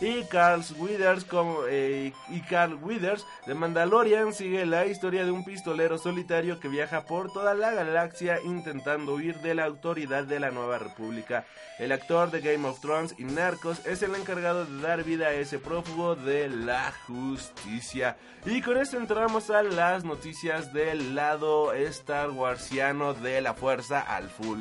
y 0.00 0.24
Carl 0.24 0.62
Withers 0.78 1.24
como 1.24 1.60
eh, 1.68 2.12
y 2.28 2.40
Carl 2.42 2.74
Withers 2.74 3.24
de 3.46 3.54
Mandalorian 3.54 4.34
sigue 4.34 4.66
la 4.66 4.84
historia 4.86 5.24
de 5.24 5.30
un 5.30 5.44
pistolero 5.44 5.96
solitario 5.96 6.60
que 6.60 6.68
viaja 6.68 7.06
por 7.06 7.32
toda 7.32 7.54
la 7.54 7.72
galaxia 7.72 8.38
intentando 8.44 9.14
huir 9.14 9.36
de 9.38 9.54
la 9.54 9.64
autoridad 9.64 10.24
de 10.24 10.40
la 10.40 10.50
Nueva 10.50 10.78
República. 10.78 11.46
El 11.78 11.92
actor 11.92 12.30
de 12.30 12.40
Game 12.40 12.68
of 12.68 12.80
Thrones 12.80 13.14
y 13.18 13.24
Narcos 13.24 13.86
es 13.86 14.02
el 14.02 14.14
encargado 14.14 14.66
de 14.66 14.82
dar 14.82 15.04
vida 15.04 15.28
a 15.28 15.32
ese 15.32 15.58
prófugo 15.58 16.14
de 16.14 16.48
la 16.48 16.92
justicia. 17.06 18.16
Y 18.44 18.60
con 18.60 18.76
esto 18.76 18.98
entramos 18.98 19.50
a 19.50 19.62
las 19.62 20.04
noticias 20.04 20.72
del 20.84 21.14
lado 21.14 21.72
Star 21.74 22.30
Warsiano 22.30 23.14
de 23.14 23.40
la 23.40 23.54
fuerza 23.54 24.00
al 24.00 24.28
full. 24.28 24.58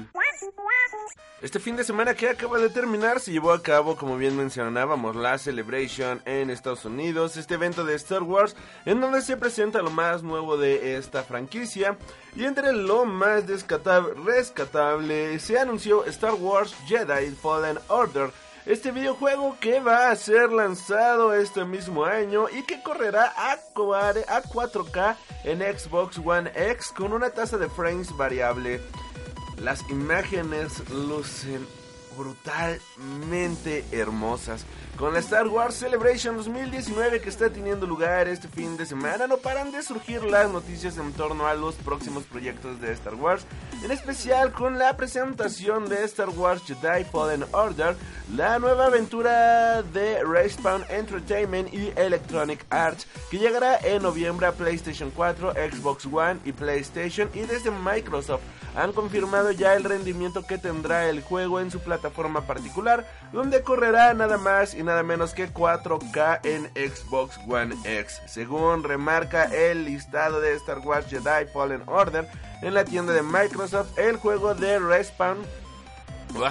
Este 1.42 1.60
fin 1.60 1.76
de 1.76 1.84
semana 1.84 2.14
que 2.14 2.30
acaba 2.30 2.60
de 2.60 2.70
terminar 2.70 3.20
se 3.20 3.32
llevó 3.32 3.52
a 3.52 3.64
cabo, 3.64 3.96
como 3.96 4.16
bien 4.18 4.38
mencionábamos, 4.38 5.16
la 5.16 5.40
Celebration 5.40 6.22
en 6.26 6.52
Estados 6.52 6.86
Unidos, 6.86 7.36
este 7.36 7.56
evento 7.56 7.84
de 7.84 7.96
Star 7.96 8.22
Wars, 8.22 8.56
en 8.86 9.02
donde 9.02 9.24
se 9.24 9.36
presenta 9.36 9.82
lo 9.82 9.90
más 9.90 10.22
nuevo 10.22 10.58
de 10.58 10.96
esta 10.98 11.24
franquicia. 11.24 11.98
Y 12.36 12.46
entre 12.46 12.72
lo 12.74 13.06
más 13.06 13.46
rescatable 13.48 15.40
se 15.40 15.58
anunció 15.58 16.06
Star 16.06 16.36
Wars 16.36 16.76
Jedi 16.86 17.32
Fallen 17.32 17.80
Order, 17.88 18.30
este 18.66 18.92
videojuego 18.92 19.58
que 19.60 19.80
va 19.80 20.12
a 20.12 20.16
ser 20.16 20.52
lanzado 20.52 21.34
este 21.34 21.66
mismo 21.66 22.06
año 22.06 22.48
y 22.50 22.64
que 22.64 22.82
correrá 22.84 23.34
a 23.36 23.58
4K 23.74 25.16
en 25.44 25.60
Xbox 25.60 26.20
One 26.24 26.52
X 26.56 26.94
con 26.96 27.14
una 27.14 27.32
tasa 27.32 27.58
de 27.58 27.70
frames 27.70 28.16
variable. 28.16 28.82
Las 29.58 29.88
imágenes 29.90 30.90
lucen 30.90 31.68
brutalmente 32.18 33.86
hermosas. 33.92 34.66
Con 34.98 35.14
la 35.14 35.20
Star 35.20 35.48
Wars 35.48 35.76
Celebration 35.76 36.38
2019 36.38 37.22
que 37.22 37.30
está 37.30 37.50
teniendo 37.50 37.88
lugar 37.88 38.28
este 38.28 38.48
fin 38.48 38.78
de 38.78 38.86
semana, 38.86 39.26
no 39.26 39.38
paran 39.38 39.72
de 39.72 39.82
surgir 39.82 40.24
las 40.24 40.52
noticias 40.52 40.98
en 40.98 41.12
torno 41.14 41.48
a 41.48 41.56
los 41.56 41.76
próximos 41.76 42.24
proyectos 42.26 42.80
de 42.80 42.92
Star 42.92 43.16
Wars, 43.16 43.46
en 43.84 43.92
especial 43.92 44.52
con 44.52 44.78
la 44.78 44.96
presentación 44.98 45.90
de 45.90 46.04
Star 46.04 46.30
Wars 46.30 46.62
Jedi 46.64 47.04
Fallen 47.06 47.46
Order, 47.52 47.96
la 48.36 48.60
nueva 48.60 48.88
aventura 48.88 49.82
de 49.82 50.24
Respawn 50.24 50.84
Entertainment 50.90 51.74
y 51.74 51.92
Electronic 51.96 52.64
Arts, 52.70 53.08
que 53.30 53.40
llegará 53.40 53.80
en 53.80 54.04
noviembre 54.04 54.46
a 54.46 54.52
PlayStation 54.52 55.12
4, 55.12 55.54
Xbox 55.54 56.06
One 56.06 56.40
y 56.46 56.52
PlayStation, 56.52 57.30
y 57.34 57.42
desde 57.42 57.72
Microsoft 57.72 58.42
han 58.76 58.94
confirmado 58.94 59.52
ya 59.52 59.76
el 59.76 59.84
rendimiento 59.84 60.46
que 60.46 60.58
tendrá 60.58 61.10
el 61.10 61.22
juego 61.22 61.60
en 61.60 61.72
su 61.72 61.80
plataforma 61.80 62.42
particular, 62.48 63.06
donde 63.32 63.62
correrá 63.64 64.14
nada 64.14 64.38
más 64.38 64.74
y 64.74 64.84
nada 64.84 65.04
menos 65.04 65.34
que 65.34 65.52
4K 65.52 66.40
en 66.44 66.66
Xbox 66.90 67.38
One 67.48 67.76
X. 67.84 68.22
Según 68.28 68.84
remarca 68.84 69.46
el 69.46 69.86
listado 69.86 70.40
de 70.40 70.54
Star 70.56 70.80
Wars 70.80 71.08
Jedi 71.08 71.48
Fallen 71.54 71.84
Order 71.88 72.28
en 72.62 72.74
la 72.74 72.86
tienda 72.86 73.14
de 73.14 73.24
Microsoft, 73.24 73.98
el 73.98 74.18
juego 74.18 74.56
de 74.56 74.80
Respawn 74.80 75.38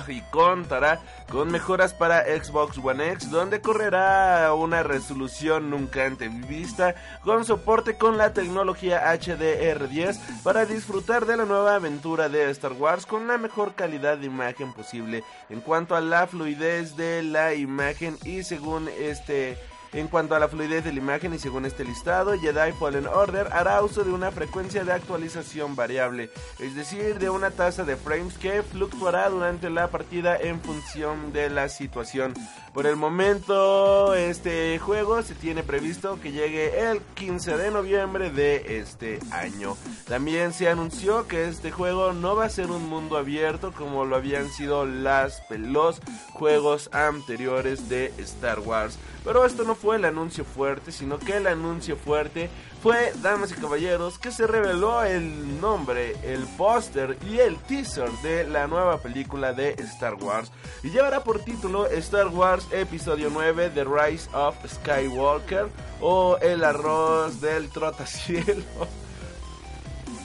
y 0.08 0.20
contará 0.30 1.00
con 1.30 1.50
mejoras 1.50 1.94
para 1.94 2.24
Xbox 2.24 2.78
One 2.78 3.12
X, 3.12 3.30
donde 3.30 3.60
correrá 3.60 4.52
una 4.54 4.82
resolución 4.82 5.70
nunca 5.70 6.04
antes 6.04 6.30
vista, 6.46 6.94
con 7.24 7.44
soporte 7.44 7.96
con 7.96 8.18
la 8.18 8.32
tecnología 8.32 9.02
HDR10 9.14 10.42
para 10.42 10.66
disfrutar 10.66 11.24
de 11.24 11.36
la 11.36 11.44
nueva 11.44 11.76
aventura 11.76 12.28
de 12.28 12.50
Star 12.50 12.72
Wars 12.72 13.06
con 13.06 13.26
la 13.26 13.38
mejor 13.38 13.74
calidad 13.74 14.18
de 14.18 14.26
imagen 14.26 14.72
posible. 14.72 15.24
En 15.48 15.60
cuanto 15.60 15.96
a 15.96 16.00
la 16.00 16.26
fluidez 16.26 16.96
de 16.96 17.22
la 17.22 17.54
imagen 17.54 18.18
y 18.24 18.42
según 18.42 18.88
este 18.88 19.56
en 19.92 20.08
cuanto 20.08 20.34
a 20.34 20.38
la 20.38 20.48
fluidez 20.48 20.84
de 20.84 20.92
la 20.92 20.98
imagen 20.98 21.34
y 21.34 21.38
según 21.38 21.66
este 21.66 21.84
listado, 21.84 22.38
Jedi 22.38 22.72
Fallen 22.72 23.06
Order 23.06 23.48
hará 23.52 23.82
uso 23.82 24.04
de 24.04 24.12
una 24.12 24.30
frecuencia 24.30 24.84
de 24.84 24.92
actualización 24.92 25.74
variable, 25.74 26.30
es 26.58 26.74
decir, 26.74 27.18
de 27.18 27.30
una 27.30 27.50
tasa 27.50 27.84
de 27.84 27.96
frames 27.96 28.38
que 28.38 28.62
fluctuará 28.62 29.28
durante 29.28 29.70
la 29.70 29.88
partida 29.88 30.36
en 30.36 30.60
función 30.60 31.32
de 31.32 31.50
la 31.50 31.68
situación. 31.68 32.34
Por 32.72 32.86
el 32.86 32.94
momento, 32.94 34.14
este 34.14 34.78
juego 34.78 35.22
se 35.22 35.34
tiene 35.34 35.64
previsto 35.64 36.20
que 36.20 36.30
llegue 36.30 36.88
el 36.88 37.00
15 37.14 37.56
de 37.56 37.70
noviembre 37.72 38.30
de 38.30 38.78
este 38.78 39.18
año. 39.32 39.76
También 40.06 40.52
se 40.52 40.68
anunció 40.68 41.26
que 41.26 41.48
este 41.48 41.72
juego 41.72 42.12
no 42.12 42.36
va 42.36 42.44
a 42.44 42.50
ser 42.50 42.70
un 42.70 42.88
mundo 42.88 43.16
abierto 43.16 43.72
como 43.72 44.04
lo 44.04 44.14
habían 44.14 44.48
sido 44.50 44.86
las, 44.86 45.42
los 45.50 46.00
juegos 46.32 46.90
anteriores 46.92 47.88
de 47.88 48.12
Star 48.18 48.60
Wars. 48.60 48.98
Pero 49.24 49.44
esto 49.44 49.64
no 49.64 49.74
fue 49.74 49.96
el 49.96 50.04
anuncio 50.04 50.44
fuerte, 50.44 50.92
sino 50.92 51.18
que 51.18 51.36
el 51.36 51.46
anuncio 51.46 51.96
fuerte 51.96 52.48
fue, 52.82 53.12
damas 53.20 53.52
y 53.52 53.54
caballeros, 53.54 54.18
que 54.18 54.30
se 54.30 54.46
reveló 54.46 55.02
el 55.02 55.60
nombre, 55.60 56.16
el 56.22 56.44
póster 56.56 57.18
y 57.28 57.38
el 57.38 57.56
teaser 57.58 58.10
de 58.22 58.44
la 58.44 58.66
nueva 58.66 58.98
película 58.98 59.52
de 59.52 59.70
Star 59.78 60.14
Wars. 60.14 60.50
Y 60.82 60.90
llevará 60.90 61.22
por 61.22 61.40
título 61.40 61.86
Star 61.88 62.28
Wars 62.28 62.66
Episodio 62.70 63.28
9 63.30 63.70
The 63.74 63.84
Rise 63.84 64.30
of 64.32 64.56
Skywalker 64.66 65.68
o 66.00 66.38
El 66.40 66.64
arroz 66.64 67.42
del 67.42 67.68
trotacielo. 67.68 68.64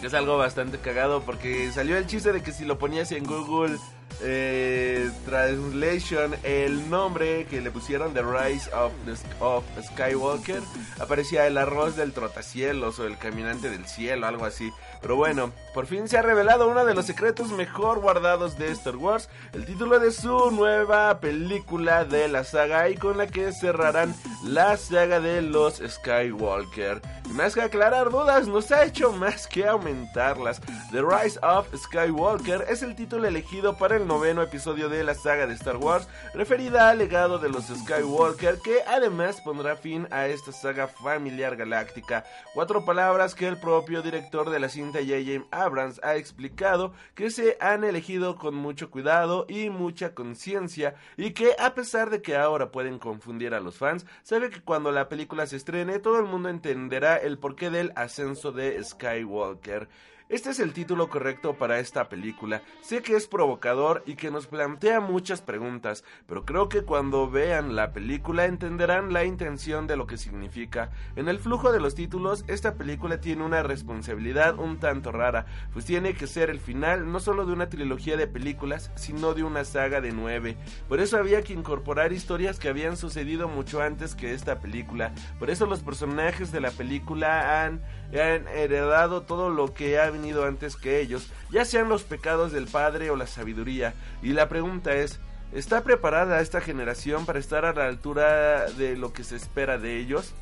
es 0.06 0.14
algo 0.14 0.38
bastante 0.38 0.78
cagado 0.78 1.22
porque 1.22 1.72
salió 1.72 1.98
el 1.98 2.06
chiste 2.06 2.32
de 2.32 2.44
que 2.44 2.52
si 2.52 2.64
lo 2.64 2.78
ponías 2.78 3.12
en 3.12 3.26
Google 3.26 3.78
eh, 4.22 5.12
translation, 5.26 6.36
el 6.44 6.90
nombre 6.90 7.46
que 7.46 7.62
le 7.62 7.72
pusieron 7.72 8.14
The 8.14 8.22
Rise 8.22 8.70
of, 8.74 8.92
of 9.40 9.64
Skywalker, 9.84 10.62
aparecía 11.00 11.48
el 11.48 11.58
arroz 11.58 11.96
del 11.96 12.14
trotacielos 12.14 13.00
o 13.00 13.06
el 13.06 13.18
caminante 13.18 13.70
del 13.70 13.86
cielo, 13.88 14.28
algo 14.28 14.46
así. 14.46 14.72
Pero 15.02 15.16
bueno, 15.16 15.52
por 15.74 15.86
fin 15.86 16.08
se 16.08 16.18
ha 16.18 16.22
revelado 16.22 16.68
uno 16.68 16.86
de 16.86 16.94
los 16.94 17.06
secretos 17.06 17.52
mejor 17.52 18.00
guardados 18.00 18.58
de 18.58 18.72
Star 18.72 18.96
Wars, 18.96 19.30
el 19.54 19.66
título 19.66 20.00
de 20.00 20.12
su 20.12 20.52
nueva 20.52 21.20
película 21.20 22.06
de 22.06 22.28
la 22.28 22.44
saga 22.44 22.90
y 22.90 22.96
con 22.96 23.18
la 23.18 23.28
que 23.28 23.52
cerrarán 23.52 24.16
la 24.44 24.78
saga 24.78 25.20
de 25.20 25.42
los 25.42 25.82
Skywalker. 25.86 27.02
Y 27.30 27.34
más 27.34 27.54
que 27.54 27.62
aclarar 27.62 28.10
dudas, 28.10 28.48
nos 28.48 28.72
ha 28.72 28.86
hecho 28.86 29.12
más 29.12 29.48
que 29.48 29.68
aumentarlas. 29.68 30.62
The 30.92 31.02
Rise 31.02 31.40
of 31.42 31.68
Skywalker 31.76 32.66
es 32.70 32.82
el 32.84 32.96
título 32.96 33.28
elegido 33.28 33.78
para 33.78 33.98
noveno 34.06 34.42
episodio 34.42 34.90
de 34.90 35.04
la 35.04 35.16
saga 35.16 35.48
de 35.48 35.54
Star 35.56 35.78
Wars, 35.78 36.08
referida 36.34 36.90
al 36.90 37.00
legado 37.00 37.40
de 37.40 37.50
los 37.50 37.66
Skywalker, 37.66 38.60
que 38.60 38.82
además 38.88 39.42
pondrá 39.42 39.76
fin 39.76 40.08
a 40.12 40.28
esta 40.28 40.52
saga 40.52 40.88
familiar 40.88 41.56
galáctica. 41.56 42.24
Cuatro 42.54 42.86
palabras 42.86 43.36
que 43.36 43.48
el 43.48 43.58
propio 43.58 44.02
director 44.02 44.50
de 44.50 44.60
la 44.60 44.70
cinta 44.70 45.00
J.J. 45.00 45.46
Abrams 45.52 46.00
ha 46.04 46.16
explicado 46.16 46.94
que 47.16 47.32
se 47.32 47.58
han 47.60 47.84
elegido 47.84 48.36
con 48.36 48.56
mucho 48.56 48.92
cuidado 48.92 49.46
y 49.50 49.70
mucha 49.70 50.14
conciencia 50.14 50.96
y 51.18 51.32
que 51.32 51.56
a 51.58 51.74
pesar 51.74 52.10
de 52.10 52.22
que 52.22 52.36
ahora 52.36 52.72
pueden 52.72 53.00
confundir 53.00 53.54
a 53.54 53.60
los 53.60 53.78
fans, 53.78 54.06
sabe 54.24 54.50
que 54.50 54.62
cuando 54.62 54.92
la 54.92 55.10
película 55.10 55.48
se 55.48 55.58
estrene 55.58 56.00
todo 56.00 56.20
el 56.20 56.26
mundo 56.26 56.50
entenderá 56.50 57.18
el 57.18 57.38
porqué 57.38 57.70
del 57.70 57.92
ascenso 57.96 58.52
de 58.52 58.84
Skywalker. 58.84 59.88
Este 60.28 60.50
es 60.50 60.60
el 60.60 60.74
título 60.74 61.08
correcto 61.08 61.54
para 61.54 61.78
esta 61.78 62.10
película. 62.10 62.64
Sé 62.82 63.04
que 63.04 63.16
es 63.16 63.28
provocador 63.28 64.02
y 64.08 64.16
que 64.16 64.32
nos 64.32 64.48
plantea 64.48 65.00
muchas 65.00 65.44
preguntas, 65.44 66.04
pero 66.26 66.46
creo 66.46 66.68
que 66.68 66.82
cuando 66.82 67.30
vean 67.30 67.76
la 67.76 67.94
película 67.94 68.46
entenderán 68.46 69.14
la 69.14 69.24
intención 69.24 69.86
de 69.86 69.96
lo 69.96 70.08
que 70.08 70.18
significa. 70.18 70.90
En 71.16 71.30
el 71.30 71.38
flujo 71.38 71.72
de 71.72 71.80
los 71.80 71.94
títulos, 71.94 72.44
esta 72.48 72.74
película 72.74 73.22
tiene 73.22 73.44
una 73.44 73.62
responsabilidad 73.62 74.58
un 74.58 74.80
tanto 74.80 75.12
rara, 75.12 75.46
pues 75.74 75.86
tiene 75.86 76.16
que 76.16 76.26
ser 76.26 76.50
el 76.50 76.60
final 76.60 77.12
no 77.12 77.20
solo 77.20 77.46
de 77.46 77.54
una 77.54 77.70
trilogía 77.70 78.18
de 78.18 78.26
películas, 78.26 78.92
sino 78.96 79.36
de 79.36 79.44
una 79.44 79.64
saga 79.64 80.02
de 80.02 80.12
nueve. 80.12 80.58
Por 80.90 81.02
eso 81.02 81.18
había 81.18 81.44
que 81.44 81.54
incorporar 81.54 82.14
historias 82.14 82.58
que 82.58 82.70
habían 82.70 82.98
sucedido 82.98 83.48
mucho 83.48 83.80
antes 83.80 84.16
que 84.16 84.34
esta 84.34 84.60
película. 84.60 85.14
Por 85.38 85.52
eso 85.52 85.68
los 85.68 85.82
personajes 85.82 86.52
de 86.52 86.62
la 86.62 86.72
película 86.72 87.64
han 87.64 87.84
han 88.14 88.48
heredado 88.48 89.24
todo 89.24 89.50
lo 89.50 89.74
que 89.74 90.00
ha 90.00 90.10
venido 90.16 90.46
antes 90.46 90.76
que 90.76 91.00
ellos, 91.00 91.30
ya 91.52 91.66
sean 91.66 91.90
los 91.90 92.04
pecados 92.04 92.52
del 92.52 92.68
Padre 92.68 93.10
o 93.10 93.16
la 93.16 93.28
sabiduría. 93.28 93.94
Y 94.22 94.34
la 94.34 94.50
pregunta 94.50 94.94
es, 94.94 95.20
¿está 95.54 95.84
preparada 95.84 96.42
esta 96.42 96.62
generación 96.62 97.26
para 97.26 97.40
estar 97.40 97.66
a 97.66 97.74
la 97.74 97.88
altura 97.88 98.70
de 98.72 98.98
lo 98.98 99.14
que 99.14 99.24
se 99.24 99.36
espera 99.36 99.78
de 99.78 99.98
ellos? 99.98 100.34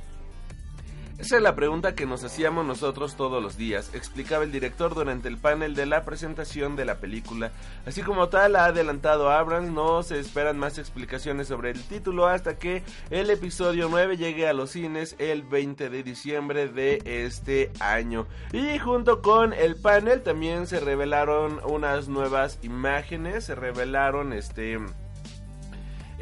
Esa 1.20 1.38
es 1.38 1.44
la 1.44 1.56
pregunta 1.56 1.94
que 1.94 2.08
nos 2.08 2.24
hacíamos 2.24 2.66
nosotros 2.66 3.16
todos 3.16 3.42
los 3.42 3.56
días, 3.56 3.92
explicaba 3.94 4.44
el 4.44 4.52
director 4.52 4.96
durante 4.96 5.28
el 5.28 5.38
panel 5.38 5.76
de 5.76 5.86
la 5.86 6.04
presentación 6.04 6.76
de 6.76 6.86
la 6.86 6.96
película. 6.96 7.52
Así 7.86 8.02
como 8.02 8.30
tal 8.30 8.56
ha 8.56 8.66
adelantado 8.66 9.30
Abrams, 9.30 9.70
no 9.70 10.02
se 10.02 10.20
esperan 10.20 10.58
más 10.58 10.80
explicaciones 10.80 11.48
sobre 11.48 11.70
el 11.70 11.84
título 11.84 12.26
hasta 12.26 12.58
que 12.58 12.84
el 13.12 13.30
episodio 13.30 13.90
9 13.90 14.18
llegue 14.18 14.48
a 14.48 14.54
los 14.54 14.72
cines 14.72 15.16
el 15.20 15.44
20 15.44 15.90
de 15.92 16.04
diciembre 16.04 16.68
de 16.68 17.00
este 17.06 17.72
año. 17.80 18.26
Y 18.52 18.80
junto 18.80 19.22
con 19.22 19.54
el 19.54 19.76
panel 19.76 20.24
también 20.24 20.66
se 20.66 20.80
revelaron 20.80 21.62
unas 21.66 22.08
nuevas 22.08 22.58
imágenes, 22.64 23.46
se 23.46 23.56
revelaron 23.56 24.34
este 24.34 24.80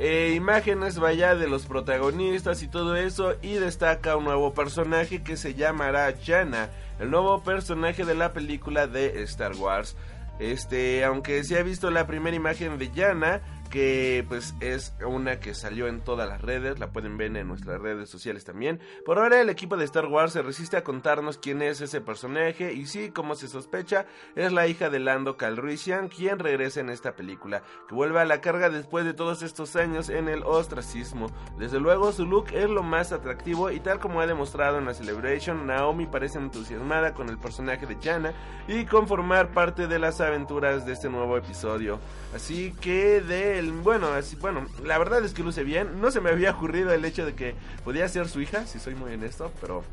eh, 0.03 0.33
imágenes 0.35 0.97
vaya 0.97 1.35
de 1.35 1.47
los 1.47 1.67
protagonistas 1.67 2.63
y 2.63 2.67
todo 2.67 2.95
eso 2.95 3.35
y 3.43 3.53
destaca 3.53 4.17
un 4.17 4.23
nuevo 4.23 4.51
personaje 4.51 5.21
que 5.21 5.37
se 5.37 5.53
llamará 5.53 6.11
Jana, 6.25 6.71
el 6.99 7.11
nuevo 7.11 7.43
personaje 7.43 8.03
de 8.03 8.15
la 8.15 8.33
película 8.33 8.87
de 8.87 9.21
Star 9.21 9.55
Wars. 9.55 9.95
Este, 10.39 11.05
aunque 11.05 11.43
se 11.43 11.59
ha 11.59 11.61
visto 11.61 11.91
la 11.91 12.07
primera 12.07 12.35
imagen 12.35 12.79
de 12.79 12.89
Jana, 12.89 13.41
que 13.71 14.25
pues 14.27 14.53
es 14.59 14.93
una 15.03 15.39
que 15.39 15.55
salió 15.55 15.87
en 15.87 16.01
todas 16.01 16.27
las 16.27 16.41
redes, 16.41 16.77
la 16.77 16.91
pueden 16.91 17.17
ver 17.17 17.35
en 17.35 17.47
nuestras 17.47 17.81
redes 17.81 18.09
sociales 18.09 18.43
también. 18.43 18.79
Por 19.05 19.17
ahora 19.17 19.41
el 19.41 19.49
equipo 19.49 19.77
de 19.77 19.85
Star 19.85 20.05
Wars 20.05 20.33
se 20.33 20.41
resiste 20.41 20.77
a 20.77 20.83
contarnos 20.83 21.37
quién 21.37 21.61
es 21.61 21.79
ese 21.81 22.01
personaje 22.01 22.73
y 22.73 22.85
sí, 22.85 23.09
como 23.11 23.35
se 23.35 23.47
sospecha, 23.47 24.05
es 24.35 24.51
la 24.51 24.67
hija 24.67 24.89
de 24.89 24.99
Lando 24.99 25.37
Calrissian 25.37 26.09
quien 26.09 26.37
regresa 26.37 26.81
en 26.81 26.89
esta 26.89 27.15
película, 27.15 27.63
que 27.87 27.95
vuelve 27.95 28.19
a 28.19 28.25
la 28.25 28.41
carga 28.41 28.69
después 28.69 29.05
de 29.05 29.13
todos 29.13 29.41
estos 29.41 29.75
años 29.75 30.09
en 30.09 30.27
el 30.27 30.43
ostracismo. 30.43 31.27
Desde 31.57 31.79
luego 31.79 32.11
su 32.11 32.25
look 32.25 32.47
es 32.53 32.69
lo 32.69 32.83
más 32.83 33.13
atractivo 33.13 33.71
y 33.71 33.79
tal 33.79 33.99
como 33.99 34.19
ha 34.19 34.27
demostrado 34.27 34.77
en 34.77 34.85
la 34.85 34.93
Celebration, 34.93 35.65
Naomi 35.65 36.05
parece 36.07 36.37
entusiasmada 36.37 37.13
con 37.13 37.29
el 37.29 37.37
personaje 37.37 37.85
de 37.85 37.97
Jana 38.01 38.33
y 38.67 38.85
con 38.85 39.07
formar 39.07 39.53
parte 39.53 39.87
de 39.87 39.97
las 39.97 40.19
aventuras 40.19 40.85
de 40.85 40.91
este 40.91 41.09
nuevo 41.09 41.37
episodio. 41.37 41.99
Así 42.35 42.73
que 42.81 43.21
bueno, 43.69 44.09
bueno, 44.39 44.67
la 44.83 44.97
verdad 44.97 45.23
es 45.23 45.33
que 45.33 45.43
luce 45.43 45.63
bien. 45.63 46.01
No 46.01 46.11
se 46.11 46.21
me 46.21 46.29
había 46.29 46.51
ocurrido 46.51 46.93
el 46.93 47.05
hecho 47.05 47.25
de 47.25 47.35
que 47.35 47.55
podía 47.83 48.07
ser 48.07 48.27
su 48.27 48.41
hija, 48.41 48.65
si 48.65 48.79
soy 48.79 48.95
muy 48.95 49.13
honesto, 49.13 49.51
pero 49.61 49.83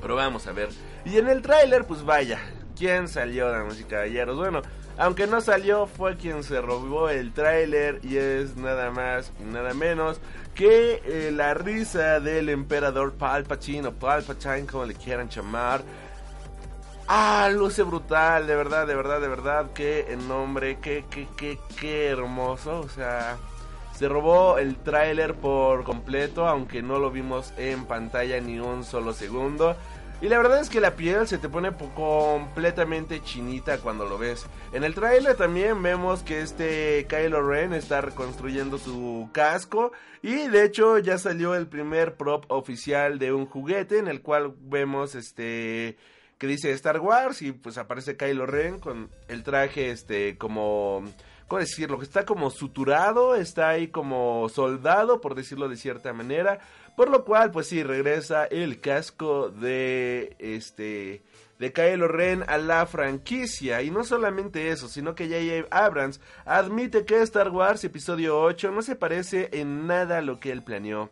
pero 0.00 0.14
vamos 0.14 0.46
a 0.46 0.52
ver. 0.52 0.68
Y 1.04 1.16
en 1.16 1.28
el 1.28 1.42
tráiler, 1.42 1.84
pues 1.84 2.04
vaya, 2.04 2.40
¿quién 2.76 3.08
salió, 3.08 3.50
damas 3.50 3.80
y 3.80 3.84
caballeros? 3.84 4.36
Bueno, 4.36 4.62
aunque 4.96 5.26
no 5.26 5.40
salió, 5.40 5.86
fue 5.86 6.16
quien 6.16 6.42
se 6.42 6.60
robó 6.60 7.08
el 7.08 7.32
tráiler 7.32 8.00
y 8.02 8.16
es 8.16 8.56
nada 8.56 8.90
más 8.90 9.32
y 9.40 9.44
nada 9.44 9.74
menos 9.74 10.20
que 10.54 11.00
eh, 11.04 11.30
la 11.32 11.54
risa 11.54 12.18
del 12.18 12.48
emperador 12.48 13.14
Palpatine 13.14 13.88
o 13.88 13.92
Palpatine, 13.92 14.66
como 14.66 14.84
le 14.86 14.94
quieran 14.94 15.28
llamar. 15.28 15.82
Ah, 17.10 17.48
luce 17.50 17.84
brutal, 17.84 18.46
de 18.46 18.54
verdad, 18.54 18.86
de 18.86 18.94
verdad, 18.94 19.18
de 19.18 19.28
verdad, 19.28 19.70
qué 19.72 20.14
nombre, 20.28 20.78
qué, 20.78 21.06
qué, 21.08 21.26
qué, 21.38 21.58
qué 21.80 22.08
hermoso, 22.08 22.80
o 22.80 22.88
sea, 22.90 23.38
se 23.94 24.10
robó 24.10 24.58
el 24.58 24.76
tráiler 24.76 25.34
por 25.34 25.84
completo, 25.84 26.46
aunque 26.46 26.82
no 26.82 26.98
lo 26.98 27.10
vimos 27.10 27.54
en 27.56 27.86
pantalla 27.86 28.38
ni 28.42 28.60
un 28.60 28.84
solo 28.84 29.14
segundo. 29.14 29.74
Y 30.20 30.28
la 30.28 30.36
verdad 30.36 30.60
es 30.60 30.68
que 30.68 30.80
la 30.82 30.96
piel 30.96 31.26
se 31.26 31.38
te 31.38 31.48
pone 31.48 31.72
completamente 31.94 33.22
chinita 33.22 33.78
cuando 33.78 34.04
lo 34.04 34.18
ves. 34.18 34.44
En 34.74 34.84
el 34.84 34.94
tráiler 34.94 35.34
también 35.34 35.82
vemos 35.82 36.22
que 36.22 36.42
este 36.42 37.06
Kylo 37.08 37.40
Ren 37.40 37.72
está 37.72 38.02
reconstruyendo 38.02 38.76
su 38.76 39.30
casco 39.32 39.92
y 40.20 40.48
de 40.48 40.64
hecho 40.64 40.98
ya 40.98 41.16
salió 41.16 41.54
el 41.54 41.68
primer 41.68 42.16
prop 42.16 42.44
oficial 42.48 43.18
de 43.18 43.32
un 43.32 43.46
juguete 43.46 43.96
en 43.98 44.08
el 44.08 44.20
cual 44.20 44.52
vemos 44.60 45.14
este 45.14 45.96
que 46.38 46.46
dice 46.46 46.70
Star 46.72 47.00
Wars 47.00 47.42
y 47.42 47.52
pues 47.52 47.78
aparece 47.78 48.16
Kylo 48.16 48.46
Ren 48.46 48.78
con 48.78 49.10
el 49.28 49.42
traje 49.42 49.90
este 49.90 50.38
como 50.38 51.04
¿cómo 51.48 51.60
decirlo? 51.60 51.98
Que 51.98 52.04
está 52.04 52.24
como 52.24 52.50
suturado, 52.50 53.34
está 53.34 53.70
ahí 53.70 53.88
como 53.88 54.48
soldado, 54.48 55.20
por 55.20 55.34
decirlo 55.34 55.68
de 55.68 55.76
cierta 55.76 56.12
manera, 56.12 56.60
por 56.96 57.10
lo 57.10 57.24
cual 57.24 57.50
pues 57.50 57.68
sí 57.68 57.82
regresa 57.82 58.44
el 58.44 58.80
casco 58.80 59.48
de 59.48 60.36
este 60.38 61.22
de 61.58 61.72
Kylo 61.72 62.06
Ren 62.06 62.44
a 62.46 62.58
la 62.58 62.86
franquicia. 62.86 63.82
Y 63.82 63.90
no 63.90 64.04
solamente 64.04 64.68
eso, 64.68 64.88
sino 64.88 65.16
que 65.16 65.26
J.J. 65.26 65.76
Abrams 65.76 66.20
admite 66.44 67.04
que 67.04 67.20
Star 67.22 67.50
Wars 67.50 67.82
Episodio 67.82 68.40
8 68.40 68.70
no 68.70 68.82
se 68.82 68.94
parece 68.94 69.48
en 69.52 69.86
nada 69.88 70.18
a 70.18 70.22
lo 70.22 70.38
que 70.38 70.52
él 70.52 70.62
planeó. 70.62 71.10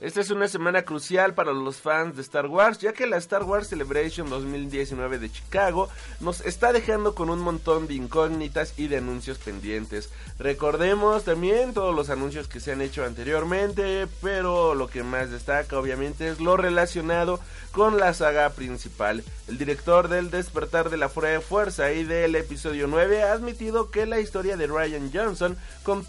Esta 0.00 0.20
es 0.20 0.30
una 0.30 0.46
semana 0.46 0.82
crucial 0.82 1.34
para 1.34 1.52
los 1.52 1.78
fans 1.78 2.14
de 2.14 2.22
Star 2.22 2.46
Wars, 2.46 2.78
ya 2.78 2.92
que 2.92 3.08
la 3.08 3.16
Star 3.16 3.42
Wars 3.42 3.66
Celebration 3.66 4.30
2019 4.30 5.18
de 5.18 5.28
Chicago 5.28 5.88
nos 6.20 6.40
está 6.42 6.72
dejando 6.72 7.16
con 7.16 7.30
un 7.30 7.40
montón 7.40 7.88
de 7.88 7.94
incógnitas 7.94 8.74
y 8.76 8.86
de 8.86 8.98
anuncios 8.98 9.38
pendientes. 9.38 10.10
Recordemos 10.38 11.24
también 11.24 11.74
todos 11.74 11.92
los 11.96 12.10
anuncios 12.10 12.46
que 12.46 12.60
se 12.60 12.70
han 12.70 12.80
hecho 12.80 13.04
anteriormente, 13.04 14.06
pero 14.22 14.76
lo 14.76 14.86
que 14.86 15.02
más 15.02 15.32
destaca 15.32 15.76
obviamente 15.76 16.28
es 16.28 16.38
lo 16.38 16.56
relacionado 16.56 17.40
con 17.72 17.98
la 17.98 18.14
saga 18.14 18.50
principal. 18.50 19.24
El 19.48 19.58
director 19.58 20.06
del 20.06 20.30
Despertar 20.30 20.90
de 20.90 20.96
la 20.96 21.08
Fuerza 21.08 21.90
y 21.90 22.04
del 22.04 22.36
episodio 22.36 22.86
9 22.86 23.24
ha 23.24 23.32
admitido 23.32 23.90
que 23.90 24.06
la 24.06 24.20
historia 24.20 24.56
de 24.56 24.68
Ryan 24.68 25.10
Johnson, 25.12 25.56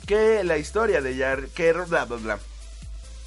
que 0.05 0.43
la 0.43 0.59
historia 0.59 1.01
de 1.01 1.17
Jar, 1.17 1.47
que 1.47 1.73
bla 1.73 2.05
bla 2.05 2.17
bla 2.17 2.39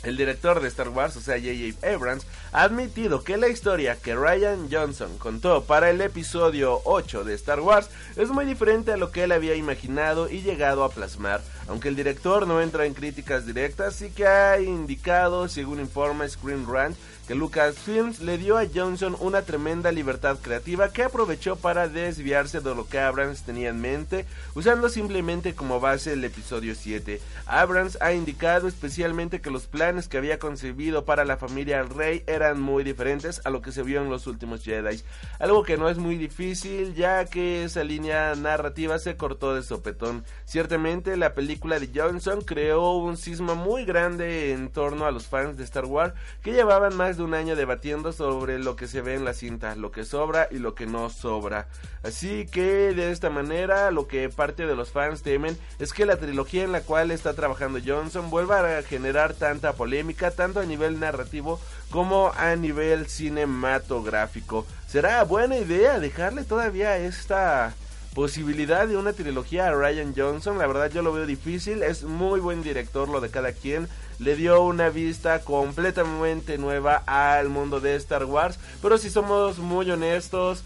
el 0.02 0.16
director 0.16 0.60
de 0.60 0.68
Star 0.68 0.88
Wars, 0.88 1.16
o 1.16 1.20
sea 1.20 1.36
J.J. 1.36 1.86
Abrams, 1.94 2.26
ha 2.52 2.64
admitido 2.64 3.22
que 3.22 3.36
la 3.36 3.48
historia 3.48 3.96
que 3.96 4.14
Ryan 4.14 4.68
Johnson 4.70 5.16
contó 5.18 5.64
para 5.64 5.90
el 5.90 6.00
episodio 6.00 6.80
8 6.84 7.24
de 7.24 7.34
Star 7.34 7.60
Wars 7.60 7.88
es 8.16 8.28
muy 8.30 8.44
diferente 8.44 8.92
a 8.92 8.96
lo 8.96 9.10
que 9.10 9.24
él 9.24 9.32
había 9.32 9.54
imaginado 9.54 10.28
y 10.28 10.42
llegado 10.42 10.84
a 10.84 10.90
plasmar. 10.90 11.40
Aunque 11.68 11.88
el 11.88 11.96
director 11.96 12.46
no 12.46 12.60
entra 12.60 12.86
en 12.86 12.94
críticas 12.94 13.46
directas, 13.46 13.94
sí 13.94 14.10
que 14.10 14.26
ha 14.26 14.60
indicado, 14.60 15.48
según 15.48 15.80
informa 15.80 16.28
Screen 16.28 16.66
Rant, 16.66 16.96
que 17.26 17.34
Lucasfilms 17.34 18.20
le 18.20 18.38
dio 18.38 18.58
a 18.58 18.66
Johnson 18.72 19.16
una 19.20 19.42
tremenda 19.42 19.92
libertad 19.92 20.38
creativa 20.40 20.92
que 20.92 21.04
aprovechó 21.04 21.56
para 21.56 21.88
desviarse 21.88 22.60
de 22.60 22.74
lo 22.74 22.88
que 22.88 22.98
Abrams 22.98 23.42
tenía 23.42 23.70
en 23.70 23.80
mente, 23.80 24.26
usando 24.54 24.88
simplemente 24.88 25.54
como 25.54 25.80
base 25.80 26.12
el 26.14 26.24
episodio 26.24 26.74
7. 26.74 27.20
Abrams 27.46 27.98
ha 28.00 28.12
indicado 28.12 28.68
especialmente 28.68 29.40
que 29.40 29.50
los 29.50 29.66
planes 29.66 30.08
que 30.08 30.18
había 30.18 30.38
concebido 30.38 31.04
para 31.04 31.24
la 31.24 31.36
familia 31.36 31.82
Rey 31.82 32.24
eran 32.26 32.60
muy 32.60 32.84
diferentes 32.84 33.40
a 33.44 33.50
lo 33.50 33.62
que 33.62 33.72
se 33.72 33.82
vio 33.82 34.02
en 34.02 34.10
los 34.10 34.26
últimos 34.26 34.64
Jedi, 34.64 35.02
algo 35.38 35.62
que 35.62 35.76
no 35.76 35.88
es 35.88 35.98
muy 35.98 36.16
difícil 36.16 36.94
ya 36.94 37.24
que 37.26 37.64
esa 37.64 37.84
línea 37.84 38.34
narrativa 38.34 38.98
se 38.98 39.16
cortó 39.16 39.54
de 39.54 39.62
sopetón. 39.62 40.24
Ciertamente 40.44 41.16
la 41.16 41.34
película 41.34 41.78
de 41.78 41.90
Johnson 41.94 42.40
creó 42.42 42.96
un 42.96 43.16
sismo 43.16 43.54
muy 43.54 43.84
grande 43.84 44.52
en 44.52 44.70
torno 44.70 45.06
a 45.06 45.10
los 45.10 45.26
fans 45.26 45.56
de 45.56 45.64
Star 45.64 45.84
Wars 45.84 46.14
que 46.42 46.52
llevaban 46.52 46.96
más 46.96 47.11
de 47.16 47.22
un 47.22 47.34
año 47.34 47.56
debatiendo 47.56 48.12
sobre 48.12 48.58
lo 48.58 48.76
que 48.76 48.86
se 48.86 49.00
ve 49.00 49.14
en 49.14 49.24
la 49.24 49.34
cinta, 49.34 49.74
lo 49.76 49.90
que 49.90 50.04
sobra 50.04 50.48
y 50.50 50.58
lo 50.58 50.74
que 50.74 50.86
no 50.86 51.10
sobra. 51.10 51.68
Así 52.02 52.46
que 52.46 52.94
de 52.94 53.10
esta 53.10 53.30
manera 53.30 53.90
lo 53.90 54.06
que 54.08 54.28
parte 54.28 54.66
de 54.66 54.76
los 54.76 54.90
fans 54.90 55.22
temen 55.22 55.56
es 55.78 55.92
que 55.92 56.06
la 56.06 56.16
trilogía 56.16 56.64
en 56.64 56.72
la 56.72 56.82
cual 56.82 57.10
está 57.10 57.34
trabajando 57.34 57.80
Johnson 57.84 58.30
vuelva 58.30 58.78
a 58.78 58.82
generar 58.82 59.34
tanta 59.34 59.72
polémica, 59.74 60.30
tanto 60.30 60.60
a 60.60 60.64
nivel 60.64 61.00
narrativo 61.00 61.60
como 61.90 62.32
a 62.36 62.56
nivel 62.56 63.06
cinematográfico. 63.06 64.66
¿Será 64.86 65.24
buena 65.24 65.56
idea 65.56 65.98
dejarle 65.98 66.44
todavía 66.44 66.98
esta 66.98 67.74
posibilidad 68.14 68.86
de 68.86 68.96
una 68.96 69.12
trilogía 69.12 69.68
a 69.68 69.72
Ryan 69.72 70.14
Johnson? 70.16 70.58
La 70.58 70.66
verdad 70.66 70.90
yo 70.90 71.02
lo 71.02 71.12
veo 71.12 71.26
difícil, 71.26 71.82
es 71.82 72.04
muy 72.04 72.40
buen 72.40 72.62
director 72.62 73.08
lo 73.08 73.20
de 73.20 73.30
cada 73.30 73.52
quien 73.52 73.88
le 74.18 74.36
dio 74.36 74.62
una 74.62 74.88
vista 74.88 75.40
completamente 75.40 76.58
nueva 76.58 77.02
al 77.06 77.48
mundo 77.48 77.80
de 77.80 77.96
Star 77.96 78.24
Wars. 78.24 78.58
Pero 78.80 78.98
si 78.98 79.10
somos 79.10 79.58
muy 79.58 79.90
honestos, 79.90 80.62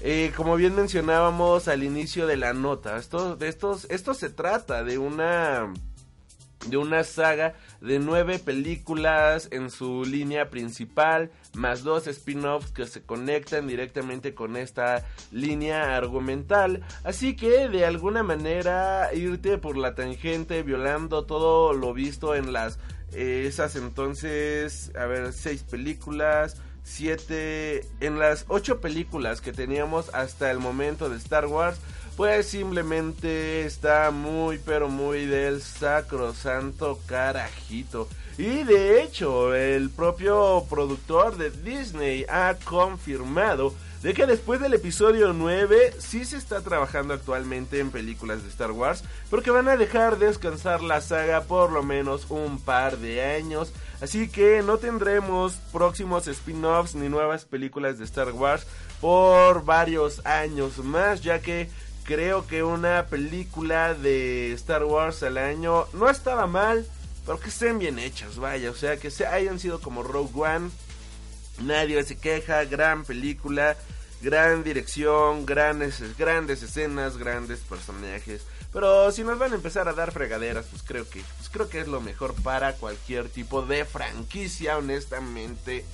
eh, 0.00 0.32
como 0.36 0.56
bien 0.56 0.76
mencionábamos 0.76 1.66
al 1.68 1.82
inicio 1.82 2.26
de 2.26 2.36
la 2.36 2.52
nota, 2.52 2.96
esto, 2.96 3.36
de 3.36 3.48
estos, 3.48 3.86
esto 3.90 4.14
se 4.14 4.30
trata 4.30 4.84
de 4.84 4.98
una 4.98 5.72
de 6.66 6.76
una 6.76 7.04
saga 7.04 7.54
de 7.80 7.98
nueve 7.98 8.38
películas 8.38 9.48
en 9.50 9.70
su 9.70 10.04
línea 10.04 10.50
principal, 10.50 11.30
más 11.54 11.82
dos 11.82 12.06
spin-offs 12.06 12.72
que 12.72 12.86
se 12.86 13.02
conectan 13.02 13.66
directamente 13.66 14.34
con 14.34 14.56
esta 14.56 15.06
línea 15.30 15.96
argumental. 15.96 16.82
Así 17.04 17.36
que 17.36 17.68
de 17.68 17.86
alguna 17.86 18.22
manera 18.22 19.14
irte 19.14 19.58
por 19.58 19.76
la 19.76 19.94
tangente 19.94 20.62
violando 20.62 21.24
todo 21.24 21.72
lo 21.72 21.94
visto 21.94 22.34
en 22.34 22.52
las 22.52 22.78
eh, 23.12 23.44
esas 23.46 23.76
entonces, 23.76 24.92
a 24.96 25.06
ver, 25.06 25.32
seis 25.32 25.62
películas. 25.62 26.56
Siete, 26.82 27.86
en 28.00 28.18
las 28.18 28.46
ocho 28.48 28.80
películas 28.80 29.42
que 29.42 29.52
teníamos 29.52 30.08
hasta 30.14 30.50
el 30.50 30.58
momento 30.58 31.10
de 31.10 31.18
Star 31.18 31.44
Wars, 31.44 31.78
pues 32.18 32.48
simplemente 32.48 33.64
está 33.64 34.10
muy 34.10 34.58
pero 34.58 34.88
muy 34.88 35.24
del 35.24 35.62
sacrosanto 35.62 36.98
carajito. 37.06 38.08
Y 38.36 38.64
de 38.64 39.04
hecho, 39.04 39.54
el 39.54 39.88
propio 39.88 40.66
productor 40.68 41.36
de 41.36 41.50
Disney 41.50 42.26
ha 42.28 42.56
confirmado 42.64 43.72
de 44.02 44.14
que 44.14 44.26
después 44.26 44.60
del 44.60 44.74
episodio 44.74 45.32
9 45.32 45.94
sí 45.98 46.24
se 46.24 46.38
está 46.38 46.60
trabajando 46.60 47.14
actualmente 47.14 47.78
en 47.78 47.92
películas 47.92 48.42
de 48.42 48.48
Star 48.48 48.72
Wars, 48.72 49.04
pero 49.30 49.42
que 49.42 49.52
van 49.52 49.68
a 49.68 49.76
dejar 49.76 50.18
descansar 50.18 50.82
la 50.82 51.00
saga 51.00 51.42
por 51.42 51.70
lo 51.70 51.84
menos 51.84 52.26
un 52.30 52.60
par 52.60 52.98
de 52.98 53.24
años. 53.24 53.72
Así 54.00 54.28
que 54.28 54.62
no 54.62 54.78
tendremos 54.78 55.54
próximos 55.72 56.26
spin-offs 56.26 56.96
ni 56.96 57.08
nuevas 57.08 57.44
películas 57.44 57.98
de 57.98 58.04
Star 58.04 58.32
Wars 58.32 58.66
por 59.00 59.64
varios 59.64 60.24
años 60.26 60.78
más, 60.78 61.22
ya 61.22 61.40
que 61.40 61.68
creo 62.08 62.46
que 62.46 62.62
una 62.62 63.04
película 63.04 63.92
de 63.92 64.54
Star 64.54 64.82
Wars 64.82 65.22
al 65.22 65.36
año 65.36 65.84
no 65.92 66.08
estaba 66.08 66.46
mal, 66.46 66.86
pero 67.26 67.38
que 67.38 67.50
estén 67.50 67.78
bien 67.78 67.98
hechas, 67.98 68.38
vaya, 68.38 68.70
o 68.70 68.74
sea, 68.74 68.96
que 68.96 69.10
se 69.10 69.26
hayan 69.26 69.60
sido 69.60 69.78
como 69.82 70.02
Rogue 70.02 70.32
One, 70.34 70.70
nadie 71.60 72.02
se 72.04 72.16
queja, 72.16 72.64
gran 72.64 73.04
película, 73.04 73.76
gran 74.22 74.64
dirección, 74.64 75.44
grandes, 75.44 76.16
grandes 76.16 76.62
escenas, 76.62 77.18
grandes 77.18 77.58
personajes. 77.58 78.40
Pero 78.72 79.12
si 79.12 79.22
nos 79.22 79.38
van 79.38 79.52
a 79.52 79.56
empezar 79.56 79.86
a 79.86 79.92
dar 79.92 80.10
fregaderas, 80.10 80.64
pues 80.70 80.82
creo 80.82 81.06
que, 81.10 81.20
pues 81.36 81.50
creo 81.50 81.68
que 81.68 81.80
es 81.80 81.88
lo 81.88 82.00
mejor 82.00 82.34
para 82.42 82.72
cualquier 82.72 83.28
tipo 83.28 83.60
de 83.60 83.84
franquicia, 83.84 84.78
honestamente. 84.78 85.84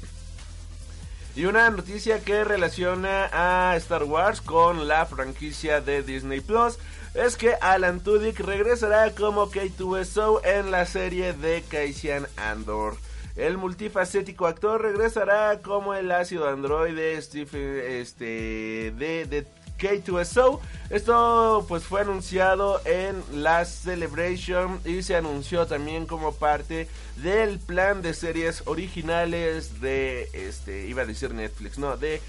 Y 1.37 1.47
una 1.47 1.69
noticia 1.69 2.21
que 2.21 2.45
relaciona 2.45 3.29
a 3.33 3.75
Star 3.77 4.05
Wars 4.05 4.41
con 4.41 4.87
la 4.87 5.05
franquicia 5.05 5.81
de 5.81 6.05
Disney 6.05 6.41
Plus 6.41 6.79
es 7.15 7.37
que 7.37 7.55
Alan 7.61 8.01
Tudyk 8.01 8.39
regresará 8.39 9.11
como 9.11 9.51
K2SO 9.51 10.41
en 10.45 10.71
la 10.71 10.87
serie 10.87 11.33
de 11.33 11.65
Cassian 11.69 12.29
Andor. 12.37 12.97
El 13.35 13.59
multifacético 13.59 14.47
actor 14.47 14.81
regresará 14.81 15.61
como 15.61 15.95
el 15.95 16.13
ácido 16.13 16.49
androide 16.49 17.21
Stephen 17.21 17.81
este 17.85 18.93
de, 18.97 19.27
de 19.29 19.45
K2SO. 19.79 20.61
Esto 20.91 21.65
pues 21.69 21.85
fue 21.85 22.03
anunciado 22.03 22.81
en 22.85 23.23
la 23.33 23.65
Celebration 23.65 24.81
y 24.85 25.03
se 25.03 25.17
anunció 25.17 25.67
también 25.67 26.07
como 26.07 26.35
parte 26.35 26.89
del 27.17 27.59
plan 27.59 28.03
de 28.03 28.15
series 28.15 28.63
originales 28.67 29.81
de 29.81 30.29
este 30.33 30.87
iba 30.87 31.03
a 31.03 31.07
decir 31.07 31.33
Netflix, 31.33 31.79
no, 31.79 31.97
de 31.97 32.21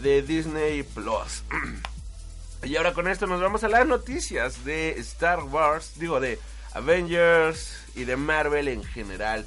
de 0.00 0.22
Disney 0.22 0.82
Plus. 0.82 1.44
y 2.64 2.76
ahora 2.76 2.92
con 2.92 3.08
esto 3.08 3.26
nos 3.26 3.40
vamos 3.40 3.64
a 3.64 3.68
las 3.68 3.86
noticias 3.86 4.64
de 4.64 4.90
Star 5.00 5.42
Wars, 5.44 5.92
digo 5.96 6.20
de 6.20 6.38
Avengers 6.72 7.76
y 7.94 8.04
de 8.04 8.16
Marvel 8.16 8.68
en 8.68 8.82
general 8.82 9.46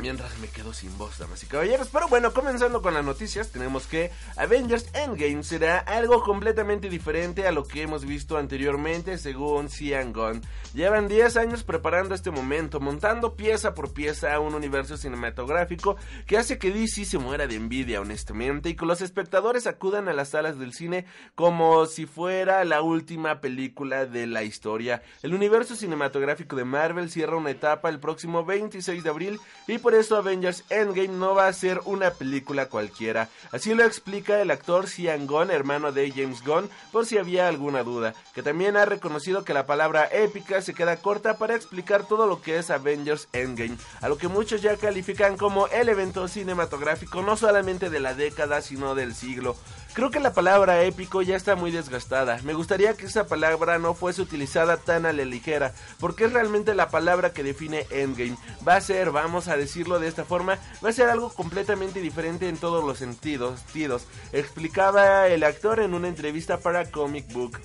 mientras 0.00 0.38
me 0.38 0.48
quedo 0.48 0.72
sin 0.72 0.96
voz, 0.96 1.18
damas 1.18 1.42
y 1.42 1.46
caballeros. 1.46 1.88
Pero 1.92 2.08
bueno, 2.08 2.32
comenzando 2.32 2.82
con 2.82 2.94
las 2.94 3.04
noticias, 3.04 3.50
tenemos 3.50 3.86
que 3.86 4.10
Avengers 4.36 4.86
Endgame 4.94 5.42
será 5.42 5.78
algo 5.78 6.22
completamente 6.22 6.88
diferente 6.88 7.46
a 7.46 7.52
lo 7.52 7.64
que 7.64 7.82
hemos 7.82 8.04
visto 8.04 8.38
anteriormente, 8.38 9.18
según 9.18 9.68
Cian 9.68 10.12
Gunn. 10.12 10.42
Llevan 10.74 11.08
10 11.08 11.36
años 11.36 11.62
preparando 11.64 12.14
este 12.14 12.30
momento, 12.30 12.80
montando 12.80 13.34
pieza 13.34 13.74
por 13.74 13.92
pieza 13.92 14.38
un 14.40 14.54
universo 14.54 14.96
cinematográfico 14.96 15.96
que 16.26 16.38
hace 16.38 16.58
que 16.58 16.70
DC 16.70 17.04
se 17.04 17.18
muera 17.18 17.46
de 17.46 17.56
envidia, 17.56 18.00
honestamente, 18.00 18.70
y 18.70 18.76
que 18.76 18.86
los 18.86 19.02
espectadores 19.02 19.66
acudan 19.66 20.08
a 20.08 20.12
las 20.12 20.30
salas 20.30 20.58
del 20.58 20.72
cine 20.72 21.04
como 21.34 21.86
si 21.86 22.06
fuera 22.06 22.64
la 22.64 22.82
última 22.82 23.40
película 23.40 24.06
de 24.06 24.26
la 24.26 24.44
historia. 24.44 25.02
El 25.22 25.34
universo 25.34 25.76
cinematográfico 25.76 26.56
de 26.56 26.64
Marvel 26.64 27.10
cierra 27.10 27.36
una 27.36 27.50
etapa 27.50 27.88
el 27.88 28.00
próximo 28.00 28.44
26 28.44 29.02
de 29.02 29.10
abril 29.10 29.40
y 29.66 29.78
por 29.78 29.89
eso 29.94 30.16
Avengers 30.16 30.64
Endgame 30.70 31.08
no 31.08 31.34
va 31.34 31.46
a 31.46 31.52
ser 31.52 31.80
una 31.84 32.10
película 32.10 32.66
cualquiera. 32.66 33.28
Así 33.52 33.74
lo 33.74 33.84
explica 33.84 34.40
el 34.40 34.50
actor 34.50 34.88
Cian 34.88 35.26
Gunn, 35.26 35.50
hermano 35.50 35.92
de 35.92 36.10
James 36.10 36.44
Gunn, 36.44 36.68
por 36.92 37.06
si 37.06 37.18
había 37.18 37.48
alguna 37.48 37.82
duda, 37.82 38.14
que 38.34 38.42
también 38.42 38.76
ha 38.76 38.84
reconocido 38.84 39.44
que 39.44 39.54
la 39.54 39.66
palabra 39.66 40.08
épica 40.12 40.62
se 40.62 40.74
queda 40.74 40.96
corta 40.96 41.38
para 41.38 41.54
explicar 41.54 42.06
todo 42.06 42.26
lo 42.26 42.42
que 42.42 42.58
es 42.58 42.70
Avengers 42.70 43.28
Endgame, 43.32 43.76
a 44.00 44.08
lo 44.08 44.18
que 44.18 44.28
muchos 44.28 44.62
ya 44.62 44.76
califican 44.76 45.36
como 45.36 45.66
el 45.68 45.88
evento 45.88 46.28
cinematográfico 46.28 47.22
no 47.22 47.36
solamente 47.36 47.90
de 47.90 48.00
la 48.00 48.14
década, 48.14 48.62
sino 48.62 48.94
del 48.94 49.14
siglo. 49.14 49.56
Creo 49.92 50.10
que 50.10 50.20
la 50.20 50.32
palabra 50.32 50.82
épico 50.84 51.20
ya 51.20 51.34
está 51.34 51.56
muy 51.56 51.72
desgastada. 51.72 52.40
Me 52.44 52.54
gustaría 52.54 52.94
que 52.94 53.06
esa 53.06 53.26
palabra 53.26 53.78
no 53.78 53.94
fuese 53.94 54.22
utilizada 54.22 54.76
tan 54.76 55.04
a 55.04 55.12
la 55.12 55.24
ligera, 55.24 55.74
porque 55.98 56.24
es 56.24 56.32
realmente 56.32 56.74
la 56.74 56.90
palabra 56.90 57.32
que 57.32 57.42
define 57.42 57.86
Endgame. 57.90 58.36
Va 58.66 58.76
a 58.76 58.80
ser, 58.80 59.10
vamos 59.10 59.48
a 59.48 59.56
decirlo 59.56 59.98
de 59.98 60.06
esta 60.06 60.24
forma, 60.24 60.58
va 60.84 60.90
a 60.90 60.92
ser 60.92 61.08
algo 61.08 61.30
completamente 61.30 62.00
diferente 62.00 62.48
en 62.48 62.56
todos 62.56 62.84
los 62.84 62.98
sentidos, 62.98 63.62
tidos, 63.72 64.06
explicaba 64.32 65.26
el 65.26 65.42
actor 65.42 65.80
en 65.80 65.94
una 65.94 66.08
entrevista 66.08 66.58
para 66.58 66.90
Comic 66.90 67.32
Book. 67.32 67.58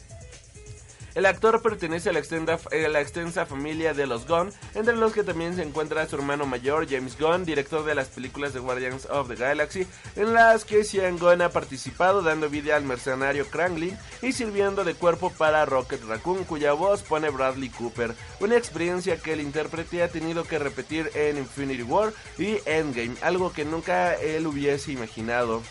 El 1.16 1.26
actor 1.26 1.62
pertenece 1.62 2.10
a 2.10 2.12
a 2.12 2.90
la, 2.90 3.00
extensa 3.00 3.46
familia 3.46 3.94
de 3.94 4.06
los 4.06 4.28
Gunn, 4.28 4.52
entre 4.74 4.98
los 4.98 5.14
que 5.14 5.24
también 5.24 5.56
se 5.56 5.64
encuentra 5.64 6.06
su 6.10 6.18
hermano 6.18 6.46
mayor, 6.46 6.90
James 6.90 7.18
Gunn, 7.18 7.46
director 7.46 7.86
de 7.86 7.96
las 7.96 8.10
películas 8.10 8.54
de 8.54 8.60
Guardians 8.60 9.06
of 9.06 9.30
the 9.30 9.36
Galaxy, 9.36 9.88
en 10.18 10.34
las 10.34 10.66
que 10.66 10.84
Sean 10.84 11.18
Gunn 11.18 11.42
ha 11.42 11.50
participado 11.52 12.22
dando 12.22 12.50
vida 12.50 12.76
al 12.76 12.84
mercenario 12.84 13.48
Krangling 13.48 13.98
y 14.22 14.34
sirviendo 14.34 14.84
de 14.84 14.94
cuerpo 14.94 15.32
para 15.32 15.64
Rocket 15.64 16.04
Raccoon, 16.04 16.44
cuya 16.44 16.74
voz 16.74 17.02
pone 17.02 17.30
Bradley 17.30 17.70
Cooper. 17.70 18.14
Una 18.42 18.58
experiencia 18.58 19.18
que 19.18 19.32
el 19.32 19.40
intérprete 19.40 20.04
ha 20.04 20.10
tenido 20.10 20.44
que 20.44 20.60
repetir 20.60 21.10
en 21.16 21.38
Infinity 21.38 21.84
War 21.84 22.12
y 22.38 22.58
Endgame, 22.66 23.16
algo 23.22 23.54
que 23.54 23.64
nunca 23.64 24.16
él 24.16 24.48
hubiese 24.48 24.92
imaginado. 24.92 25.64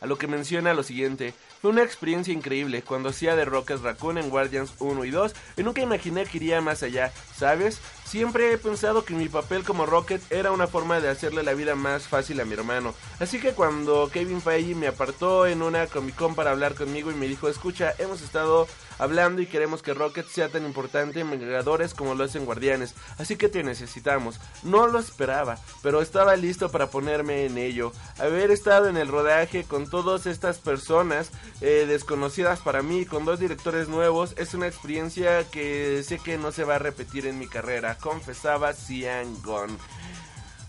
A 0.00 0.06
lo 0.06 0.16
que 0.16 0.28
menciona 0.28 0.72
lo 0.72 0.82
siguiente, 0.82 1.34
fue 1.60 1.70
una 1.70 1.82
experiencia 1.82 2.32
increíble 2.32 2.82
cuando 2.82 3.10
hacía 3.10 3.36
de 3.36 3.44
Rocket 3.44 3.82
Raccoon 3.82 4.18
en 4.18 4.30
Guardians 4.30 4.72
1 4.78 5.04
y 5.04 5.10
2 5.10 5.34
y 5.58 5.62
nunca 5.62 5.82
imaginé 5.82 6.24
que 6.24 6.38
iría 6.38 6.60
más 6.60 6.82
allá, 6.82 7.12
¿sabes? 7.36 7.80
Siempre 8.10 8.52
he 8.52 8.58
pensado 8.58 9.04
que 9.04 9.14
mi 9.14 9.28
papel 9.28 9.62
como 9.62 9.86
Rocket 9.86 10.20
era 10.32 10.50
una 10.50 10.66
forma 10.66 10.98
de 10.98 11.08
hacerle 11.08 11.44
la 11.44 11.54
vida 11.54 11.76
más 11.76 12.08
fácil 12.08 12.40
a 12.40 12.44
mi 12.44 12.54
hermano. 12.54 12.92
Así 13.20 13.38
que 13.38 13.52
cuando 13.52 14.10
Kevin 14.12 14.42
Feige 14.42 14.74
me 14.74 14.88
apartó 14.88 15.46
en 15.46 15.62
una 15.62 15.86
Comic 15.86 16.16
Con 16.16 16.34
para 16.34 16.50
hablar 16.50 16.74
conmigo 16.74 17.12
y 17.12 17.14
me 17.14 17.28
dijo, 17.28 17.48
escucha, 17.48 17.94
hemos 17.98 18.20
estado 18.20 18.66
hablando 18.98 19.40
y 19.40 19.46
queremos 19.46 19.80
que 19.80 19.94
Rocket 19.94 20.26
sea 20.26 20.48
tan 20.48 20.66
importante 20.66 21.20
en 21.20 21.30
Vengadores 21.30 21.94
como 21.94 22.16
lo 22.16 22.24
es 22.24 22.34
en 22.34 22.46
Guardianes. 22.46 22.96
Así 23.16 23.36
que 23.36 23.48
te 23.48 23.62
necesitamos. 23.62 24.40
No 24.64 24.88
lo 24.88 24.98
esperaba, 24.98 25.60
pero 25.80 26.02
estaba 26.02 26.34
listo 26.34 26.68
para 26.68 26.90
ponerme 26.90 27.46
en 27.46 27.58
ello. 27.58 27.92
Haber 28.18 28.50
estado 28.50 28.88
en 28.88 28.96
el 28.96 29.06
rodaje 29.06 29.62
con 29.62 29.88
todas 29.88 30.26
estas 30.26 30.58
personas 30.58 31.30
eh, 31.60 31.86
desconocidas 31.86 32.58
para 32.58 32.82
mí, 32.82 33.06
con 33.06 33.24
dos 33.24 33.38
directores 33.38 33.88
nuevos, 33.88 34.34
es 34.36 34.52
una 34.52 34.66
experiencia 34.66 35.48
que 35.48 36.02
sé 36.02 36.18
que 36.18 36.38
no 36.38 36.50
se 36.50 36.64
va 36.64 36.74
a 36.74 36.80
repetir 36.80 37.28
en 37.28 37.38
mi 37.38 37.46
carrera 37.46 37.98
confesaba 38.00 38.72
Cian. 38.72 39.36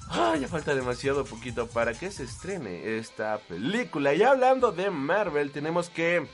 Ah, 0.09 0.35
ya 0.39 0.47
falta 0.47 0.75
demasiado 0.75 1.23
poquito 1.23 1.67
para 1.67 1.93
que 1.93 2.11
se 2.11 2.23
estrene 2.23 2.97
esta 2.97 3.37
película. 3.37 4.13
Y 4.13 4.23
hablando 4.23 4.71
de 4.71 4.89
Marvel, 4.89 5.51
tenemos 5.51 5.89
que 5.89 6.27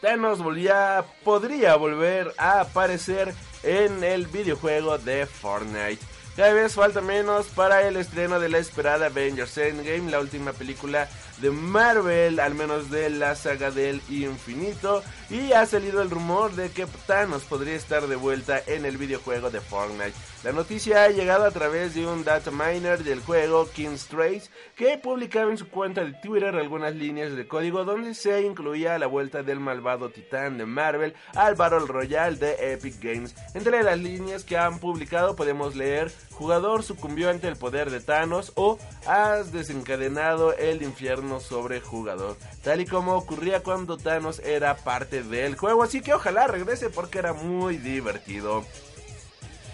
Thanos 0.00 0.42
volvía, 0.42 1.04
podría 1.24 1.76
volver 1.76 2.34
a 2.38 2.60
aparecer 2.60 3.34
en 3.62 4.04
el 4.04 4.26
videojuego 4.26 4.98
de 4.98 5.26
Fortnite. 5.26 6.04
Cada 6.36 6.52
vez 6.52 6.74
falta 6.74 7.00
menos 7.00 7.46
para 7.46 7.86
el 7.88 7.96
estreno 7.96 8.38
de 8.38 8.50
la 8.50 8.58
esperada 8.58 9.06
Avengers 9.06 9.56
Endgame, 9.56 10.10
la 10.10 10.20
última 10.20 10.52
película 10.52 11.08
de 11.40 11.50
Marvel, 11.50 12.40
al 12.40 12.54
menos 12.54 12.90
de 12.90 13.10
la 13.10 13.34
saga 13.34 13.70
del 13.70 14.00
infinito. 14.08 15.02
Y 15.30 15.52
ha 15.52 15.66
salido 15.66 16.02
el 16.02 16.10
rumor 16.10 16.52
de 16.52 16.70
que 16.70 16.86
Thanos 17.06 17.44
podría 17.44 17.74
estar 17.74 18.06
de 18.06 18.16
vuelta 18.16 18.62
en 18.66 18.84
el 18.84 18.96
videojuego 18.96 19.50
de 19.50 19.60
Fortnite. 19.60 20.14
La 20.44 20.52
noticia 20.52 21.02
ha 21.02 21.08
llegado 21.08 21.44
a 21.44 21.50
través 21.50 21.94
de 21.94 22.06
un 22.06 22.22
data 22.22 22.52
miner 22.52 23.02
del 23.02 23.20
juego 23.20 23.68
King's 23.68 24.06
Trace 24.06 24.48
que 24.76 24.96
publicaba 24.96 25.50
en 25.50 25.58
su 25.58 25.68
cuenta 25.68 26.04
de 26.04 26.12
Twitter 26.12 26.54
algunas 26.54 26.94
líneas 26.94 27.34
de 27.34 27.48
código 27.48 27.84
donde 27.84 28.14
se 28.14 28.42
incluía 28.42 28.98
la 28.98 29.08
vuelta 29.08 29.42
del 29.42 29.58
malvado 29.58 30.10
titán 30.10 30.56
de 30.56 30.64
Marvel 30.64 31.14
al 31.34 31.56
Battle 31.56 31.86
Royale 31.86 32.36
de 32.36 32.72
Epic 32.74 33.02
Games. 33.02 33.34
Entre 33.54 33.82
las 33.82 33.98
líneas 33.98 34.44
que 34.44 34.56
han 34.56 34.78
publicado 34.78 35.34
podemos 35.34 35.74
leer 35.74 36.12
jugador 36.36 36.82
sucumbió 36.82 37.30
ante 37.30 37.48
el 37.48 37.56
poder 37.56 37.90
de 37.90 38.00
Thanos 38.00 38.52
o 38.56 38.78
has 39.06 39.52
desencadenado 39.52 40.52
el 40.52 40.82
infierno 40.82 41.40
sobre 41.40 41.80
jugador, 41.80 42.36
tal 42.62 42.82
y 42.82 42.86
como 42.86 43.14
ocurría 43.14 43.62
cuando 43.62 43.96
Thanos 43.96 44.40
era 44.40 44.76
parte 44.76 45.22
del 45.22 45.56
juego, 45.56 45.82
así 45.82 46.02
que 46.02 46.12
ojalá 46.12 46.46
regrese 46.46 46.90
porque 46.90 47.20
era 47.20 47.32
muy 47.32 47.78
divertido. 47.78 48.64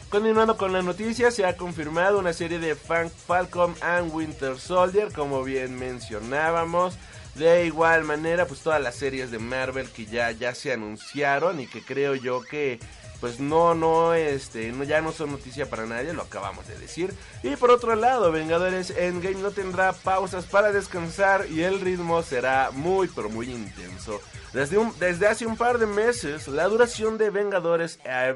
Continuando 0.09 0.57
con 0.57 0.73
la 0.73 0.83
noticia, 0.83 1.31
se 1.31 1.47
ha 1.47 1.57
confirmado 1.57 2.19
una 2.19 2.35
serie 2.35 2.59
de 2.59 2.77
Falcon 2.77 3.75
and 3.81 4.15
Winter 4.15 4.59
Soldier, 4.59 5.11
como 5.11 5.43
bien 5.43 5.79
mencionábamos. 5.79 6.99
De 7.35 7.65
igual 7.65 8.05
manera, 8.05 8.47
pues 8.47 8.61
todas 8.61 8.83
las 8.83 8.95
series 8.95 9.31
de 9.31 9.39
Marvel 9.39 9.89
que 9.89 10.05
ya, 10.05 10.31
ya 10.31 10.55
se 10.55 10.71
anunciaron 10.71 11.61
y 11.61 11.67
que 11.67 11.83
creo 11.83 12.15
yo 12.15 12.43
que 12.43 12.79
pues 13.23 13.39
no, 13.39 13.73
no, 13.77 14.15
este, 14.15 14.75
ya 14.85 15.01
no 15.01 15.13
son 15.13 15.31
noticia 15.31 15.71
para 15.71 15.87
nadie, 15.87 16.13
lo 16.13 16.23
acabamos 16.23 16.67
de 16.67 16.77
decir. 16.77 17.15
Y 17.45 17.55
por 17.55 17.71
otro 17.71 17.95
lado, 17.95 18.33
Vengadores 18.33 18.91
Endgame 18.91 19.37
no 19.37 19.53
tendrá 19.53 19.93
pausas 19.93 20.45
para 20.47 20.73
descansar 20.73 21.47
y 21.49 21.63
el 21.63 21.81
ritmo 21.81 22.21
será 22.25 22.73
muy, 22.73 23.07
pero 23.07 23.31
muy 23.31 23.49
intenso. 23.49 24.21
Desde, 24.53 24.77
desde 24.99 25.29
hace 25.29 25.47
un 25.47 25.57
par 25.57 25.79
de 25.79 25.87
meses, 25.87 26.49
la 26.49 26.67
duración 26.67 27.17
de 27.17 27.31
Vengadores, 27.31 28.01
eh, 28.05 28.35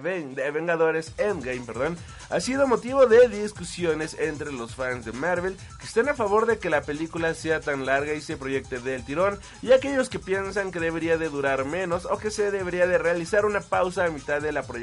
Vengadores 0.55 1.12
Endgame 1.18 1.61
perdón, 1.66 1.99
ha 2.30 2.41
sido 2.41 2.66
motivo 2.66 3.07
de 3.07 3.28
discusiones 3.28 4.16
entre 4.18 4.51
los 4.51 4.74
fans 4.74 5.05
de 5.05 5.12
Marvel 5.12 5.59
que 5.78 5.84
están 5.84 6.09
a 6.09 6.14
favor 6.14 6.47
de 6.47 6.59
que 6.59 6.70
la 6.70 6.80
película 6.80 7.34
sea 7.34 7.61
tan 7.61 7.84
larga 7.84 8.14
y 8.14 8.22
se 8.22 8.39
proyecte 8.39 8.78
del 8.78 9.05
tirón 9.05 9.39
y 9.61 9.72
aquellos 9.72 10.09
que 10.09 10.18
piensan 10.18 10.70
que 10.70 10.80
debería 10.80 11.18
de 11.18 11.28
durar 11.28 11.66
menos 11.66 12.07
o 12.07 12.16
que 12.16 12.30
se 12.30 12.51
debería 12.51 12.87
de 12.87 12.97
realizar 12.97 13.45
una 13.45 13.61
pausa 13.61 14.07
a 14.07 14.11
mitad 14.11 14.41
de 14.41 14.53
la 14.53 14.62
proyección 14.62 14.76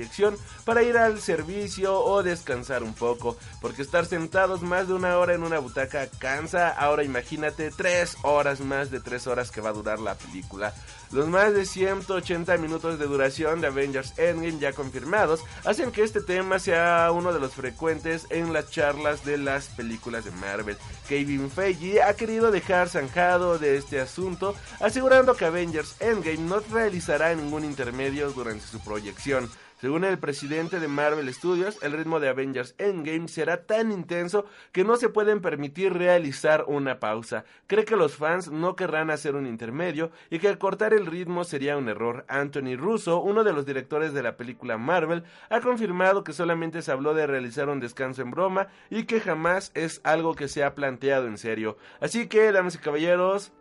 para 0.65 0.83
ir 0.83 0.97
al 0.97 1.19
servicio 1.19 1.99
o 1.99 2.23
descansar 2.23 2.83
un 2.83 2.93
poco, 2.93 3.37
porque 3.61 3.81
estar 3.81 4.05
sentados 4.05 4.61
más 4.61 4.87
de 4.87 4.93
una 4.93 5.17
hora 5.17 5.33
en 5.33 5.43
una 5.43 5.59
butaca 5.59 6.07
cansa, 6.19 6.69
ahora 6.69 7.03
imagínate 7.03 7.71
tres 7.71 8.17
horas 8.23 8.59
más 8.59 8.91
de 8.91 8.99
tres 8.99 9.27
horas 9.27 9.51
que 9.51 9.61
va 9.61 9.69
a 9.69 9.73
durar 9.73 9.99
la 9.99 10.15
película. 10.15 10.73
Los 11.13 11.27
más 11.27 11.53
de 11.53 11.67
180 11.67 12.57
minutos 12.57 12.97
de 12.97 13.05
duración 13.05 13.61
de 13.61 13.67
Avengers 13.67 14.17
Endgame 14.17 14.57
ya 14.57 14.73
confirmados 14.73 15.43
hacen 15.63 15.91
que 15.91 16.01
este 16.01 16.21
tema 16.21 16.57
sea 16.57 17.11
uno 17.13 17.31
de 17.31 17.39
los 17.39 17.53
frecuentes 17.53 18.25
en 18.31 18.51
las 18.51 18.71
charlas 18.71 19.23
de 19.23 19.37
las 19.37 19.67
películas 19.67 20.25
de 20.25 20.31
Marvel. 20.31 20.75
Kevin 21.07 21.51
Feige 21.51 22.01
ha 22.01 22.15
querido 22.15 22.49
dejar 22.49 22.89
zanjado 22.89 23.59
de 23.59 23.77
este 23.77 24.01
asunto, 24.01 24.55
asegurando 24.79 25.35
que 25.35 25.45
Avengers 25.45 26.01
Endgame 26.01 26.49
no 26.49 26.61
realizará 26.71 27.35
ningún 27.35 27.63
intermedio 27.63 28.31
durante 28.31 28.65
su 28.65 28.79
proyección. 28.79 29.51
Según 29.83 30.05
el 30.05 30.17
presidente 30.17 30.79
de 30.79 30.87
Marvel 30.87 31.33
Studios, 31.33 31.77
el 31.81 31.91
ritmo 31.91 32.21
de 32.21 32.29
Avengers 32.29 32.73
Endgame 32.77 33.27
será 33.27 33.65
tan 33.65 33.91
intenso 33.91 34.45
que 34.71 34.85
no 34.85 34.95
se 34.95 35.09
pueden 35.09 35.41
permitir 35.41 35.91
realizar 35.91 36.63
una 36.69 37.01
pausa. 37.01 37.43
Cree 37.67 37.83
que 37.83 37.97
los 37.97 38.15
fans 38.15 38.49
no 38.49 38.77
querrán 38.77 39.11
hacer 39.11 39.35
un 39.35 39.45
intermedio 39.45 40.09
y 40.29 40.39
que 40.39 40.57
cortar 40.57 40.93
el 40.93 41.02
ritmo 41.05 41.43
sería 41.43 41.77
un 41.77 41.89
error. 41.89 42.25
Anthony 42.27 42.75
Russo, 42.77 43.21
uno 43.21 43.43
de 43.43 43.53
los 43.53 43.65
directores 43.65 44.13
de 44.13 44.23
la 44.23 44.37
película 44.37 44.77
Marvel, 44.77 45.23
ha 45.49 45.61
confirmado 45.61 46.23
que 46.23 46.33
solamente 46.33 46.81
se 46.81 46.91
habló 46.91 47.13
de 47.13 47.27
realizar 47.27 47.69
un 47.69 47.79
descanso 47.79 48.21
en 48.21 48.31
broma 48.31 48.67
y 48.89 49.05
que 49.05 49.19
jamás 49.19 49.71
es 49.73 50.01
algo 50.03 50.35
que 50.35 50.47
se 50.47 50.63
ha 50.63 50.75
planteado 50.75 51.27
en 51.27 51.37
serio. 51.37 51.77
Así 51.99 52.27
que, 52.27 52.51
damas 52.51 52.75
y 52.75 52.79
caballeros, 52.79 53.53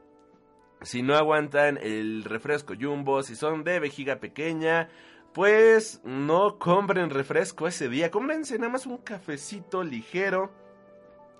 si 0.83 1.03
no 1.03 1.15
aguantan 1.15 1.79
el 1.81 2.25
refresco 2.25 2.75
jumbo, 2.81 3.23
si 3.23 3.37
son 3.37 3.65
de 3.65 3.79
vejiga 3.81 4.17
pequeña, 4.17 4.89
pues 5.33 6.01
no 6.05 6.59
compren 6.59 7.11
refresco 7.11 7.67
ese 7.67 7.89
día, 7.89 8.11
cómprense 8.11 8.59
nada 8.59 8.73
más 8.73 8.87
un 8.87 8.99
cafecito 8.99 9.83
ligero. 9.83 10.53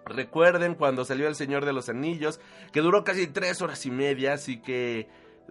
Recuerden 0.05 0.75
cuando 0.75 1.05
salió 1.05 1.29
El 1.29 1.37
Señor 1.37 1.65
de 1.65 1.73
los 1.73 1.89
Anillos, 1.89 2.41
que 2.73 2.81
duró 2.81 3.05
casi 3.05 3.27
tres 3.27 3.63
horas 3.63 3.87
y 3.87 3.91
media, 3.91 4.33
así 4.33 4.61
que 4.61 5.09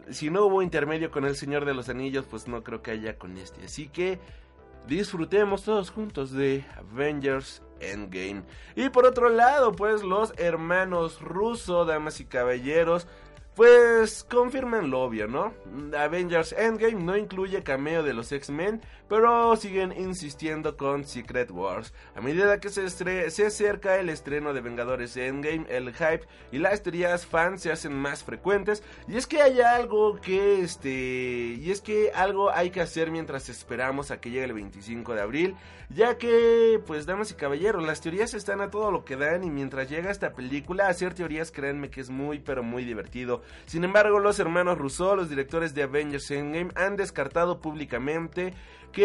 si 0.10 0.30
no 0.30 0.46
hubo 0.46 0.62
intermedio 0.62 1.12
con 1.12 1.26
El 1.26 1.36
Señor 1.36 1.66
de 1.66 1.74
los 1.74 1.90
Anillos, 1.90 2.26
pues 2.30 2.48
no 2.48 2.64
creo 2.64 2.82
que 2.82 2.92
haya 2.92 3.18
con 3.18 3.38
este. 3.38 3.66
Así 3.66 3.88
que 3.88 4.20
disfrutemos 4.88 5.64
todos 5.64 5.90
juntos 5.90 6.32
de 6.32 6.66
Avengers 6.78 7.62
Endgame. 7.80 8.44
Y 8.76 8.90
por 8.90 9.06
otro 9.06 9.30
lado, 9.30 9.72
pues 9.72 10.04
los 10.04 10.34
hermanos 10.38 11.22
Russo, 11.22 11.86
damas 11.86 12.20
y 12.20 12.26
caballeros, 12.26 13.08
pues 13.56 14.24
confirman 14.24 14.90
lo 14.90 15.02
obvio, 15.02 15.28
¿no? 15.28 15.54
Avengers 15.98 16.54
Endgame 16.54 17.04
no 17.04 17.18
incluye 17.18 17.64
cameo 17.64 18.02
de 18.04 18.14
los 18.14 18.32
X-Men, 18.32 18.82
pero 19.12 19.58
siguen 19.58 19.92
insistiendo 19.92 20.78
con 20.78 21.04
Secret 21.04 21.52
Wars. 21.52 21.94
A 22.16 22.22
medida 22.22 22.62
que 22.62 22.70
se, 22.70 22.90
se 22.90 23.46
acerca 23.46 23.98
el 23.98 24.08
estreno 24.08 24.54
de 24.54 24.62
Vengadores 24.62 25.18
Endgame, 25.18 25.66
el 25.68 25.92
hype 25.92 26.26
y 26.54 26.60
las 26.60 26.82
teorías 26.82 27.26
fans 27.26 27.62
se 27.62 27.74
hacen 27.74 27.94
más 27.94 28.24
frecuentes. 28.24 28.84
Y 29.10 29.18
es 29.18 29.28
que 29.28 29.42
hay 29.42 29.60
algo 29.60 30.22
que, 30.22 30.62
este, 30.62 30.90
y 31.60 31.72
es 31.72 31.82
que 31.82 32.12
algo 32.16 32.52
hay 32.52 32.70
que 32.70 32.80
hacer 32.80 33.12
mientras 33.12 33.50
esperamos 33.50 34.12
a 34.12 34.22
que 34.22 34.30
llegue 34.30 34.46
el 34.46 34.54
25 34.54 35.14
de 35.14 35.22
abril, 35.22 35.56
ya 35.90 36.18
que, 36.18 36.82
pues, 36.88 37.06
damas 37.06 37.32
y 37.32 37.34
caballeros, 37.34 37.84
las 37.84 38.00
teorías 38.00 38.34
están 38.34 38.62
a 38.62 38.70
todo 38.70 38.92
lo 38.92 39.04
que 39.04 39.18
dan 39.18 39.44
y 39.44 39.50
mientras 39.50 39.90
llega 39.90 40.10
esta 40.10 40.32
película, 40.32 40.88
hacer 40.88 41.14
teorías, 41.16 41.52
créanme 41.52 41.90
que 41.90 42.00
es 42.00 42.10
muy, 42.10 42.40
pero 42.40 42.64
muy 42.64 42.86
divertido. 42.86 43.42
Sin 43.66 43.84
embargo, 43.84 44.20
los 44.20 44.40
hermanos 44.40 44.78
Rousseau, 44.78 45.18
los 45.18 45.30
directores 45.30 45.76
de 45.76 45.84
Avengers 45.84 46.32
Endgame, 46.32 46.72
han 46.76 46.96
descartado 46.96 47.60
públicamente 47.60 48.54
que 48.92 49.01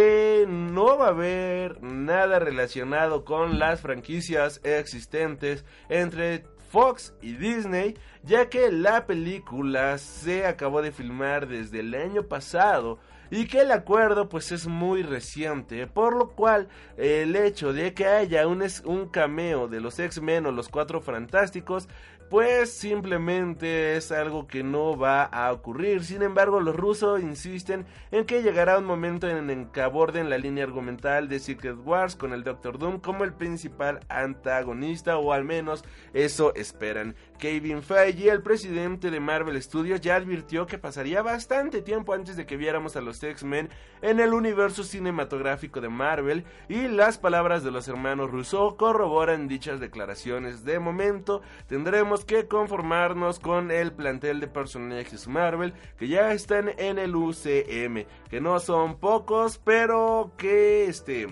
no 0.46 0.98
va 0.98 1.06
a 1.06 1.10
haber 1.10 1.82
nada 1.82 2.38
relacionado 2.38 3.24
con 3.24 3.58
las 3.58 3.80
franquicias 3.80 4.60
existentes 4.62 5.64
entre 5.88 6.44
Fox 6.70 7.14
y 7.22 7.32
Disney, 7.32 7.96
ya 8.22 8.50
que 8.50 8.70
la 8.70 9.06
película 9.06 9.96
se 9.96 10.44
acabó 10.44 10.82
de 10.82 10.92
filmar 10.92 11.48
desde 11.48 11.80
el 11.80 11.94
año 11.94 12.24
pasado 12.24 12.98
y 13.30 13.46
que 13.46 13.60
el 13.60 13.72
acuerdo 13.72 14.28
pues 14.28 14.52
es 14.52 14.66
muy 14.66 15.02
reciente, 15.02 15.86
por 15.86 16.14
lo 16.14 16.28
cual 16.28 16.68
el 16.98 17.34
hecho 17.34 17.72
de 17.72 17.94
que 17.94 18.06
haya 18.06 18.46
un, 18.46 18.62
un 18.84 19.08
cameo 19.08 19.66
de 19.66 19.80
los 19.80 19.98
X-Men 19.98 20.46
o 20.46 20.52
los 20.52 20.68
Cuatro 20.68 21.00
Fantásticos 21.00 21.88
pues 22.28 22.72
simplemente 22.72 23.96
es 23.96 24.10
algo 24.10 24.46
que 24.46 24.62
no 24.62 24.96
va 24.96 25.22
a 25.22 25.52
ocurrir. 25.52 26.04
Sin 26.04 26.22
embargo, 26.22 26.60
los 26.60 26.74
rusos 26.74 27.22
insisten 27.22 27.86
en 28.10 28.24
que 28.24 28.42
llegará 28.42 28.78
un 28.78 28.84
momento 28.84 29.28
en 29.28 29.50
el 29.50 29.70
que 29.70 29.80
aborden 29.80 30.28
la 30.28 30.38
línea 30.38 30.64
argumental 30.64 31.28
de 31.28 31.38
Secret 31.38 31.76
Wars 31.84 32.16
con 32.16 32.32
el 32.32 32.44
Doctor 32.44 32.78
Doom 32.78 33.00
como 33.00 33.24
el 33.24 33.32
principal 33.32 34.00
antagonista, 34.08 35.18
o 35.18 35.32
al 35.32 35.44
menos 35.44 35.84
eso 36.14 36.54
esperan. 36.54 37.14
Kevin 37.38 37.82
Feige, 37.82 38.30
el 38.30 38.42
presidente 38.42 39.10
de 39.10 39.20
Marvel 39.20 39.60
Studios, 39.62 40.00
ya 40.00 40.16
advirtió 40.16 40.66
que 40.66 40.78
pasaría 40.78 41.22
bastante 41.22 41.82
tiempo 41.82 42.14
antes 42.14 42.36
de 42.36 42.46
que 42.46 42.56
viéramos 42.56 42.96
a 42.96 43.00
los 43.00 43.22
X-Men 43.22 43.68
en 44.02 44.20
el 44.20 44.32
universo 44.32 44.84
cinematográfico 44.84 45.80
de 45.80 45.88
Marvel, 45.88 46.44
y 46.68 46.88
las 46.88 47.18
palabras 47.18 47.62
de 47.62 47.70
los 47.70 47.88
hermanos 47.88 48.30
Russo 48.30 48.76
corroboran 48.76 49.48
dichas 49.48 49.80
declaraciones. 49.80 50.64
De 50.64 50.78
momento, 50.78 51.42
tendremos 51.66 52.15
que 52.24 52.48
conformarnos 52.48 53.38
con 53.38 53.70
el 53.70 53.92
plantel 53.92 54.40
de 54.40 54.48
personajes 54.48 55.28
Marvel 55.28 55.74
que 55.98 56.08
ya 56.08 56.32
están 56.32 56.70
en 56.78 56.98
el 56.98 57.14
UCM, 57.14 58.06
que 58.28 58.40
no 58.40 58.58
son 58.60 58.98
pocos, 58.98 59.58
pero 59.58 60.32
que 60.36 60.86
este 60.86 61.28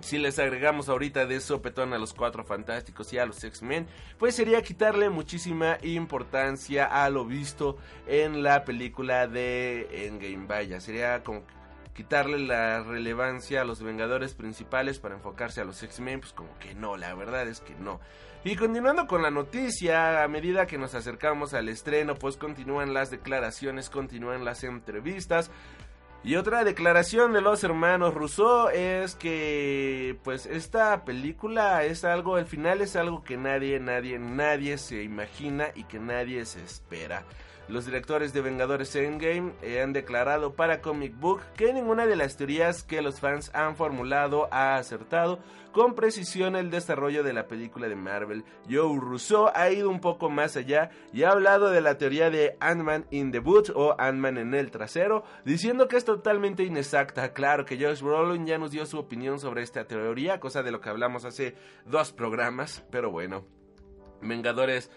si 0.00 0.18
les 0.18 0.38
agregamos 0.38 0.88
ahorita 0.88 1.26
de 1.26 1.40
sopetón 1.40 1.92
a 1.92 1.98
los 1.98 2.14
cuatro 2.14 2.44
fantásticos 2.44 3.12
y 3.12 3.18
a 3.18 3.26
los 3.26 3.42
X-Men, 3.44 3.86
pues 4.18 4.34
sería 4.34 4.62
quitarle 4.62 5.10
muchísima 5.10 5.78
importancia 5.82 6.86
a 6.86 7.10
lo 7.10 7.24
visto 7.24 7.76
en 8.06 8.42
la 8.42 8.64
película 8.64 9.26
de 9.26 10.06
Endgame. 10.06 10.46
Vaya, 10.46 10.80
sería 10.80 11.22
como 11.22 11.42
quitarle 11.94 12.38
la 12.38 12.82
relevancia 12.82 13.60
a 13.60 13.64
los 13.64 13.82
Vengadores 13.82 14.34
principales 14.34 14.98
para 14.98 15.16
enfocarse 15.16 15.60
a 15.60 15.64
los 15.64 15.82
X-Men, 15.82 16.20
pues 16.20 16.32
como 16.32 16.58
que 16.58 16.74
no, 16.74 16.96
la 16.96 17.14
verdad 17.14 17.46
es 17.46 17.60
que 17.60 17.74
no. 17.74 18.00
Y 18.42 18.56
continuando 18.56 19.06
con 19.06 19.20
la 19.20 19.30
noticia, 19.30 20.22
a 20.22 20.28
medida 20.28 20.66
que 20.66 20.78
nos 20.78 20.94
acercamos 20.94 21.52
al 21.52 21.68
estreno, 21.68 22.14
pues 22.14 22.38
continúan 22.38 22.94
las 22.94 23.10
declaraciones, 23.10 23.90
continúan 23.90 24.46
las 24.46 24.64
entrevistas. 24.64 25.50
Y 26.24 26.36
otra 26.36 26.64
declaración 26.64 27.34
de 27.34 27.42
los 27.42 27.62
hermanos 27.64 28.14
Rousseau 28.14 28.68
es 28.68 29.14
que 29.14 30.18
pues 30.22 30.46
esta 30.46 31.04
película 31.04 31.84
es 31.84 32.04
algo, 32.04 32.38
el 32.38 32.46
final 32.46 32.80
es 32.80 32.96
algo 32.96 33.24
que 33.24 33.36
nadie, 33.36 33.78
nadie, 33.78 34.18
nadie 34.18 34.78
se 34.78 35.02
imagina 35.02 35.68
y 35.74 35.84
que 35.84 35.98
nadie 35.98 36.46
se 36.46 36.62
espera. 36.62 37.24
Los 37.70 37.86
directores 37.86 38.32
de 38.32 38.40
Vengadores 38.40 38.96
Endgame 38.96 39.52
eh, 39.62 39.80
han 39.80 39.92
declarado 39.92 40.54
para 40.54 40.80
Comic 40.80 41.16
Book 41.20 41.40
que 41.56 41.72
ninguna 41.72 42.04
de 42.04 42.16
las 42.16 42.36
teorías 42.36 42.82
que 42.82 43.00
los 43.00 43.20
fans 43.20 43.52
han 43.54 43.76
formulado 43.76 44.48
ha 44.52 44.74
acertado 44.74 45.38
con 45.70 45.94
precisión 45.94 46.56
el 46.56 46.68
desarrollo 46.68 47.22
de 47.22 47.32
la 47.32 47.46
película 47.46 47.88
de 47.88 47.94
Marvel. 47.94 48.44
Joe 48.68 48.98
Rousseau 48.98 49.52
ha 49.54 49.70
ido 49.70 49.88
un 49.88 50.00
poco 50.00 50.30
más 50.30 50.56
allá 50.56 50.90
y 51.12 51.22
ha 51.22 51.30
hablado 51.30 51.70
de 51.70 51.80
la 51.80 51.96
teoría 51.96 52.28
de 52.28 52.56
Ant-Man 52.58 53.06
in 53.12 53.30
the 53.30 53.38
Boot 53.38 53.70
o 53.72 53.94
Ant-Man 53.96 54.38
en 54.38 54.54
el 54.54 54.72
trasero, 54.72 55.22
diciendo 55.44 55.86
que 55.86 55.96
es 55.96 56.04
totalmente 56.04 56.64
inexacta. 56.64 57.32
Claro 57.32 57.66
que 57.66 57.78
Josh 57.78 58.02
Brolin 58.02 58.46
ya 58.46 58.58
nos 58.58 58.72
dio 58.72 58.84
su 58.84 58.98
opinión 58.98 59.38
sobre 59.38 59.62
esta 59.62 59.84
teoría, 59.84 60.40
cosa 60.40 60.64
de 60.64 60.72
lo 60.72 60.80
que 60.80 60.88
hablamos 60.88 61.24
hace 61.24 61.54
dos 61.86 62.12
programas, 62.12 62.84
pero 62.90 63.12
bueno. 63.12 63.44
Vengadores 64.22 64.90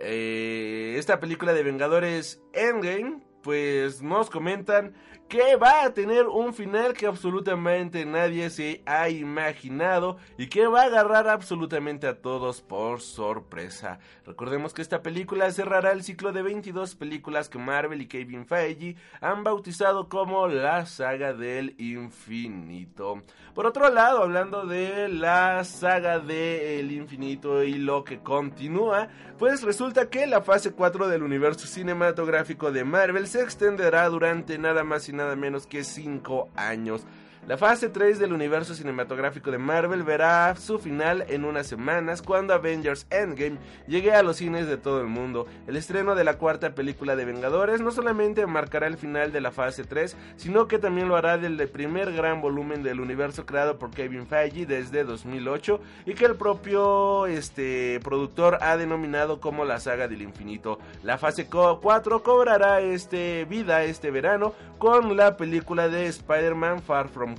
eh, 0.00 0.94
esta 0.96 1.20
película 1.20 1.52
de 1.52 1.62
Vengadores 1.62 2.42
Endgame, 2.52 3.20
pues 3.42 4.02
nos 4.02 4.30
comentan 4.30 4.94
que 5.30 5.54
va 5.54 5.84
a 5.84 5.94
tener 5.94 6.26
un 6.26 6.52
final 6.52 6.92
que 6.92 7.06
absolutamente 7.06 8.04
nadie 8.04 8.50
se 8.50 8.82
ha 8.84 9.08
imaginado 9.08 10.16
y 10.36 10.48
que 10.48 10.66
va 10.66 10.82
a 10.82 10.86
agarrar 10.86 11.28
absolutamente 11.28 12.08
a 12.08 12.20
todos 12.20 12.60
por 12.62 13.00
sorpresa. 13.00 14.00
Recordemos 14.26 14.74
que 14.74 14.82
esta 14.82 15.02
película 15.02 15.52
cerrará 15.52 15.92
el 15.92 16.02
ciclo 16.02 16.32
de 16.32 16.42
22 16.42 16.96
películas 16.96 17.48
que 17.48 17.58
Marvel 17.58 18.02
y 18.02 18.08
Kevin 18.08 18.44
Feige 18.44 18.96
han 19.20 19.44
bautizado 19.44 20.08
como 20.08 20.48
la 20.48 20.84
saga 20.86 21.32
del 21.32 21.76
infinito. 21.78 23.22
Por 23.54 23.66
otro 23.66 23.88
lado, 23.88 24.24
hablando 24.24 24.66
de 24.66 25.08
la 25.08 25.62
saga 25.62 26.18
del 26.18 26.90
infinito 26.90 27.62
y 27.62 27.74
lo 27.74 28.02
que 28.02 28.18
continúa, 28.18 29.08
pues 29.38 29.62
resulta 29.62 30.10
que 30.10 30.26
la 30.26 30.42
fase 30.42 30.72
4 30.72 31.06
del 31.06 31.22
universo 31.22 31.68
cinematográfico 31.68 32.72
de 32.72 32.84
Marvel 32.84 33.28
se 33.28 33.42
extenderá 33.42 34.08
durante 34.08 34.58
nada 34.58 34.82
más 34.82 35.08
y 35.08 35.12
nada 35.12 35.19
menos 35.36 35.66
que 35.66 35.84
5 35.84 36.48
años. 36.56 37.06
La 37.48 37.56
fase 37.56 37.88
3 37.88 38.18
del 38.18 38.34
universo 38.34 38.74
cinematográfico 38.74 39.50
de 39.50 39.56
Marvel 39.56 40.02
verá 40.02 40.54
su 40.56 40.78
final 40.78 41.24
en 41.26 41.46
unas 41.46 41.66
semanas 41.66 42.20
cuando 42.20 42.52
Avengers 42.52 43.06
Endgame 43.08 43.56
llegue 43.88 44.12
a 44.12 44.22
los 44.22 44.36
cines 44.36 44.68
de 44.68 44.76
todo 44.76 45.00
el 45.00 45.06
mundo. 45.06 45.46
El 45.66 45.76
estreno 45.76 46.14
de 46.14 46.22
la 46.22 46.36
cuarta 46.36 46.74
película 46.74 47.16
de 47.16 47.24
Vengadores 47.24 47.80
no 47.80 47.92
solamente 47.92 48.46
marcará 48.46 48.86
el 48.86 48.98
final 48.98 49.32
de 49.32 49.40
la 49.40 49.50
fase 49.52 49.84
3, 49.84 50.16
sino 50.36 50.68
que 50.68 50.78
también 50.78 51.08
lo 51.08 51.16
hará 51.16 51.38
del 51.38 51.66
primer 51.68 52.12
gran 52.12 52.42
volumen 52.42 52.82
del 52.82 53.00
universo 53.00 53.46
creado 53.46 53.78
por 53.78 53.90
Kevin 53.90 54.26
Feige 54.26 54.66
desde 54.66 55.02
2008 55.02 55.80
y 56.04 56.14
que 56.14 56.26
el 56.26 56.36
propio 56.36 57.24
este, 57.26 58.00
productor 58.04 58.58
ha 58.60 58.76
denominado 58.76 59.40
como 59.40 59.64
la 59.64 59.80
saga 59.80 60.08
del 60.08 60.22
infinito. 60.22 60.78
La 61.02 61.16
fase 61.16 61.48
4 61.48 62.22
cobrará 62.22 62.82
este, 62.82 63.46
vida 63.46 63.82
este 63.82 64.10
verano 64.10 64.52
con 64.78 65.16
la 65.16 65.36
película 65.36 65.88
de 65.88 66.06
Spider-Man 66.06 66.82
Far 66.82 67.08
From 67.08 67.29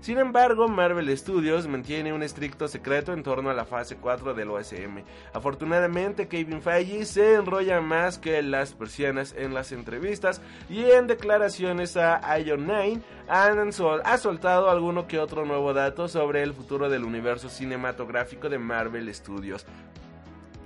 Sin 0.00 0.18
embargo, 0.18 0.68
Marvel 0.68 1.16
Studios 1.16 1.66
mantiene 1.66 2.12
un 2.12 2.22
estricto 2.22 2.68
secreto 2.68 3.12
en 3.12 3.22
torno 3.22 3.50
a 3.50 3.54
la 3.54 3.64
fase 3.64 3.96
4 3.96 4.34
del 4.34 4.50
OSM. 4.50 5.02
Afortunadamente, 5.32 6.28
Kevin 6.28 6.62
Feige 6.62 7.04
se 7.04 7.34
enrolla 7.34 7.80
más 7.80 8.18
que 8.18 8.42
las 8.42 8.72
persianas 8.72 9.34
en 9.36 9.54
las 9.54 9.72
entrevistas 9.72 10.40
y 10.68 10.84
en 10.84 11.06
declaraciones 11.06 11.96
a 11.96 12.38
Ion 12.38 12.66
9 12.66 13.00
ha 13.28 14.18
soltado 14.18 14.70
alguno 14.70 15.06
que 15.06 15.18
otro 15.18 15.44
nuevo 15.44 15.72
dato 15.72 16.08
sobre 16.08 16.42
el 16.42 16.52
futuro 16.52 16.88
del 16.88 17.04
universo 17.04 17.48
cinematográfico 17.48 18.48
de 18.48 18.58
Marvel 18.58 19.14
Studios. 19.14 19.66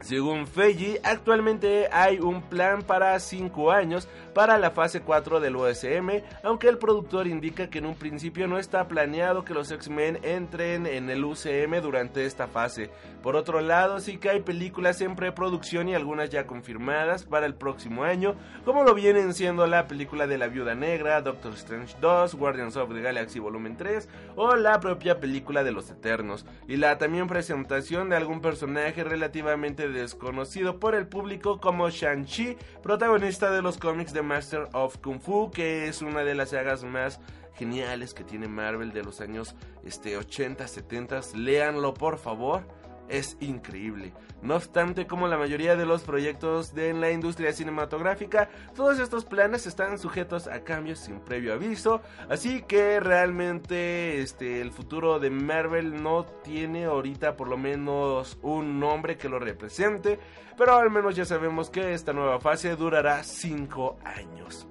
Según 0.00 0.46
Feige, 0.46 1.00
actualmente 1.02 1.88
hay 1.90 2.20
un 2.20 2.40
plan 2.42 2.82
para 2.82 3.18
5 3.18 3.72
años 3.72 4.08
para 4.32 4.56
la 4.56 4.70
fase 4.70 5.00
4 5.00 5.40
del 5.40 5.56
OSM, 5.56 6.22
aunque 6.44 6.68
el 6.68 6.78
productor 6.78 7.26
indica 7.26 7.68
que 7.68 7.78
en 7.78 7.86
un 7.86 7.96
principio 7.96 8.46
no 8.46 8.58
está 8.58 8.86
planeado 8.86 9.44
que 9.44 9.54
los 9.54 9.72
X-Men 9.72 10.20
entren 10.22 10.86
en 10.86 11.10
el 11.10 11.24
UCM 11.24 11.80
durante 11.82 12.24
esta 12.24 12.46
fase. 12.46 12.90
Por 13.22 13.34
otro 13.34 13.60
lado, 13.60 13.98
sí 13.98 14.18
que 14.18 14.30
hay 14.30 14.40
películas 14.40 15.00
en 15.00 15.16
preproducción 15.16 15.88
y 15.88 15.94
algunas 15.96 16.30
ya 16.30 16.46
confirmadas 16.46 17.24
para 17.24 17.46
el 17.46 17.54
próximo 17.54 18.04
año, 18.04 18.36
como 18.64 18.84
lo 18.84 18.94
vienen 18.94 19.34
siendo 19.34 19.66
la 19.66 19.88
película 19.88 20.28
de 20.28 20.38
la 20.38 20.46
Viuda 20.46 20.76
Negra, 20.76 21.20
Doctor 21.20 21.54
Strange 21.54 21.96
2, 22.00 22.36
Guardians 22.36 22.76
of 22.76 22.94
the 22.94 23.00
Galaxy 23.00 23.40
Volumen 23.40 23.76
3 23.76 24.08
o 24.36 24.54
la 24.54 24.78
propia 24.78 25.18
película 25.18 25.64
de 25.64 25.72
los 25.72 25.90
Eternos, 25.90 26.46
y 26.68 26.76
la 26.76 26.96
también 26.98 27.26
presentación 27.26 28.08
de 28.08 28.16
algún 28.16 28.40
personaje 28.40 29.02
relativamente 29.02 29.87
desconocido 29.92 30.78
por 30.78 30.94
el 30.94 31.06
público 31.06 31.60
como 31.60 31.90
Shang-Chi, 31.90 32.56
protagonista 32.82 33.50
de 33.50 33.62
los 33.62 33.78
cómics 33.78 34.12
de 34.12 34.22
Master 34.22 34.68
of 34.72 34.98
Kung 34.98 35.20
Fu, 35.20 35.50
que 35.50 35.88
es 35.88 36.02
una 36.02 36.24
de 36.24 36.34
las 36.34 36.50
sagas 36.50 36.84
más 36.84 37.20
geniales 37.54 38.14
que 38.14 38.24
tiene 38.24 38.48
Marvel 38.48 38.92
de 38.92 39.02
los 39.02 39.20
años 39.20 39.54
este, 39.84 40.16
80, 40.16 40.66
70. 40.66 41.20
Léanlo 41.34 41.94
por 41.94 42.18
favor. 42.18 42.62
Es 43.08 43.36
increíble. 43.40 44.12
No 44.42 44.56
obstante, 44.56 45.06
como 45.06 45.26
la 45.26 45.38
mayoría 45.38 45.76
de 45.76 45.86
los 45.86 46.02
proyectos 46.02 46.74
de 46.74 46.92
la 46.92 47.10
industria 47.10 47.52
cinematográfica, 47.52 48.50
todos 48.74 49.00
estos 49.00 49.24
planes 49.24 49.66
están 49.66 49.98
sujetos 49.98 50.46
a 50.46 50.62
cambios 50.62 51.00
sin 51.00 51.20
previo 51.20 51.54
aviso, 51.54 52.02
así 52.28 52.62
que 52.62 53.00
realmente 53.00 54.20
este 54.20 54.60
el 54.60 54.70
futuro 54.70 55.18
de 55.18 55.30
Marvel 55.30 56.02
no 56.02 56.24
tiene 56.24 56.84
ahorita 56.84 57.36
por 57.36 57.48
lo 57.48 57.56
menos 57.56 58.38
un 58.42 58.78
nombre 58.78 59.16
que 59.16 59.28
lo 59.28 59.38
represente, 59.38 60.20
pero 60.56 60.76
al 60.76 60.90
menos 60.90 61.16
ya 61.16 61.24
sabemos 61.24 61.70
que 61.70 61.94
esta 61.94 62.12
nueva 62.12 62.40
fase 62.40 62.76
durará 62.76 63.24
5 63.24 63.98
años. 64.04 64.68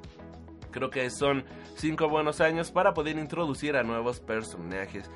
Creo 0.72 0.90
que 0.90 1.10
son 1.10 1.44
5 1.78 2.08
buenos 2.08 2.40
años 2.40 2.72
para 2.72 2.94
poder 2.94 3.18
introducir 3.18 3.76
a 3.76 3.84
nuevos 3.84 4.20
personajes. 4.20 5.10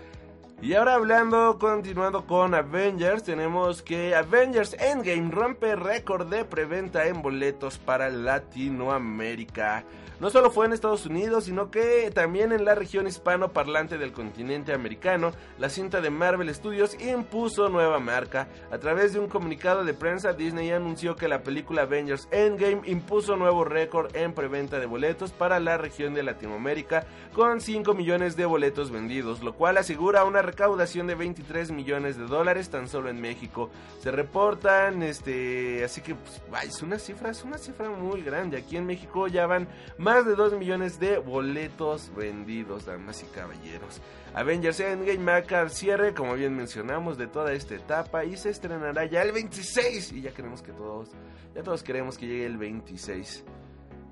Y 0.62 0.76
ahora 0.76 0.93
hablando, 0.93 1.57
continuando 1.57 2.28
con 2.28 2.53
Avengers, 2.53 3.24
tenemos 3.24 3.82
que 3.82 4.14
Avengers 4.14 4.76
Endgame 4.80 5.32
rompe 5.32 5.76
récord 5.76 6.28
de 6.28 6.45
preventa 6.45 7.07
en 7.07 7.24
boletos 7.24 7.80
para 7.80 8.12
Latinoamérica. 8.12 9.84
No 10.22 10.30
solo 10.30 10.51
fue 10.51 10.68
en 10.68 10.74
Estados 10.74 11.07
Unidos, 11.07 11.45
sino 11.45 11.72
que 11.72 12.12
también 12.14 12.51
en 12.51 12.64
la 12.64 12.76
región 12.76 13.07
hispano-parlante 13.07 13.97
del 13.97 14.12
continente 14.12 14.72
americano, 14.72 15.32
la 15.57 15.68
cinta 15.68 15.99
de 15.99 16.12
Marvel 16.12 16.53
Studios 16.53 16.95
impuso 17.01 17.70
nueva 17.70 17.99
marca. 17.99 18.47
A 18.70 18.78
través 18.78 19.14
de 19.14 19.20
un 19.20 19.28
comunicado 19.28 19.84
de 19.84 19.95
prensa, 19.95 20.34
Disney 20.34 20.70
anunció 20.70 21.16
que 21.16 21.28
la 21.28 21.41
película 21.41 21.82
Avengers 21.82 22.28
Endgame 22.30 22.82
impuso 22.86 23.36
nuevo 23.36 23.64
récord 23.64 24.16
en 24.16 24.34
preventa 24.34 24.80
de 24.80 24.86
boletos 24.86 25.32
para 25.32 25.59
la 25.59 25.80
región 25.80 26.14
de 26.14 26.22
Latinoamérica, 26.22 27.07
con 27.34 27.59
5 27.59 27.95
millones 27.95 28.36
de 28.36 28.45
boletos 28.45 28.91
vendidos, 28.91 29.41
lo 29.41 29.53
cual 29.53 29.78
asegura 29.78 30.24
una 30.24 30.43
recaudación 30.52 31.08
de 31.08 31.16
23 31.16 31.72
millones 31.72 32.18
de 32.18 32.26
dólares 32.26 32.70
tan 32.70 32.88
solo 32.88 33.10
en 33.10 33.20
México. 33.22 33.70
Se 34.02 34.12
reportan, 34.12 35.02
este, 35.02 35.84
así 35.84 36.02
que 36.02 36.16
pues, 36.16 36.41
es 36.64 36.82
una 36.82 36.99
cifra, 36.99 37.32
es 37.32 37.43
una 37.43 37.58
cifra 37.58 37.89
muy 37.89 38.22
grande. 38.22 38.58
Aquí 38.58 38.78
en 38.78 38.86
México 38.86 39.28
ya 39.28 39.47
van 39.47 39.68
más 39.97 40.26
de 40.26 40.36
2 40.36 40.54
millones 40.54 40.99
de 40.99 41.18
boletos 41.18 42.12
vendidos, 42.16 42.86
damas 42.86 43.24
y 43.24 43.26
caballeros. 43.28 44.02
Avengers 44.34 44.80
Endgame 44.80 45.20
marca 45.20 45.68
cierre, 45.70 46.14
como 46.14 46.36
bien 46.36 46.56
mencionamos, 46.56 47.18
de 47.18 47.28
toda 47.28 47.54
esta 47.54 47.76
etapa 47.76 48.24
y 48.26 48.38
se 48.38 48.49
estrenará 48.49 49.06
ya 49.06 49.22
el 49.24 49.32
26 49.32 50.14
y 50.14 50.22
ya 50.22 50.32
queremos 50.32 50.62
que 50.62 50.72
todos, 50.72 51.10
ya 51.56 51.64
todos 51.64 51.84
queremos 51.84 52.18
que 52.18 52.28
llegue 52.28 52.45
el 52.45 52.58
26. 52.58 53.43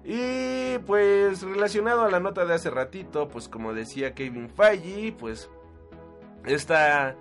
Y 0.03 0.77
pues 0.79 1.41
relacionado 1.41 2.03
a 2.03 2.09
la 2.09 2.19
nota 2.19 2.45
de 2.45 2.53
hace 2.53 2.69
ratito, 2.69 3.27
pues 3.27 3.47
como 3.47 3.73
decía 3.73 4.13
Kevin 4.13 4.49
Feige, 4.49 5.11
pues 5.11 5.49
esta, 6.45 7.15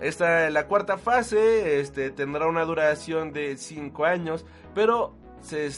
esta 0.00 0.50
la 0.50 0.66
cuarta 0.66 0.98
fase 0.98 1.80
este, 1.80 2.10
tendrá 2.10 2.46
una 2.46 2.64
duración 2.64 3.32
de 3.32 3.56
5 3.56 4.04
años, 4.04 4.44
pero 4.74 5.16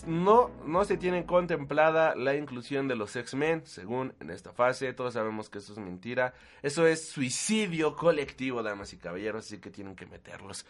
no, 0.06 0.50
no 0.66 0.84
se 0.84 0.96
tiene 0.96 1.26
contemplada 1.26 2.14
la 2.14 2.34
inclusión 2.34 2.88
de 2.88 2.96
los 2.96 3.14
X-Men, 3.14 3.62
según 3.66 4.14
en 4.20 4.30
esta 4.30 4.52
fase. 4.52 4.92
Todos 4.92 5.14
sabemos 5.14 5.48
que 5.48 5.58
eso 5.58 5.72
es 5.72 5.78
mentira. 5.78 6.34
Eso 6.62 6.86
es 6.86 7.08
suicidio 7.08 7.94
colectivo, 7.96 8.62
damas 8.62 8.92
y 8.92 8.96
caballeros, 8.96 9.46
así 9.46 9.58
que 9.58 9.70
tienen 9.70 9.94
que 9.94 10.06
meterlos. 10.06 10.66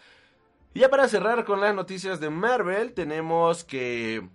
Y 0.75 0.81
ya 0.81 0.89
para 0.89 1.09
cerrar 1.09 1.45
con 1.45 1.61
las 1.61 1.75
noticias 1.75 2.21
de 2.21 2.31
Marvel, 2.31 2.93
tenemos 2.93 3.64
que 3.64 4.29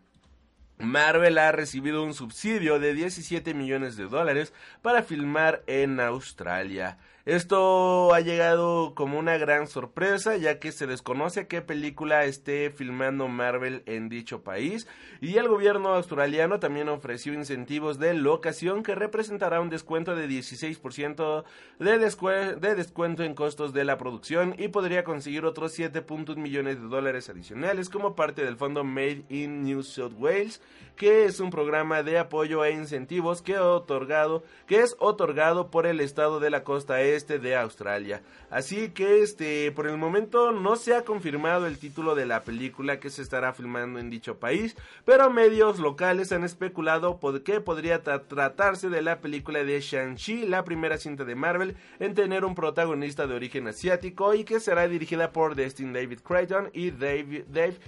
Marvel 0.78 1.38
ha 1.38 1.52
recibido 1.52 2.04
un 2.04 2.14
subsidio 2.14 2.80
de 2.80 2.94
17 2.94 3.54
millones 3.54 3.96
de 3.96 4.06
dólares 4.06 4.54
para 4.82 5.04
filmar 5.04 5.64
en 5.68 6.00
Australia. 6.00 6.98
Esto 7.26 8.14
ha 8.14 8.20
llegado 8.20 8.94
como 8.94 9.18
una 9.18 9.36
gran 9.40 9.66
sorpresa 9.66 10.38
ya 10.38 10.60
que 10.60 10.72
se 10.72 10.86
desconoce 10.86 11.48
qué 11.48 11.64
película 11.64 12.24
esté 12.26 12.70
filmando 12.70 13.28
Marvel 13.28 13.82
en 13.88 14.10
dicho 14.10 14.44
país. 14.44 14.88
Y 15.22 15.38
el 15.38 15.48
gobierno 15.48 15.96
australiano 15.96 16.60
también 16.60 16.88
ofreció 16.88 17.34
incentivos 17.34 17.98
de 17.98 18.14
locación 18.14 18.84
que 18.84 18.94
representará 18.94 19.60
un 19.60 19.72
descuento 19.72 20.16
de 20.16 20.28
16% 20.28 21.44
de, 21.80 22.58
de 22.60 22.76
descuento 22.76 23.24
en 23.24 23.34
costos 23.34 23.74
de 23.74 23.86
la 23.86 23.98
producción 23.98 24.54
y 24.60 24.68
podría 24.68 25.04
conseguir 25.04 25.46
otros 25.46 25.80
7.1 25.80 26.36
millones 26.36 26.80
de 26.80 26.88
dólares 26.88 27.28
adicionales 27.30 27.90
como 27.90 28.16
parte 28.16 28.46
del 28.46 28.56
fondo 28.56 28.84
Made 28.84 29.26
in 29.30 29.64
New 29.64 29.82
South 29.82 30.14
Wales 30.20 30.62
que 30.96 31.26
es 31.26 31.42
un 31.42 31.50
programa 31.50 32.04
de 32.04 32.18
apoyo 32.18 32.64
e 32.64 32.72
incentivos 32.72 33.42
que, 33.42 33.60
otorgado, 33.60 34.44
que 34.66 34.80
es 34.80 34.96
otorgado 35.00 35.70
por 35.70 35.88
el 35.88 36.00
estado 36.00 36.40
de 36.40 36.50
la 36.50 36.64
costa 36.64 37.02
este 37.02 37.15
de 37.24 37.56
Australia. 37.56 38.22
Así 38.50 38.90
que 38.90 39.22
este 39.22 39.72
por 39.72 39.88
el 39.88 39.98
momento 39.98 40.52
no 40.52 40.76
se 40.76 40.96
ha 40.96 41.04
confirmado 41.04 41.66
el 41.66 41.80
título 41.80 42.14
de 42.14 42.26
la 42.26 42.44
película 42.44 43.00
que 43.00 43.10
se 43.10 43.22
estará 43.22 43.54
filmando 43.54 44.00
en 44.00 44.10
dicho 44.10 44.38
país, 44.38 44.76
pero 45.06 45.32
medios 45.32 45.80
locales 45.80 46.32
han 46.32 46.44
especulado 46.44 47.20
que 47.44 47.62
podría 47.62 48.04
tratarse 48.04 48.90
de 48.90 49.02
la 49.02 49.20
película 49.20 49.64
de 49.64 49.80
Shang-Chi, 49.80 50.46
la 50.46 50.64
primera 50.64 50.98
cinta 50.98 51.24
de 51.24 51.36
Marvel 51.36 51.76
en 52.00 52.14
tener 52.14 52.46
un 52.46 52.56
protagonista 52.56 53.28
de 53.28 53.36
origen 53.36 53.68
asiático 53.68 54.34
y 54.34 54.44
que 54.44 54.60
será 54.60 54.88
dirigida 54.88 55.32
por 55.32 55.56
Destin 55.56 55.94
David 55.94 56.20
Creighton 56.20 56.70
y 56.74 56.92
Dave, 56.92 57.46
Dave 57.48 57.80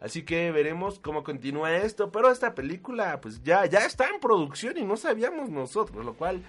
Así 0.00 0.22
que 0.22 0.50
veremos 0.50 0.98
cómo 0.98 1.24
continúa 1.24 1.76
esto. 1.76 2.10
Pero 2.12 2.30
esta 2.30 2.54
película, 2.54 3.20
pues 3.20 3.42
ya, 3.42 3.64
ya 3.66 3.80
está 3.80 4.08
en 4.08 4.20
producción 4.20 4.76
y 4.76 4.82
no 4.82 4.96
sabíamos 4.96 5.48
nosotros, 5.48 6.04
lo 6.04 6.14
cual, 6.14 6.42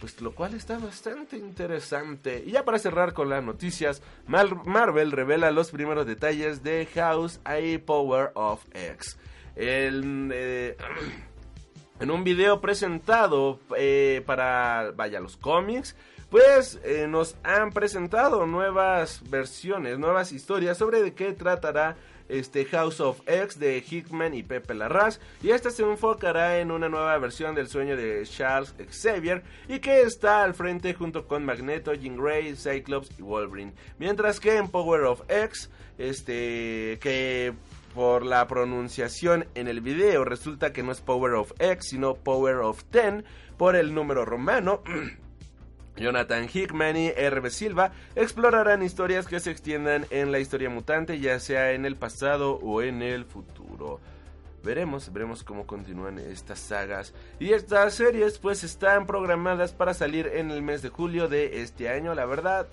pues 0.00 0.20
lo 0.20 0.34
cual 0.34 0.54
está 0.54 0.78
bastante 0.78 1.36
interesante. 1.36 2.42
Y 2.46 2.52
ya 2.52 2.64
para 2.64 2.78
cerrar 2.78 3.12
con 3.12 3.28
las 3.28 3.42
noticias, 3.42 4.02
Marvel 4.26 5.12
revela 5.12 5.50
los 5.50 5.70
primeros 5.70 6.06
detalles 6.06 6.62
de 6.62 6.86
House 6.94 7.40
I 7.46 7.78
Power 7.78 8.30
of 8.34 8.64
X. 8.72 9.18
El, 9.54 10.30
eh, 10.32 10.76
en 12.00 12.10
un 12.10 12.24
video 12.24 12.60
presentado 12.60 13.60
eh, 13.76 14.22
para, 14.26 14.92
vaya, 14.94 15.20
los 15.20 15.36
cómics 15.36 15.96
pues 16.30 16.80
eh, 16.82 17.06
nos 17.08 17.36
han 17.44 17.70
presentado 17.70 18.46
nuevas 18.46 19.22
versiones, 19.30 19.98
nuevas 19.98 20.32
historias 20.32 20.76
sobre 20.76 21.02
de 21.02 21.14
qué 21.14 21.32
tratará 21.32 21.96
este 22.28 22.64
House 22.66 23.00
of 23.00 23.20
X 23.26 23.58
de 23.58 23.82
Hickman 23.86 24.34
y 24.34 24.42
Pepe 24.42 24.74
Larraz 24.74 25.20
y 25.42 25.50
esta 25.50 25.70
se 25.70 25.82
enfocará 25.82 26.58
en 26.58 26.70
una 26.70 26.88
nueva 26.88 27.16
versión 27.18 27.54
del 27.54 27.68
sueño 27.68 27.96
de 27.96 28.22
Charles 28.24 28.74
Xavier 28.90 29.42
y 29.68 29.78
que 29.78 30.02
está 30.02 30.42
al 30.42 30.54
frente 30.54 30.94
junto 30.94 31.26
con 31.26 31.44
Magneto, 31.44 31.94
Jean 31.94 32.16
Grey, 32.16 32.56
Cyclops 32.56 33.10
y 33.18 33.22
Wolverine. 33.22 33.72
Mientras 33.98 34.40
que 34.40 34.56
en 34.56 34.68
Power 34.68 35.02
of 35.04 35.22
X, 35.28 35.70
este 35.98 36.98
que 37.00 37.54
por 37.94 38.24
la 38.24 38.46
pronunciación 38.46 39.46
en 39.54 39.68
el 39.68 39.80
video 39.80 40.24
resulta 40.24 40.72
que 40.72 40.82
no 40.82 40.92
es 40.92 41.00
Power 41.00 41.34
of 41.34 41.52
X 41.58 41.88
sino 41.88 42.14
Power 42.14 42.56
of 42.56 42.84
Ten 42.84 43.24
por 43.56 43.76
el 43.76 43.94
número 43.94 44.24
romano. 44.24 44.82
Jonathan 45.96 46.48
Hickman 46.52 46.96
y 46.96 47.08
R.B. 47.08 47.50
Silva 47.50 47.92
explorarán 48.14 48.82
historias 48.82 49.26
que 49.26 49.40
se 49.40 49.50
extiendan 49.50 50.06
en 50.10 50.32
la 50.32 50.38
historia 50.38 50.70
mutante, 50.70 51.18
ya 51.18 51.40
sea 51.40 51.72
en 51.72 51.86
el 51.86 51.96
pasado 51.96 52.58
o 52.62 52.82
en 52.82 53.02
el 53.02 53.24
futuro. 53.24 54.00
Veremos, 54.62 55.12
veremos 55.12 55.44
cómo 55.44 55.66
continúan 55.66 56.18
estas 56.18 56.58
sagas. 56.58 57.14
Y 57.38 57.52
estas 57.52 57.94
series 57.94 58.38
pues 58.38 58.64
están 58.64 59.06
programadas 59.06 59.72
para 59.72 59.94
salir 59.94 60.26
en 60.26 60.50
el 60.50 60.60
mes 60.60 60.82
de 60.82 60.88
julio 60.88 61.28
de 61.28 61.62
este 61.62 61.88
año. 61.88 62.14
La 62.14 62.26
verdad, 62.26 62.66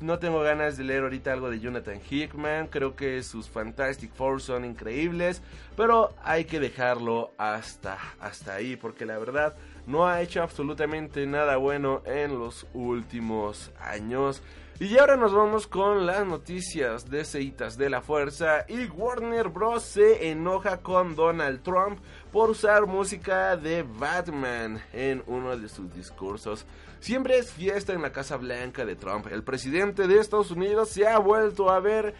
no 0.00 0.18
tengo 0.18 0.40
ganas 0.40 0.76
de 0.76 0.84
leer 0.84 1.02
ahorita 1.02 1.32
algo 1.32 1.50
de 1.50 1.60
Jonathan 1.60 2.00
Hickman. 2.08 2.68
Creo 2.68 2.96
que 2.96 3.22
sus 3.22 3.48
Fantastic 3.48 4.12
Four 4.14 4.40
son 4.40 4.64
increíbles. 4.64 5.42
Pero 5.76 6.14
hay 6.22 6.44
que 6.44 6.60
dejarlo 6.60 7.32
hasta, 7.36 7.98
hasta 8.20 8.54
ahí. 8.54 8.76
Porque 8.76 9.04
la 9.04 9.18
verdad 9.18 9.54
no 9.86 10.06
ha 10.06 10.20
hecho 10.20 10.42
absolutamente 10.42 11.26
nada 11.26 11.56
bueno 11.56 12.02
en 12.04 12.38
los 12.38 12.66
últimos 12.74 13.70
años. 13.80 14.42
Y 14.78 14.98
ahora 14.98 15.16
nos 15.16 15.32
vamos 15.32 15.66
con 15.66 16.04
las 16.04 16.26
noticias 16.26 17.08
de 17.08 17.24
Ceitas 17.24 17.78
de 17.78 17.88
la 17.88 18.02
Fuerza. 18.02 18.66
Y 18.68 18.84
Warner 18.84 19.48
Bros. 19.48 19.82
se 19.82 20.28
enoja 20.28 20.82
con 20.82 21.16
Donald 21.16 21.62
Trump 21.62 21.98
por 22.30 22.50
usar 22.50 22.86
música 22.86 23.56
de 23.56 23.82
Batman 23.84 24.82
en 24.92 25.22
uno 25.28 25.56
de 25.56 25.70
sus 25.70 25.90
discursos. 25.94 26.66
Siempre 27.00 27.38
es 27.38 27.52
fiesta 27.52 27.92
en 27.92 28.02
la 28.02 28.10
Casa 28.10 28.36
Blanca 28.36 28.84
de 28.84 28.96
Trump. 28.96 29.26
El 29.30 29.42
presidente 29.42 30.08
de 30.08 30.18
Estados 30.18 30.50
Unidos 30.50 30.88
se 30.88 31.06
ha 31.06 31.18
vuelto 31.18 31.70
a 31.70 31.78
ver 31.78 32.14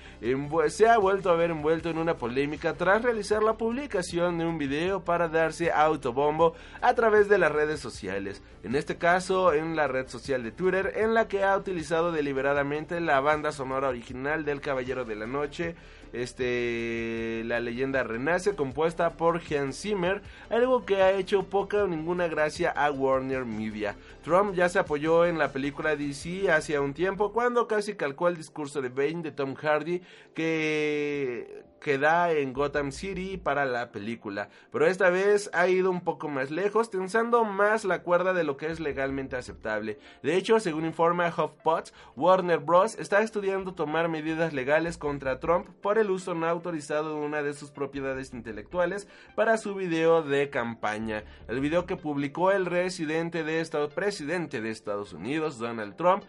se 0.68 0.88
ha 0.88 0.98
vuelto 0.98 1.30
a 1.30 1.36
ver 1.36 1.50
envuelto 1.50 1.88
en 1.88 1.98
una 1.98 2.16
polémica 2.16 2.74
tras 2.74 3.02
realizar 3.02 3.42
la 3.42 3.56
publicación 3.56 4.38
de 4.38 4.44
un 4.44 4.58
video 4.58 5.04
para 5.04 5.28
darse 5.28 5.72
autobombo 5.72 6.54
a 6.80 6.94
través 6.94 7.28
de 7.28 7.38
las 7.38 7.52
redes 7.52 7.80
sociales. 7.80 8.42
En 8.62 8.74
este 8.74 8.96
caso, 8.96 9.52
en 9.52 9.76
la 9.76 9.88
red 9.88 10.08
social 10.08 10.42
de 10.42 10.52
Twitter, 10.52 10.92
en 10.96 11.14
la 11.14 11.26
que 11.26 11.42
ha 11.42 11.56
utilizado 11.56 12.12
deliberadamente 12.12 13.00
la 13.00 13.20
banda 13.20 13.52
sonora 13.52 13.88
original 13.88 14.44
del 14.44 14.60
Caballero 14.60 15.04
de 15.04 15.16
la 15.16 15.26
Noche 15.26 15.74
este 16.12 17.42
la 17.44 17.60
leyenda 17.60 18.02
renace 18.02 18.54
compuesta 18.54 19.16
por 19.16 19.40
Hans 19.50 19.80
Zimmer, 19.80 20.22
algo 20.50 20.84
que 20.84 21.02
ha 21.02 21.12
hecho 21.12 21.44
poca 21.44 21.84
o 21.84 21.88
ninguna 21.88 22.28
gracia 22.28 22.70
a 22.70 22.90
Warner 22.90 23.44
Media. 23.44 23.96
Trump 24.22 24.54
ya 24.54 24.68
se 24.68 24.78
apoyó 24.78 25.26
en 25.26 25.38
la 25.38 25.52
película 25.52 25.96
DC 25.96 26.50
hace 26.50 26.78
un 26.78 26.94
tiempo 26.94 27.32
cuando 27.32 27.66
casi 27.66 27.94
calcó 27.94 28.28
el 28.28 28.36
discurso 28.36 28.82
de 28.82 28.88
Bane 28.88 29.22
de 29.22 29.32
Tom 29.32 29.54
Hardy 29.54 30.02
que 30.34 31.64
que 31.86 31.98
da 31.98 32.32
en 32.32 32.52
Gotham 32.52 32.90
City 32.90 33.36
para 33.36 33.64
la 33.64 33.92
película, 33.92 34.48
pero 34.72 34.88
esta 34.88 35.08
vez 35.08 35.48
ha 35.52 35.68
ido 35.68 35.88
un 35.88 36.00
poco 36.00 36.28
más 36.28 36.50
lejos, 36.50 36.90
tensando 36.90 37.44
más 37.44 37.84
la 37.84 38.02
cuerda 38.02 38.32
de 38.32 38.42
lo 38.42 38.56
que 38.56 38.66
es 38.66 38.80
legalmente 38.80 39.36
aceptable. 39.36 39.96
De 40.20 40.34
hecho, 40.34 40.58
según 40.58 40.84
informa 40.84 41.28
HuffPost, 41.28 41.94
Warner 42.16 42.58
Bros. 42.58 42.98
está 42.98 43.20
estudiando 43.20 43.74
tomar 43.74 44.08
medidas 44.08 44.52
legales 44.52 44.98
contra 44.98 45.38
Trump 45.38 45.68
por 45.80 45.98
el 45.98 46.10
uso 46.10 46.34
no 46.34 46.48
autorizado 46.48 47.20
de 47.20 47.24
una 47.24 47.44
de 47.44 47.54
sus 47.54 47.70
propiedades 47.70 48.34
intelectuales 48.34 49.06
para 49.36 49.56
su 49.56 49.76
video 49.76 50.22
de 50.22 50.50
campaña. 50.50 51.22
El 51.46 51.60
video 51.60 51.86
que 51.86 51.94
publicó 51.94 52.50
el 52.50 52.66
residente 52.66 53.44
de 53.44 53.64
presidente 53.94 54.60
de 54.60 54.70
Estados 54.70 55.12
Unidos, 55.12 55.60
Donald 55.60 55.94
Trump, 55.94 56.24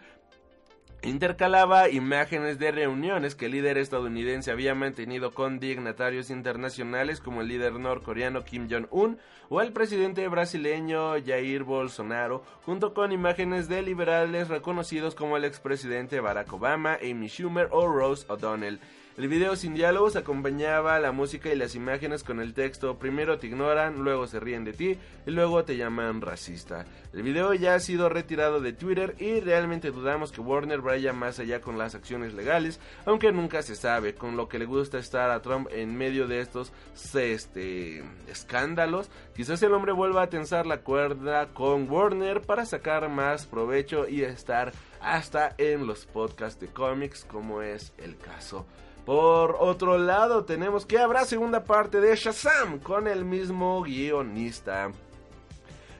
Intercalaba 1.02 1.88
imágenes 1.88 2.58
de 2.58 2.72
reuniones 2.72 3.36
que 3.36 3.46
el 3.46 3.52
líder 3.52 3.78
estadounidense 3.78 4.50
había 4.50 4.74
mantenido 4.74 5.30
con 5.30 5.60
dignatarios 5.60 6.28
internacionales 6.28 7.20
como 7.20 7.40
el 7.40 7.46
líder 7.46 7.74
norcoreano 7.74 8.44
Kim 8.44 8.68
Jong-un 8.68 9.16
o 9.48 9.60
el 9.60 9.72
presidente 9.72 10.26
brasileño 10.26 11.12
Jair 11.24 11.62
Bolsonaro, 11.62 12.42
junto 12.66 12.94
con 12.94 13.12
imágenes 13.12 13.68
de 13.68 13.82
liberales 13.82 14.48
reconocidos 14.48 15.14
como 15.14 15.36
el 15.36 15.44
expresidente 15.44 16.18
Barack 16.18 16.52
Obama, 16.52 16.98
Amy 17.00 17.28
Schumer 17.28 17.68
o 17.70 17.86
Rose 17.86 18.26
O'Donnell. 18.28 18.80
El 19.18 19.26
video 19.26 19.56
sin 19.56 19.74
diálogos 19.74 20.14
acompañaba 20.14 21.00
la 21.00 21.10
música 21.10 21.52
y 21.52 21.56
las 21.56 21.74
imágenes 21.74 22.22
con 22.22 22.38
el 22.38 22.54
texto 22.54 23.00
primero 23.00 23.40
te 23.40 23.48
ignoran, 23.48 24.04
luego 24.04 24.28
se 24.28 24.38
ríen 24.38 24.62
de 24.62 24.72
ti 24.72 24.96
y 25.26 25.30
luego 25.32 25.64
te 25.64 25.76
llaman 25.76 26.20
racista. 26.20 26.84
El 27.12 27.24
video 27.24 27.52
ya 27.52 27.74
ha 27.74 27.80
sido 27.80 28.08
retirado 28.08 28.60
de 28.60 28.72
Twitter 28.72 29.16
y 29.18 29.40
realmente 29.40 29.90
dudamos 29.90 30.30
que 30.30 30.40
Warner 30.40 30.82
vaya 30.82 31.12
más 31.12 31.40
allá 31.40 31.60
con 31.60 31.78
las 31.78 31.96
acciones 31.96 32.32
legales, 32.32 32.78
aunque 33.06 33.32
nunca 33.32 33.62
se 33.62 33.74
sabe, 33.74 34.14
con 34.14 34.36
lo 34.36 34.48
que 34.48 34.60
le 34.60 34.66
gusta 34.66 34.98
estar 34.98 35.32
a 35.32 35.42
Trump 35.42 35.66
en 35.72 35.96
medio 35.96 36.28
de 36.28 36.38
estos 36.38 36.72
este, 37.12 38.04
escándalos. 38.28 39.10
Quizás 39.34 39.60
el 39.64 39.74
hombre 39.74 39.90
vuelva 39.90 40.22
a 40.22 40.30
tensar 40.30 40.64
la 40.64 40.82
cuerda 40.82 41.48
con 41.54 41.90
Warner 41.90 42.42
para 42.42 42.64
sacar 42.64 43.08
más 43.08 43.46
provecho 43.46 44.08
y 44.08 44.22
estar 44.22 44.72
hasta 45.00 45.56
en 45.58 45.88
los 45.88 46.06
podcasts 46.06 46.60
de 46.60 46.68
cómics 46.68 47.24
como 47.24 47.62
es 47.62 47.92
el 47.98 48.16
caso 48.16 48.64
por 49.08 49.56
otro 49.58 49.96
lado, 49.96 50.44
tenemos 50.44 50.84
que 50.84 50.98
habrá 50.98 51.24
segunda 51.24 51.64
parte 51.64 51.98
de 51.98 52.14
Shazam 52.14 52.78
con 52.78 53.08
el 53.08 53.24
mismo 53.24 53.80
guionista. 53.82 54.92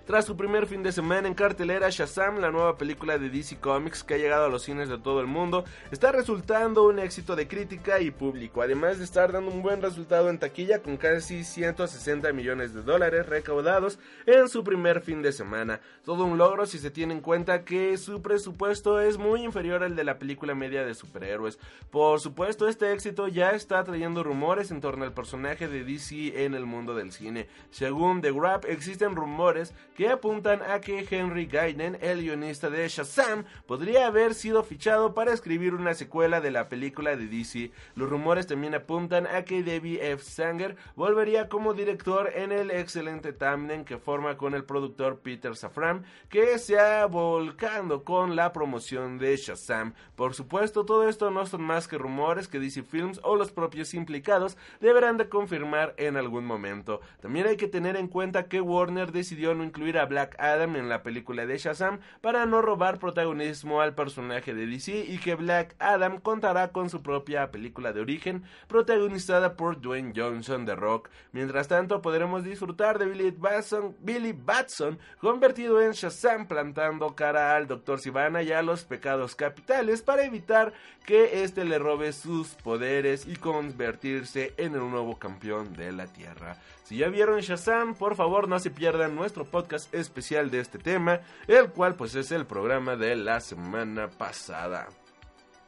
Tras 0.09 0.25
su 0.25 0.39
primer 0.39 0.67
fin 0.67 0.83
de 0.83 0.91
semana 0.91 1.29
en 1.29 1.35
cartelera, 1.35 1.91
Shazam, 1.91 2.39
la 2.39 2.51
nueva 2.51 2.79
película 2.79 3.19
de 3.19 3.29
DC 3.29 3.61
Comics 3.61 4.03
que 4.03 4.15
ha 4.15 4.17
llegado 4.17 4.47
a 4.47 4.49
los 4.49 4.63
cines 4.63 4.89
de 4.89 4.97
todo 4.97 5.21
el 5.21 5.27
mundo, 5.27 5.67
está 5.91 6.13
resultando 6.13 6.85
un 6.85 6.99
éxito 6.99 7.37
de 7.37 7.47
crítica 7.47 8.01
y 8.01 8.11
público, 8.11 8.63
además 8.63 8.97
de 8.97 9.05
estar 9.05 9.33
dando 9.33 9.51
un 9.51 9.61
buen 9.61 9.83
resultado 9.83 10.31
en 10.31 10.39
taquilla 10.39 10.81
con 10.81 10.97
casi 10.97 11.45
160 11.45 12.33
millones 12.33 12.73
de 12.73 12.81
dólares 12.81 13.27
recaudados 13.27 13.99
en 14.25 14.49
su 14.49 14.65
primer 14.65 15.03
fin 15.03 15.21
de 15.21 15.31
semana. 15.31 15.83
Todo 16.07 16.25
un 16.25 16.39
logro 16.39 16.65
si 16.65 16.79
se 16.79 16.91
tiene 16.91 17.13
en 17.13 17.21
cuenta 17.21 17.67
que 17.67 17.99
su 17.99 18.23
presupuesto 18.23 19.03
es 19.03 19.19
muy 19.19 19.43
inferior 19.43 19.83
al 19.83 19.95
de 19.95 20.05
la 20.05 20.19
película 20.19 20.55
media 20.55 20.87
de 20.87 20.95
superhéroes. 20.95 21.59
Por 21.91 22.19
supuesto, 22.21 22.67
este 22.67 22.95
éxito 22.95 23.29
ya 23.29 23.51
está 23.51 23.85
trayendo 23.85 24.23
rumores 24.23 24.71
en 24.71 24.81
torno 24.81 25.05
al 25.05 25.13
personaje 25.13 25.69
de 25.69 25.85
DC 25.85 26.47
en 26.47 26.55
el 26.55 26.65
mundo 26.65 26.95
del 26.95 27.13
cine. 27.13 27.47
Según 27.71 28.23
The 28.23 28.33
Grab, 28.33 28.65
existen 28.65 29.15
rumores 29.15 29.75
que 29.99 30.09
apuntan 30.09 30.63
a 30.63 30.81
que 30.81 31.05
Henry 31.11 31.47
Gaiden, 31.47 31.99
el 32.01 32.23
guionista 32.23 32.71
de 32.71 32.87
Shazam, 32.87 33.45
podría 33.67 34.07
haber 34.07 34.35
sido 34.35 34.63
fichado 34.63 35.13
para 35.13 35.33
escribir 35.33 35.75
una 35.75 35.93
secuela 35.93 36.41
de 36.41 36.53
la 36.53 36.69
película 36.69 37.17
de 37.17 37.27
DC. 37.27 37.73
Los 37.97 38.09
rumores 38.09 38.47
también 38.47 38.77
apuntan 38.77 39.27
a 39.27 39.43
que 39.43 39.65
Debbie 39.65 40.13
F. 40.13 40.23
Sanger 40.23 40.77
volvería 40.95 41.49
como 41.49 41.75
director 41.75 42.31
en 42.33 42.53
el 42.53 42.71
excelente 42.71 43.33
tandem 43.33 43.85
que 43.85 43.99
forma 43.99 44.37
con 44.37 44.55
el 44.55 44.63
productor 44.63 45.19
Peter 45.19 45.57
Safran, 45.57 46.05
que 46.29 46.61
se 46.61 46.79
ha 46.79 47.05
volcando 47.07 48.05
con 48.05 48.37
la 48.37 48.53
promoción 48.53 49.19
de 49.19 49.37
Shazam. 49.37 49.95
Por 50.15 50.33
supuesto, 50.33 50.85
todo 50.85 51.09
esto 51.09 51.33
no 51.33 51.45
son 51.45 51.63
más 51.63 51.89
que 51.89 51.99
rumores 51.99 52.47
que 52.47 52.61
DC 52.61 52.85
Films 52.85 53.19
o 53.25 53.35
los 53.35 53.51
propios 53.51 53.93
implicados 53.95 54.57
deberán 54.81 55.17
de 55.17 55.29
confirmar 55.29 55.95
en 55.97 56.17
algún 56.17 56.45
momento. 56.45 57.01
También 57.21 57.49
hay 57.49 57.57
que 57.57 57.67
tener 57.67 57.97
en 57.97 58.07
cuenta 58.07 58.45
que 58.45 58.61
Warner 58.61 59.11
decidió 59.11 59.57
no 59.57 59.65
incluir 59.65 59.88
a 59.97 60.05
Black 60.05 60.35
Adam 60.39 60.77
en 60.77 60.89
la 60.89 61.03
película 61.03 61.47
de 61.47 61.57
Shazam 61.57 62.01
para 62.21 62.45
no 62.45 62.61
robar 62.61 62.99
protagonismo 62.99 63.81
al 63.81 63.95
personaje 63.95 64.53
de 64.53 64.67
DC 64.67 65.07
y 65.09 65.19
que 65.19 65.37
Black 65.37 65.75
Adam 65.79 66.21
contará 66.21 66.73
con 66.73 66.91
su 66.91 67.03
propia 67.03 67.51
película 67.51 67.93
de 67.93 68.01
origen 68.01 68.43
protagonizada 68.67 69.57
por 69.57 69.81
Dwayne 69.81 70.13
Johnson 70.15 70.67
de 70.67 70.75
Rock. 70.75 71.09
Mientras 71.33 71.69
tanto 71.69 72.03
podremos 72.03 72.45
disfrutar 72.45 72.99
de 72.99 73.07
Billy 73.07 73.31
Batson, 73.31 73.97
Billy 74.01 74.33
Batson 74.33 74.99
convertido 75.21 75.81
en 75.81 75.93
Shazam 75.93 76.47
plantando 76.47 77.15
cara 77.15 77.57
al 77.57 77.67
Dr. 77.67 78.01
Sivana 78.01 78.43
y 78.43 78.53
a 78.53 78.63
los 78.63 78.85
pecados 78.85 79.37
capitales 79.37 80.03
para 80.03 80.25
evitar 80.25 80.73
que 81.07 81.43
éste 81.43 81.65
le 81.65 81.79
robe 81.79 82.13
sus 82.13 82.49
poderes 82.49 83.27
y 83.27 83.37
convertirse 83.37 84.53
en 84.57 84.75
el 84.75 84.91
nuevo 84.91 85.19
campeón 85.19 85.73
de 85.73 85.93
la 85.93 86.07
Tierra. 86.07 86.57
Si 86.89 86.97
ya 86.97 87.09
vieron 87.09 87.41
Shazam, 87.41 87.95
por 87.95 88.17
favor 88.17 88.49
no 88.49 88.59
se 88.59 88.71
pierdan 88.71 89.15
nuestro 89.15 89.45
podcast 89.45 89.93
especial 89.93 90.51
de 90.51 90.61
este 90.61 90.79
tema, 90.79 91.21
el 91.47 91.69
cual 91.69 91.97
pues 91.97 92.15
es 92.15 92.33
el 92.33 92.47
programa 92.47 92.97
de 92.97 93.15
la 93.15 93.41
semana 93.41 94.09
pasada. 94.09 94.89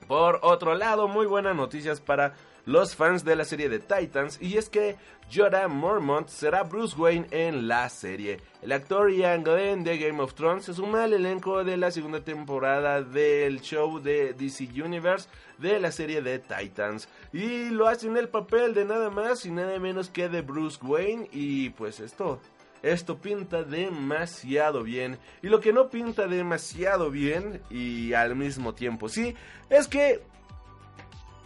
Por 0.08 0.40
otro 0.42 0.74
lado, 0.74 1.08
muy 1.08 1.26
buenas 1.26 1.54
noticias 1.54 2.00
para 2.00 2.32
los 2.66 2.94
fans 2.94 3.24
de 3.24 3.36
la 3.36 3.44
serie 3.44 3.68
de 3.68 3.78
Titans 3.78 4.38
y 4.40 4.56
es 4.56 4.68
que 4.68 4.96
Jorah 5.32 5.68
Mormont 5.68 6.28
será 6.28 6.64
Bruce 6.64 6.96
Wayne 6.96 7.26
en 7.30 7.68
la 7.68 7.88
serie. 7.88 8.40
El 8.62 8.72
actor 8.72 9.10
Ian 9.10 9.44
Glenn 9.44 9.84
de 9.84 9.98
Game 9.98 10.20
of 10.20 10.34
Thrones 10.34 10.64
se 10.64 10.74
suma 10.74 11.04
al 11.04 11.12
elenco 11.12 11.62
de 11.64 11.76
la 11.76 11.90
segunda 11.90 12.20
temporada 12.20 13.02
del 13.02 13.60
show 13.60 14.00
de 14.00 14.34
DC 14.34 14.68
Universe 14.82 15.28
de 15.58 15.78
la 15.78 15.92
serie 15.92 16.22
de 16.22 16.38
Titans 16.38 17.08
y 17.32 17.70
lo 17.70 17.86
hace 17.86 18.06
en 18.06 18.16
el 18.16 18.28
papel 18.28 18.74
de 18.74 18.84
nada 18.84 19.10
más 19.10 19.46
y 19.46 19.50
nada 19.50 19.78
menos 19.78 20.10
que 20.10 20.28
de 20.28 20.42
Bruce 20.42 20.78
Wayne 20.82 21.28
y 21.32 21.70
pues 21.70 22.00
esto 22.00 22.40
esto 22.82 23.18
pinta 23.18 23.62
demasiado 23.62 24.82
bien. 24.82 25.18
Y 25.42 25.48
lo 25.48 25.60
que 25.60 25.72
no 25.72 25.90
pinta 25.90 26.26
demasiado 26.26 27.10
bien 27.10 27.60
y 27.70 28.12
al 28.14 28.36
mismo 28.36 28.74
tiempo 28.74 29.08
sí, 29.08 29.34
es 29.68 29.86
que 29.86 30.22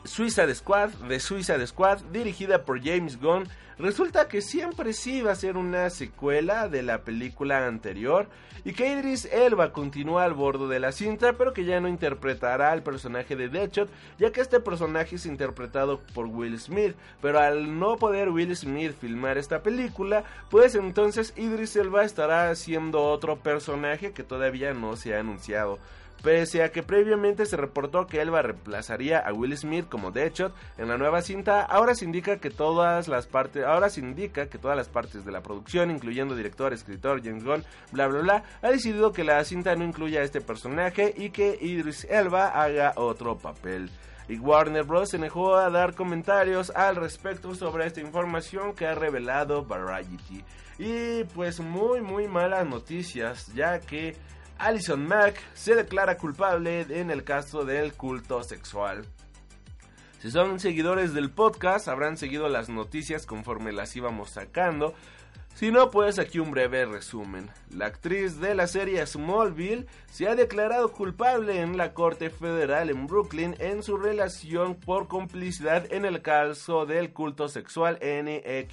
Suicide 0.04 0.54
Squad, 0.54 0.90
de 1.08 1.18
Suicide 1.18 1.66
Squad, 1.66 2.00
dirigida 2.12 2.62
por 2.62 2.82
James 2.82 3.18
Gunn, 3.20 3.48
resulta 3.78 4.28
que 4.28 4.42
siempre 4.42 4.92
sí 4.92 5.22
va 5.22 5.32
a 5.32 5.36
ser 5.36 5.56
una 5.56 5.88
secuela 5.90 6.68
de 6.68 6.82
la 6.82 7.02
película 7.02 7.66
anterior 7.66 8.28
y 8.64 8.72
que 8.72 8.92
Idris 8.92 9.24
Elba 9.26 9.72
continúa 9.72 10.24
al 10.24 10.34
bordo 10.34 10.68
de 10.68 10.78
la 10.78 10.92
cinta, 10.92 11.32
pero 11.34 11.52
que 11.52 11.64
ya 11.64 11.80
no 11.80 11.88
interpretará 11.88 12.70
al 12.72 12.82
personaje 12.82 13.34
de 13.34 13.48
Deadshot, 13.48 13.90
ya 14.18 14.30
que 14.30 14.40
este 14.40 14.60
personaje 14.60 15.16
es 15.16 15.26
interpretado 15.26 16.00
por 16.14 16.26
Will 16.26 16.58
Smith, 16.58 16.94
pero 17.20 17.40
al 17.40 17.78
no 17.78 17.96
poder 17.96 18.28
Will 18.28 18.54
Smith 18.54 18.94
filmar 19.00 19.38
esta 19.38 19.62
película, 19.62 20.24
pues 20.50 20.74
entonces 20.74 21.32
Idris 21.36 21.76
Elba 21.76 22.04
estará 22.04 22.50
haciendo 22.50 23.02
otro 23.02 23.36
personaje 23.36 24.12
que 24.12 24.22
todavía 24.22 24.72
no 24.74 24.96
se 24.96 25.14
ha 25.14 25.20
anunciado. 25.20 25.78
Pese 26.24 26.62
a 26.62 26.72
que 26.72 26.82
previamente 26.82 27.44
se 27.44 27.58
reportó 27.58 28.06
que 28.06 28.22
Elba 28.22 28.40
reemplazaría 28.40 29.18
a 29.18 29.34
Will 29.34 29.54
Smith 29.58 29.86
como 29.90 30.10
Deadshot 30.10 30.54
en 30.78 30.88
la 30.88 30.96
nueva 30.96 31.20
cinta, 31.20 31.60
ahora 31.60 31.94
se 31.94 32.06
indica 32.06 32.38
que 32.38 32.48
todas 32.48 33.08
las 33.08 33.26
partes, 33.26 33.62
ahora 33.62 33.90
se 33.90 34.00
indica 34.00 34.46
que 34.46 34.56
todas 34.56 34.74
las 34.74 34.88
partes 34.88 35.26
de 35.26 35.32
la 35.32 35.42
producción, 35.42 35.90
incluyendo 35.90 36.34
director, 36.34 36.72
escritor, 36.72 37.22
James 37.22 37.44
Gunn, 37.44 37.62
bla 37.92 38.06
bla 38.06 38.20
bla, 38.20 38.44
ha 38.62 38.70
decidido 38.70 39.12
que 39.12 39.22
la 39.22 39.44
cinta 39.44 39.76
no 39.76 39.84
incluya 39.84 40.20
a 40.20 40.24
este 40.24 40.40
personaje 40.40 41.12
y 41.14 41.28
que 41.28 41.58
Idris 41.60 42.04
Elba 42.04 42.48
haga 42.48 42.94
otro 42.96 43.36
papel. 43.36 43.90
Y 44.26 44.38
Warner 44.38 44.84
Bros. 44.84 45.10
se 45.10 45.18
negó 45.18 45.56
a 45.56 45.68
dar 45.68 45.94
comentarios 45.94 46.70
al 46.70 46.96
respecto 46.96 47.54
sobre 47.54 47.86
esta 47.86 48.00
información 48.00 48.74
que 48.74 48.86
ha 48.86 48.94
revelado 48.94 49.66
Variety. 49.66 50.42
Y 50.78 51.24
pues 51.34 51.60
muy 51.60 52.00
muy 52.00 52.26
malas 52.28 52.66
noticias, 52.66 53.52
ya 53.54 53.78
que 53.78 54.16
Alison 54.58 55.06
Mack 55.06 55.40
se 55.54 55.74
declara 55.74 56.16
culpable 56.16 56.86
en 56.88 57.10
el 57.10 57.24
caso 57.24 57.64
del 57.64 57.92
culto 57.94 58.42
sexual. 58.42 59.04
Si 60.20 60.30
son 60.30 60.58
seguidores 60.58 61.12
del 61.12 61.30
podcast, 61.30 61.86
habrán 61.88 62.16
seguido 62.16 62.48
las 62.48 62.70
noticias 62.70 63.26
conforme 63.26 63.72
las 63.72 63.94
íbamos 63.94 64.30
sacando. 64.30 64.94
Si 65.54 65.70
no, 65.70 65.90
pues 65.90 66.18
aquí 66.18 66.38
un 66.38 66.50
breve 66.50 66.84
resumen. 66.84 67.50
La 67.70 67.86
actriz 67.86 68.40
de 68.40 68.54
la 68.54 68.66
serie 68.66 69.06
Smallville 69.06 69.86
se 70.10 70.26
ha 70.26 70.34
declarado 70.34 70.90
culpable 70.90 71.60
en 71.60 71.76
la 71.76 71.92
Corte 71.92 72.30
Federal 72.30 72.90
en 72.90 73.06
Brooklyn 73.06 73.54
en 73.60 73.82
su 73.82 73.96
relación 73.96 74.74
por 74.74 75.06
complicidad 75.08 75.92
en 75.92 76.04
el 76.04 76.22
caso 76.22 76.86
del 76.86 77.12
culto 77.12 77.48
sexual 77.48 78.00
NXIVM. 78.02 78.64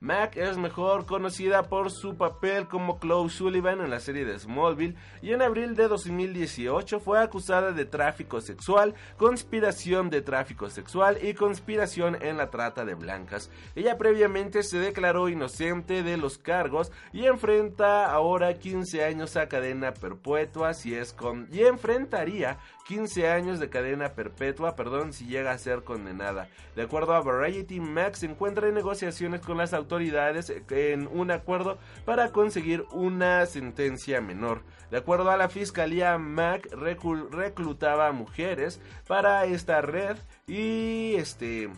Mac 0.00 0.36
es 0.36 0.56
mejor 0.56 1.06
conocida 1.06 1.64
por 1.64 1.90
su 1.90 2.16
papel 2.16 2.68
como 2.68 3.00
Chloe 3.00 3.28
Sullivan 3.30 3.80
en 3.80 3.90
la 3.90 3.98
serie 3.98 4.24
de 4.24 4.38
Smallville 4.38 4.94
y 5.22 5.32
en 5.32 5.42
abril 5.42 5.74
de 5.74 5.88
2018 5.88 7.00
fue 7.00 7.20
acusada 7.20 7.72
de 7.72 7.84
tráfico 7.84 8.40
sexual, 8.40 8.94
conspiración 9.16 10.08
de 10.08 10.22
tráfico 10.22 10.70
sexual 10.70 11.18
y 11.20 11.34
conspiración 11.34 12.16
en 12.22 12.36
la 12.36 12.48
trata 12.48 12.84
de 12.84 12.94
blancas. 12.94 13.50
Ella 13.74 13.98
previamente 13.98 14.62
se 14.62 14.78
declaró 14.78 15.28
inocente 15.28 16.04
de 16.04 16.16
los 16.16 16.38
cargos 16.38 16.92
y 17.12 17.26
enfrenta 17.26 18.12
ahora 18.12 18.54
15 18.54 19.04
años 19.04 19.36
a 19.36 19.48
cadena 19.48 19.94
perpetua 19.94 20.74
si 20.74 20.94
es 20.94 21.12
con 21.12 21.48
y 21.50 21.62
enfrentaría 21.62 22.58
15 22.88 23.28
años 23.28 23.60
de 23.60 23.68
cadena 23.68 24.14
perpetua, 24.14 24.74
perdón, 24.74 25.12
si 25.12 25.26
llega 25.26 25.50
a 25.50 25.58
ser 25.58 25.84
condenada. 25.84 26.48
De 26.74 26.80
acuerdo 26.80 27.12
a 27.12 27.20
Variety, 27.20 27.80
Max 27.80 28.20
se 28.20 28.26
encuentra 28.26 28.66
en 28.66 28.74
negociaciones 28.74 29.42
con 29.42 29.58
las 29.58 29.74
autoridades 29.74 30.50
en 30.70 31.06
un 31.06 31.30
acuerdo 31.30 31.76
para 32.06 32.32
conseguir 32.32 32.86
una 32.90 33.44
sentencia 33.44 34.22
menor. 34.22 34.62
De 34.90 34.96
acuerdo 34.96 35.30
a 35.30 35.36
la 35.36 35.50
fiscalía, 35.50 36.16
Mac 36.16 36.66
reclutaba 36.72 38.10
mujeres 38.12 38.80
para 39.06 39.44
esta 39.44 39.82
red 39.82 40.16
y 40.46 41.14
este 41.16 41.68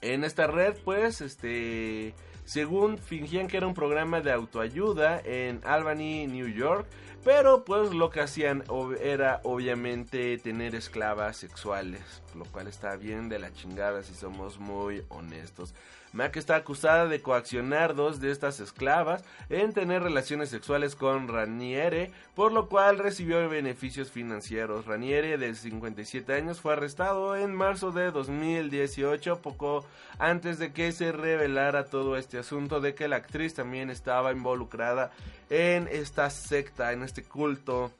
en 0.00 0.24
esta 0.24 0.46
red 0.46 0.78
pues 0.82 1.20
este 1.20 2.14
según 2.50 2.98
fingían 2.98 3.46
que 3.46 3.58
era 3.58 3.66
un 3.68 3.74
programa 3.74 4.20
de 4.20 4.32
autoayuda 4.32 5.20
en 5.24 5.60
Albany, 5.62 6.26
New 6.26 6.48
York, 6.48 6.88
pero 7.24 7.64
pues 7.64 7.92
lo 7.92 8.10
que 8.10 8.20
hacían 8.20 8.64
era 9.02 9.40
obviamente 9.44 10.38
tener 10.38 10.74
esclavas 10.74 11.36
sexuales, 11.36 12.02
lo 12.34 12.44
cual 12.46 12.66
está 12.66 12.96
bien 12.96 13.28
de 13.28 13.38
la 13.38 13.52
chingada 13.52 14.02
si 14.02 14.14
somos 14.14 14.58
muy 14.58 15.04
honestos. 15.08 15.74
Mac 16.12 16.36
está 16.36 16.56
acusada 16.56 17.06
de 17.06 17.22
coaccionar 17.22 17.94
dos 17.94 18.20
de 18.20 18.32
estas 18.32 18.58
esclavas 18.58 19.24
en 19.48 19.72
tener 19.72 20.02
relaciones 20.02 20.48
sexuales 20.48 20.96
con 20.96 21.28
Raniere, 21.28 22.10
por 22.34 22.52
lo 22.52 22.68
cual 22.68 22.98
recibió 22.98 23.48
beneficios 23.48 24.10
financieros. 24.10 24.86
Raniere, 24.86 25.38
de 25.38 25.54
57 25.54 26.32
años, 26.32 26.60
fue 26.60 26.72
arrestado 26.72 27.36
en 27.36 27.54
marzo 27.54 27.92
de 27.92 28.10
2018, 28.10 29.40
poco 29.40 29.84
antes 30.18 30.58
de 30.58 30.72
que 30.72 30.90
se 30.92 31.12
revelara 31.12 31.84
todo 31.84 32.16
este 32.16 32.38
asunto 32.38 32.80
de 32.80 32.94
que 32.94 33.08
la 33.08 33.16
actriz 33.16 33.54
también 33.54 33.88
estaba 33.90 34.32
involucrada 34.32 35.12
en 35.48 35.88
esta 35.88 36.28
secta, 36.30 36.92
en 36.92 37.02
este 37.02 37.22
culto 37.22 37.92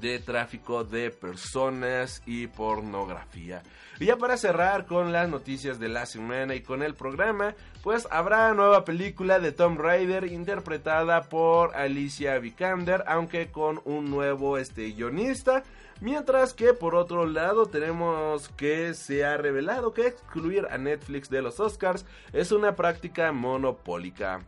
de 0.00 0.18
tráfico 0.18 0.84
de 0.84 1.10
personas 1.10 2.22
y 2.26 2.46
pornografía. 2.46 3.62
Y 3.98 4.06
ya 4.06 4.16
para 4.16 4.38
cerrar 4.38 4.86
con 4.86 5.12
las 5.12 5.28
noticias 5.28 5.78
de 5.78 5.88
la 5.88 6.06
semana 6.06 6.54
y 6.54 6.62
con 6.62 6.82
el 6.82 6.94
programa, 6.94 7.54
pues 7.82 8.08
habrá 8.10 8.54
nueva 8.54 8.84
película 8.84 9.38
de 9.38 9.52
Tom 9.52 9.76
Raider 9.76 10.24
interpretada 10.24 11.22
por 11.28 11.76
Alicia 11.76 12.38
Vikander, 12.38 13.04
aunque 13.06 13.50
con 13.50 13.80
un 13.84 14.10
nuevo 14.10 14.56
este, 14.56 14.90
guionista. 14.92 15.62
Mientras 16.00 16.54
que 16.54 16.72
por 16.72 16.94
otro 16.94 17.26
lado 17.26 17.66
tenemos 17.66 18.48
que 18.50 18.94
se 18.94 19.24
ha 19.26 19.36
revelado 19.36 19.92
que 19.92 20.06
excluir 20.06 20.66
a 20.70 20.78
Netflix 20.78 21.28
de 21.28 21.42
los 21.42 21.60
Oscars 21.60 22.06
es 22.32 22.52
una 22.52 22.74
práctica 22.74 23.32
monopólica. 23.32 24.40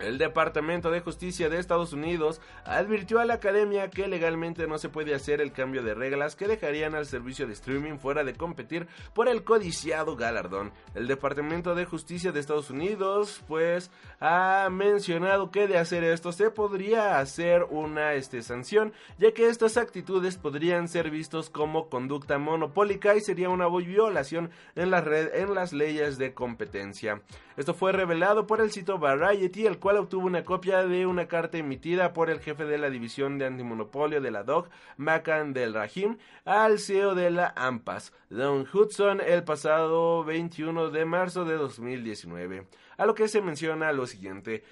El 0.00 0.16
Departamento 0.16 0.90
de 0.90 1.00
Justicia 1.00 1.50
de 1.50 1.58
Estados 1.58 1.92
Unidos 1.92 2.40
advirtió 2.64 3.20
a 3.20 3.26
la 3.26 3.34
academia 3.34 3.90
que 3.90 4.08
legalmente 4.08 4.66
no 4.66 4.78
se 4.78 4.88
puede 4.88 5.14
hacer 5.14 5.42
el 5.42 5.52
cambio 5.52 5.82
de 5.82 5.92
reglas 5.92 6.36
que 6.36 6.48
dejarían 6.48 6.94
al 6.94 7.04
servicio 7.04 7.46
de 7.46 7.52
streaming 7.52 7.98
fuera 7.98 8.24
de 8.24 8.34
competir 8.34 8.88
por 9.12 9.28
el 9.28 9.44
codiciado 9.44 10.16
galardón. 10.16 10.72
El 10.94 11.06
Departamento 11.06 11.74
de 11.74 11.84
Justicia 11.84 12.32
de 12.32 12.40
Estados 12.40 12.70
Unidos 12.70 13.42
pues 13.46 13.90
ha 14.20 14.68
mencionado 14.70 15.50
que 15.50 15.68
de 15.68 15.76
hacer 15.76 16.02
esto 16.02 16.32
se 16.32 16.50
podría 16.50 17.18
hacer 17.18 17.64
una 17.68 18.14
este, 18.14 18.40
sanción 18.42 18.94
ya 19.18 19.32
que 19.32 19.48
estas 19.48 19.76
actitudes 19.76 20.38
podrían 20.38 20.88
ser 20.88 21.10
vistos 21.10 21.50
como 21.50 21.90
conducta 21.90 22.38
monopólica 22.38 23.16
y 23.16 23.20
sería 23.20 23.50
una 23.50 23.68
violación 23.68 24.50
en 24.76 24.90
la 24.90 25.02
red 25.02 25.34
en 25.34 25.54
las 25.54 25.74
leyes 25.74 26.16
de 26.16 26.32
competencia. 26.32 27.20
Esto 27.56 27.74
fue 27.74 27.92
revelado 27.92 28.46
por 28.46 28.62
el 28.62 28.70
sitio 28.70 28.98
Variety 28.98 29.66
el 29.66 29.78
cual 29.78 29.89
obtuvo 29.96 30.26
una 30.26 30.44
copia 30.44 30.84
de 30.84 31.06
una 31.06 31.26
carta 31.26 31.58
emitida 31.58 32.12
por 32.12 32.30
el 32.30 32.40
jefe 32.40 32.64
de 32.64 32.78
la 32.78 32.90
división 32.90 33.38
de 33.38 33.46
antimonopolio 33.46 34.20
de 34.20 34.30
la 34.30 34.42
DOC, 34.42 34.68
Macan 34.96 35.52
del 35.52 35.74
Rahim, 35.74 36.18
al 36.44 36.78
CEO 36.78 37.14
de 37.14 37.30
la 37.30 37.52
AMPAS, 37.56 38.12
Don 38.28 38.66
Hudson, 38.72 39.20
el 39.20 39.44
pasado 39.44 40.24
21 40.24 40.90
de 40.90 41.04
marzo 41.04 41.44
de 41.44 41.54
2019. 41.54 42.66
A 42.96 43.06
lo 43.06 43.14
que 43.14 43.28
se 43.28 43.40
menciona 43.40 43.92
lo 43.92 44.06
siguiente. 44.06 44.62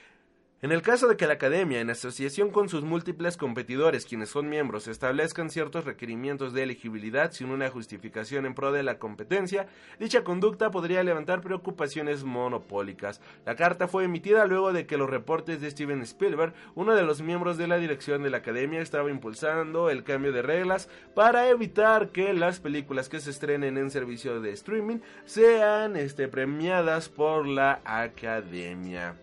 En 0.60 0.72
el 0.72 0.82
caso 0.82 1.06
de 1.06 1.16
que 1.16 1.28
la 1.28 1.35
Academia, 1.35 1.80
en 1.80 1.89
asociación 1.89 2.51
con 2.51 2.68
sus 2.68 2.82
múltiples 2.82 3.36
competidores, 3.36 4.05
quienes 4.05 4.30
son 4.30 4.48
miembros, 4.48 4.89
establezcan 4.89 5.51
ciertos 5.51 5.85
requerimientos 5.85 6.52
de 6.52 6.64
elegibilidad 6.64 7.30
sin 7.30 7.51
una 7.51 7.70
justificación 7.70 8.44
en 8.44 8.55
pro 8.55 8.72
de 8.72 8.82
la 8.82 8.98
competencia, 8.98 9.68
dicha 10.01 10.24
conducta 10.24 10.72
podría 10.72 11.05
levantar 11.05 11.43
preocupaciones 11.43 12.24
monopólicas. 12.24 13.20
La 13.47 13.55
carta 13.55 13.86
fue 13.86 14.02
emitida 14.02 14.47
luego 14.47 14.72
de 14.72 14.85
que 14.85 14.97
los 14.97 15.09
reportes 15.09 15.60
de 15.60 15.70
Steven 15.70 16.02
Spielberg, 16.02 16.52
uno 16.74 16.97
de 16.97 17.05
los 17.05 17.22
miembros 17.22 17.56
de 17.56 17.68
la 17.68 17.78
dirección 17.78 18.24
de 18.24 18.30
la 18.30 18.39
Academia, 18.39 18.80
estaba 18.80 19.12
impulsando 19.12 19.90
el 19.90 20.02
cambio 20.02 20.32
de 20.32 20.43
reglas 20.43 20.89
para 21.14 21.48
evitar 21.51 22.09
que 22.09 22.32
las 22.32 22.59
películas 22.59 23.09
que 23.09 23.20
se 23.20 23.30
estrenen 23.30 23.78
en 23.78 23.93
servicio 23.93 24.40
de 24.40 24.51
streaming 24.55 24.98
sean 25.24 25.94
este, 25.94 26.26
premiadas 26.26 27.09
por 27.09 27.47
la 27.47 27.80
Academia. 27.85 29.14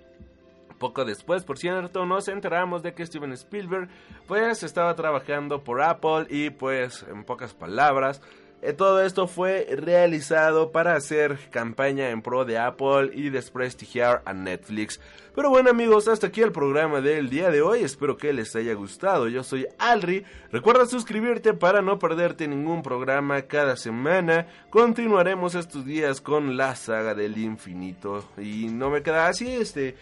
Poco 0.77 1.05
después, 1.05 1.43
por 1.43 1.57
cierto, 1.57 2.05
nos 2.05 2.27
enteramos 2.27 2.83
de 2.83 2.93
que 2.93 3.05
Steven 3.05 3.31
Spielberg 3.33 3.89
pues 4.27 4.63
estaba 4.63 4.95
trabajando 4.95 5.63
por 5.63 5.81
Apple 5.81 6.27
y 6.29 6.49
pues 6.49 7.05
en 7.09 7.23
pocas 7.23 7.53
palabras 7.53 8.21
Eh, 8.61 8.73
todo 8.73 9.03
esto 9.03 9.27
fue 9.27 9.67
realizado 9.77 10.71
para 10.71 10.95
hacer 10.95 11.37
campaña 11.51 12.09
en 12.09 12.23
pro 12.23 12.45
de 12.45 12.57
Apple 12.57 13.11
y 13.13 13.29
desprestigiar 13.29 14.23
a 14.25 14.33
Netflix. 14.33 14.99
Pero 15.35 15.51
bueno 15.51 15.69
amigos, 15.69 16.07
hasta 16.07 16.27
aquí 16.27 16.41
el 16.41 16.51
programa 16.51 16.99
del 16.99 17.29
día 17.29 17.51
de 17.51 17.61
hoy, 17.61 17.83
espero 17.83 18.17
que 18.17 18.33
les 18.33 18.55
haya 18.55 18.73
gustado. 18.73 19.27
Yo 19.27 19.43
soy 19.43 19.67
Alri, 19.77 20.23
recuerda 20.51 20.87
suscribirte 20.87 21.53
para 21.53 21.83
no 21.83 21.99
perderte 21.99 22.47
ningún 22.47 22.81
programa 22.81 23.43
cada 23.43 23.75
semana. 23.75 24.47
Continuaremos 24.71 25.53
estos 25.53 25.85
días 25.85 26.19
con 26.19 26.57
la 26.57 26.75
saga 26.75 27.13
del 27.13 27.37
infinito 27.37 28.27
y 28.35 28.69
no 28.69 28.89
me 28.89 29.03
queda 29.03 29.27
así 29.27 29.47
este 29.47 29.95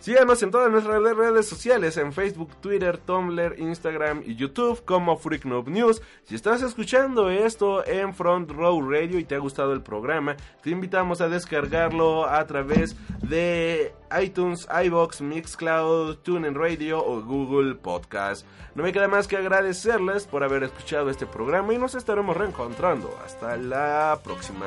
Síganos 0.00 0.42
en 0.42 0.50
todas 0.50 0.70
nuestras 0.70 1.02
redes 1.02 1.46
sociales, 1.46 1.98
en 1.98 2.14
Facebook, 2.14 2.56
Twitter, 2.62 2.96
Tumblr, 2.96 3.58
Instagram 3.58 4.22
y 4.24 4.34
YouTube 4.34 4.82
como 4.86 5.18
Freak 5.18 5.44
Noob 5.44 5.68
News. 5.68 6.00
Si 6.24 6.34
estás 6.34 6.62
escuchando 6.62 7.28
esto 7.28 7.86
en 7.86 8.14
Front 8.14 8.50
Row 8.50 8.80
Radio 8.80 9.18
y 9.18 9.24
te 9.24 9.34
ha 9.34 9.38
gustado 9.38 9.74
el 9.74 9.82
programa, 9.82 10.36
te 10.62 10.70
invitamos 10.70 11.20
a 11.20 11.28
descargarlo 11.28 12.26
a 12.26 12.46
través 12.46 12.96
de 13.20 13.92
iTunes, 14.22 14.66
iBox, 14.86 15.20
Mixcloud, 15.20 16.16
TuneIn 16.22 16.54
Radio 16.54 17.04
o 17.04 17.20
Google 17.20 17.74
Podcast. 17.74 18.46
No 18.74 18.82
me 18.82 18.94
queda 18.94 19.06
más 19.06 19.28
que 19.28 19.36
agradecerles 19.36 20.26
por 20.26 20.44
haber 20.44 20.62
escuchado 20.62 21.10
este 21.10 21.26
programa 21.26 21.74
y 21.74 21.78
nos 21.78 21.94
estaremos 21.94 22.38
reencontrando. 22.38 23.14
Hasta 23.22 23.58
la 23.58 24.18
próxima. 24.24 24.66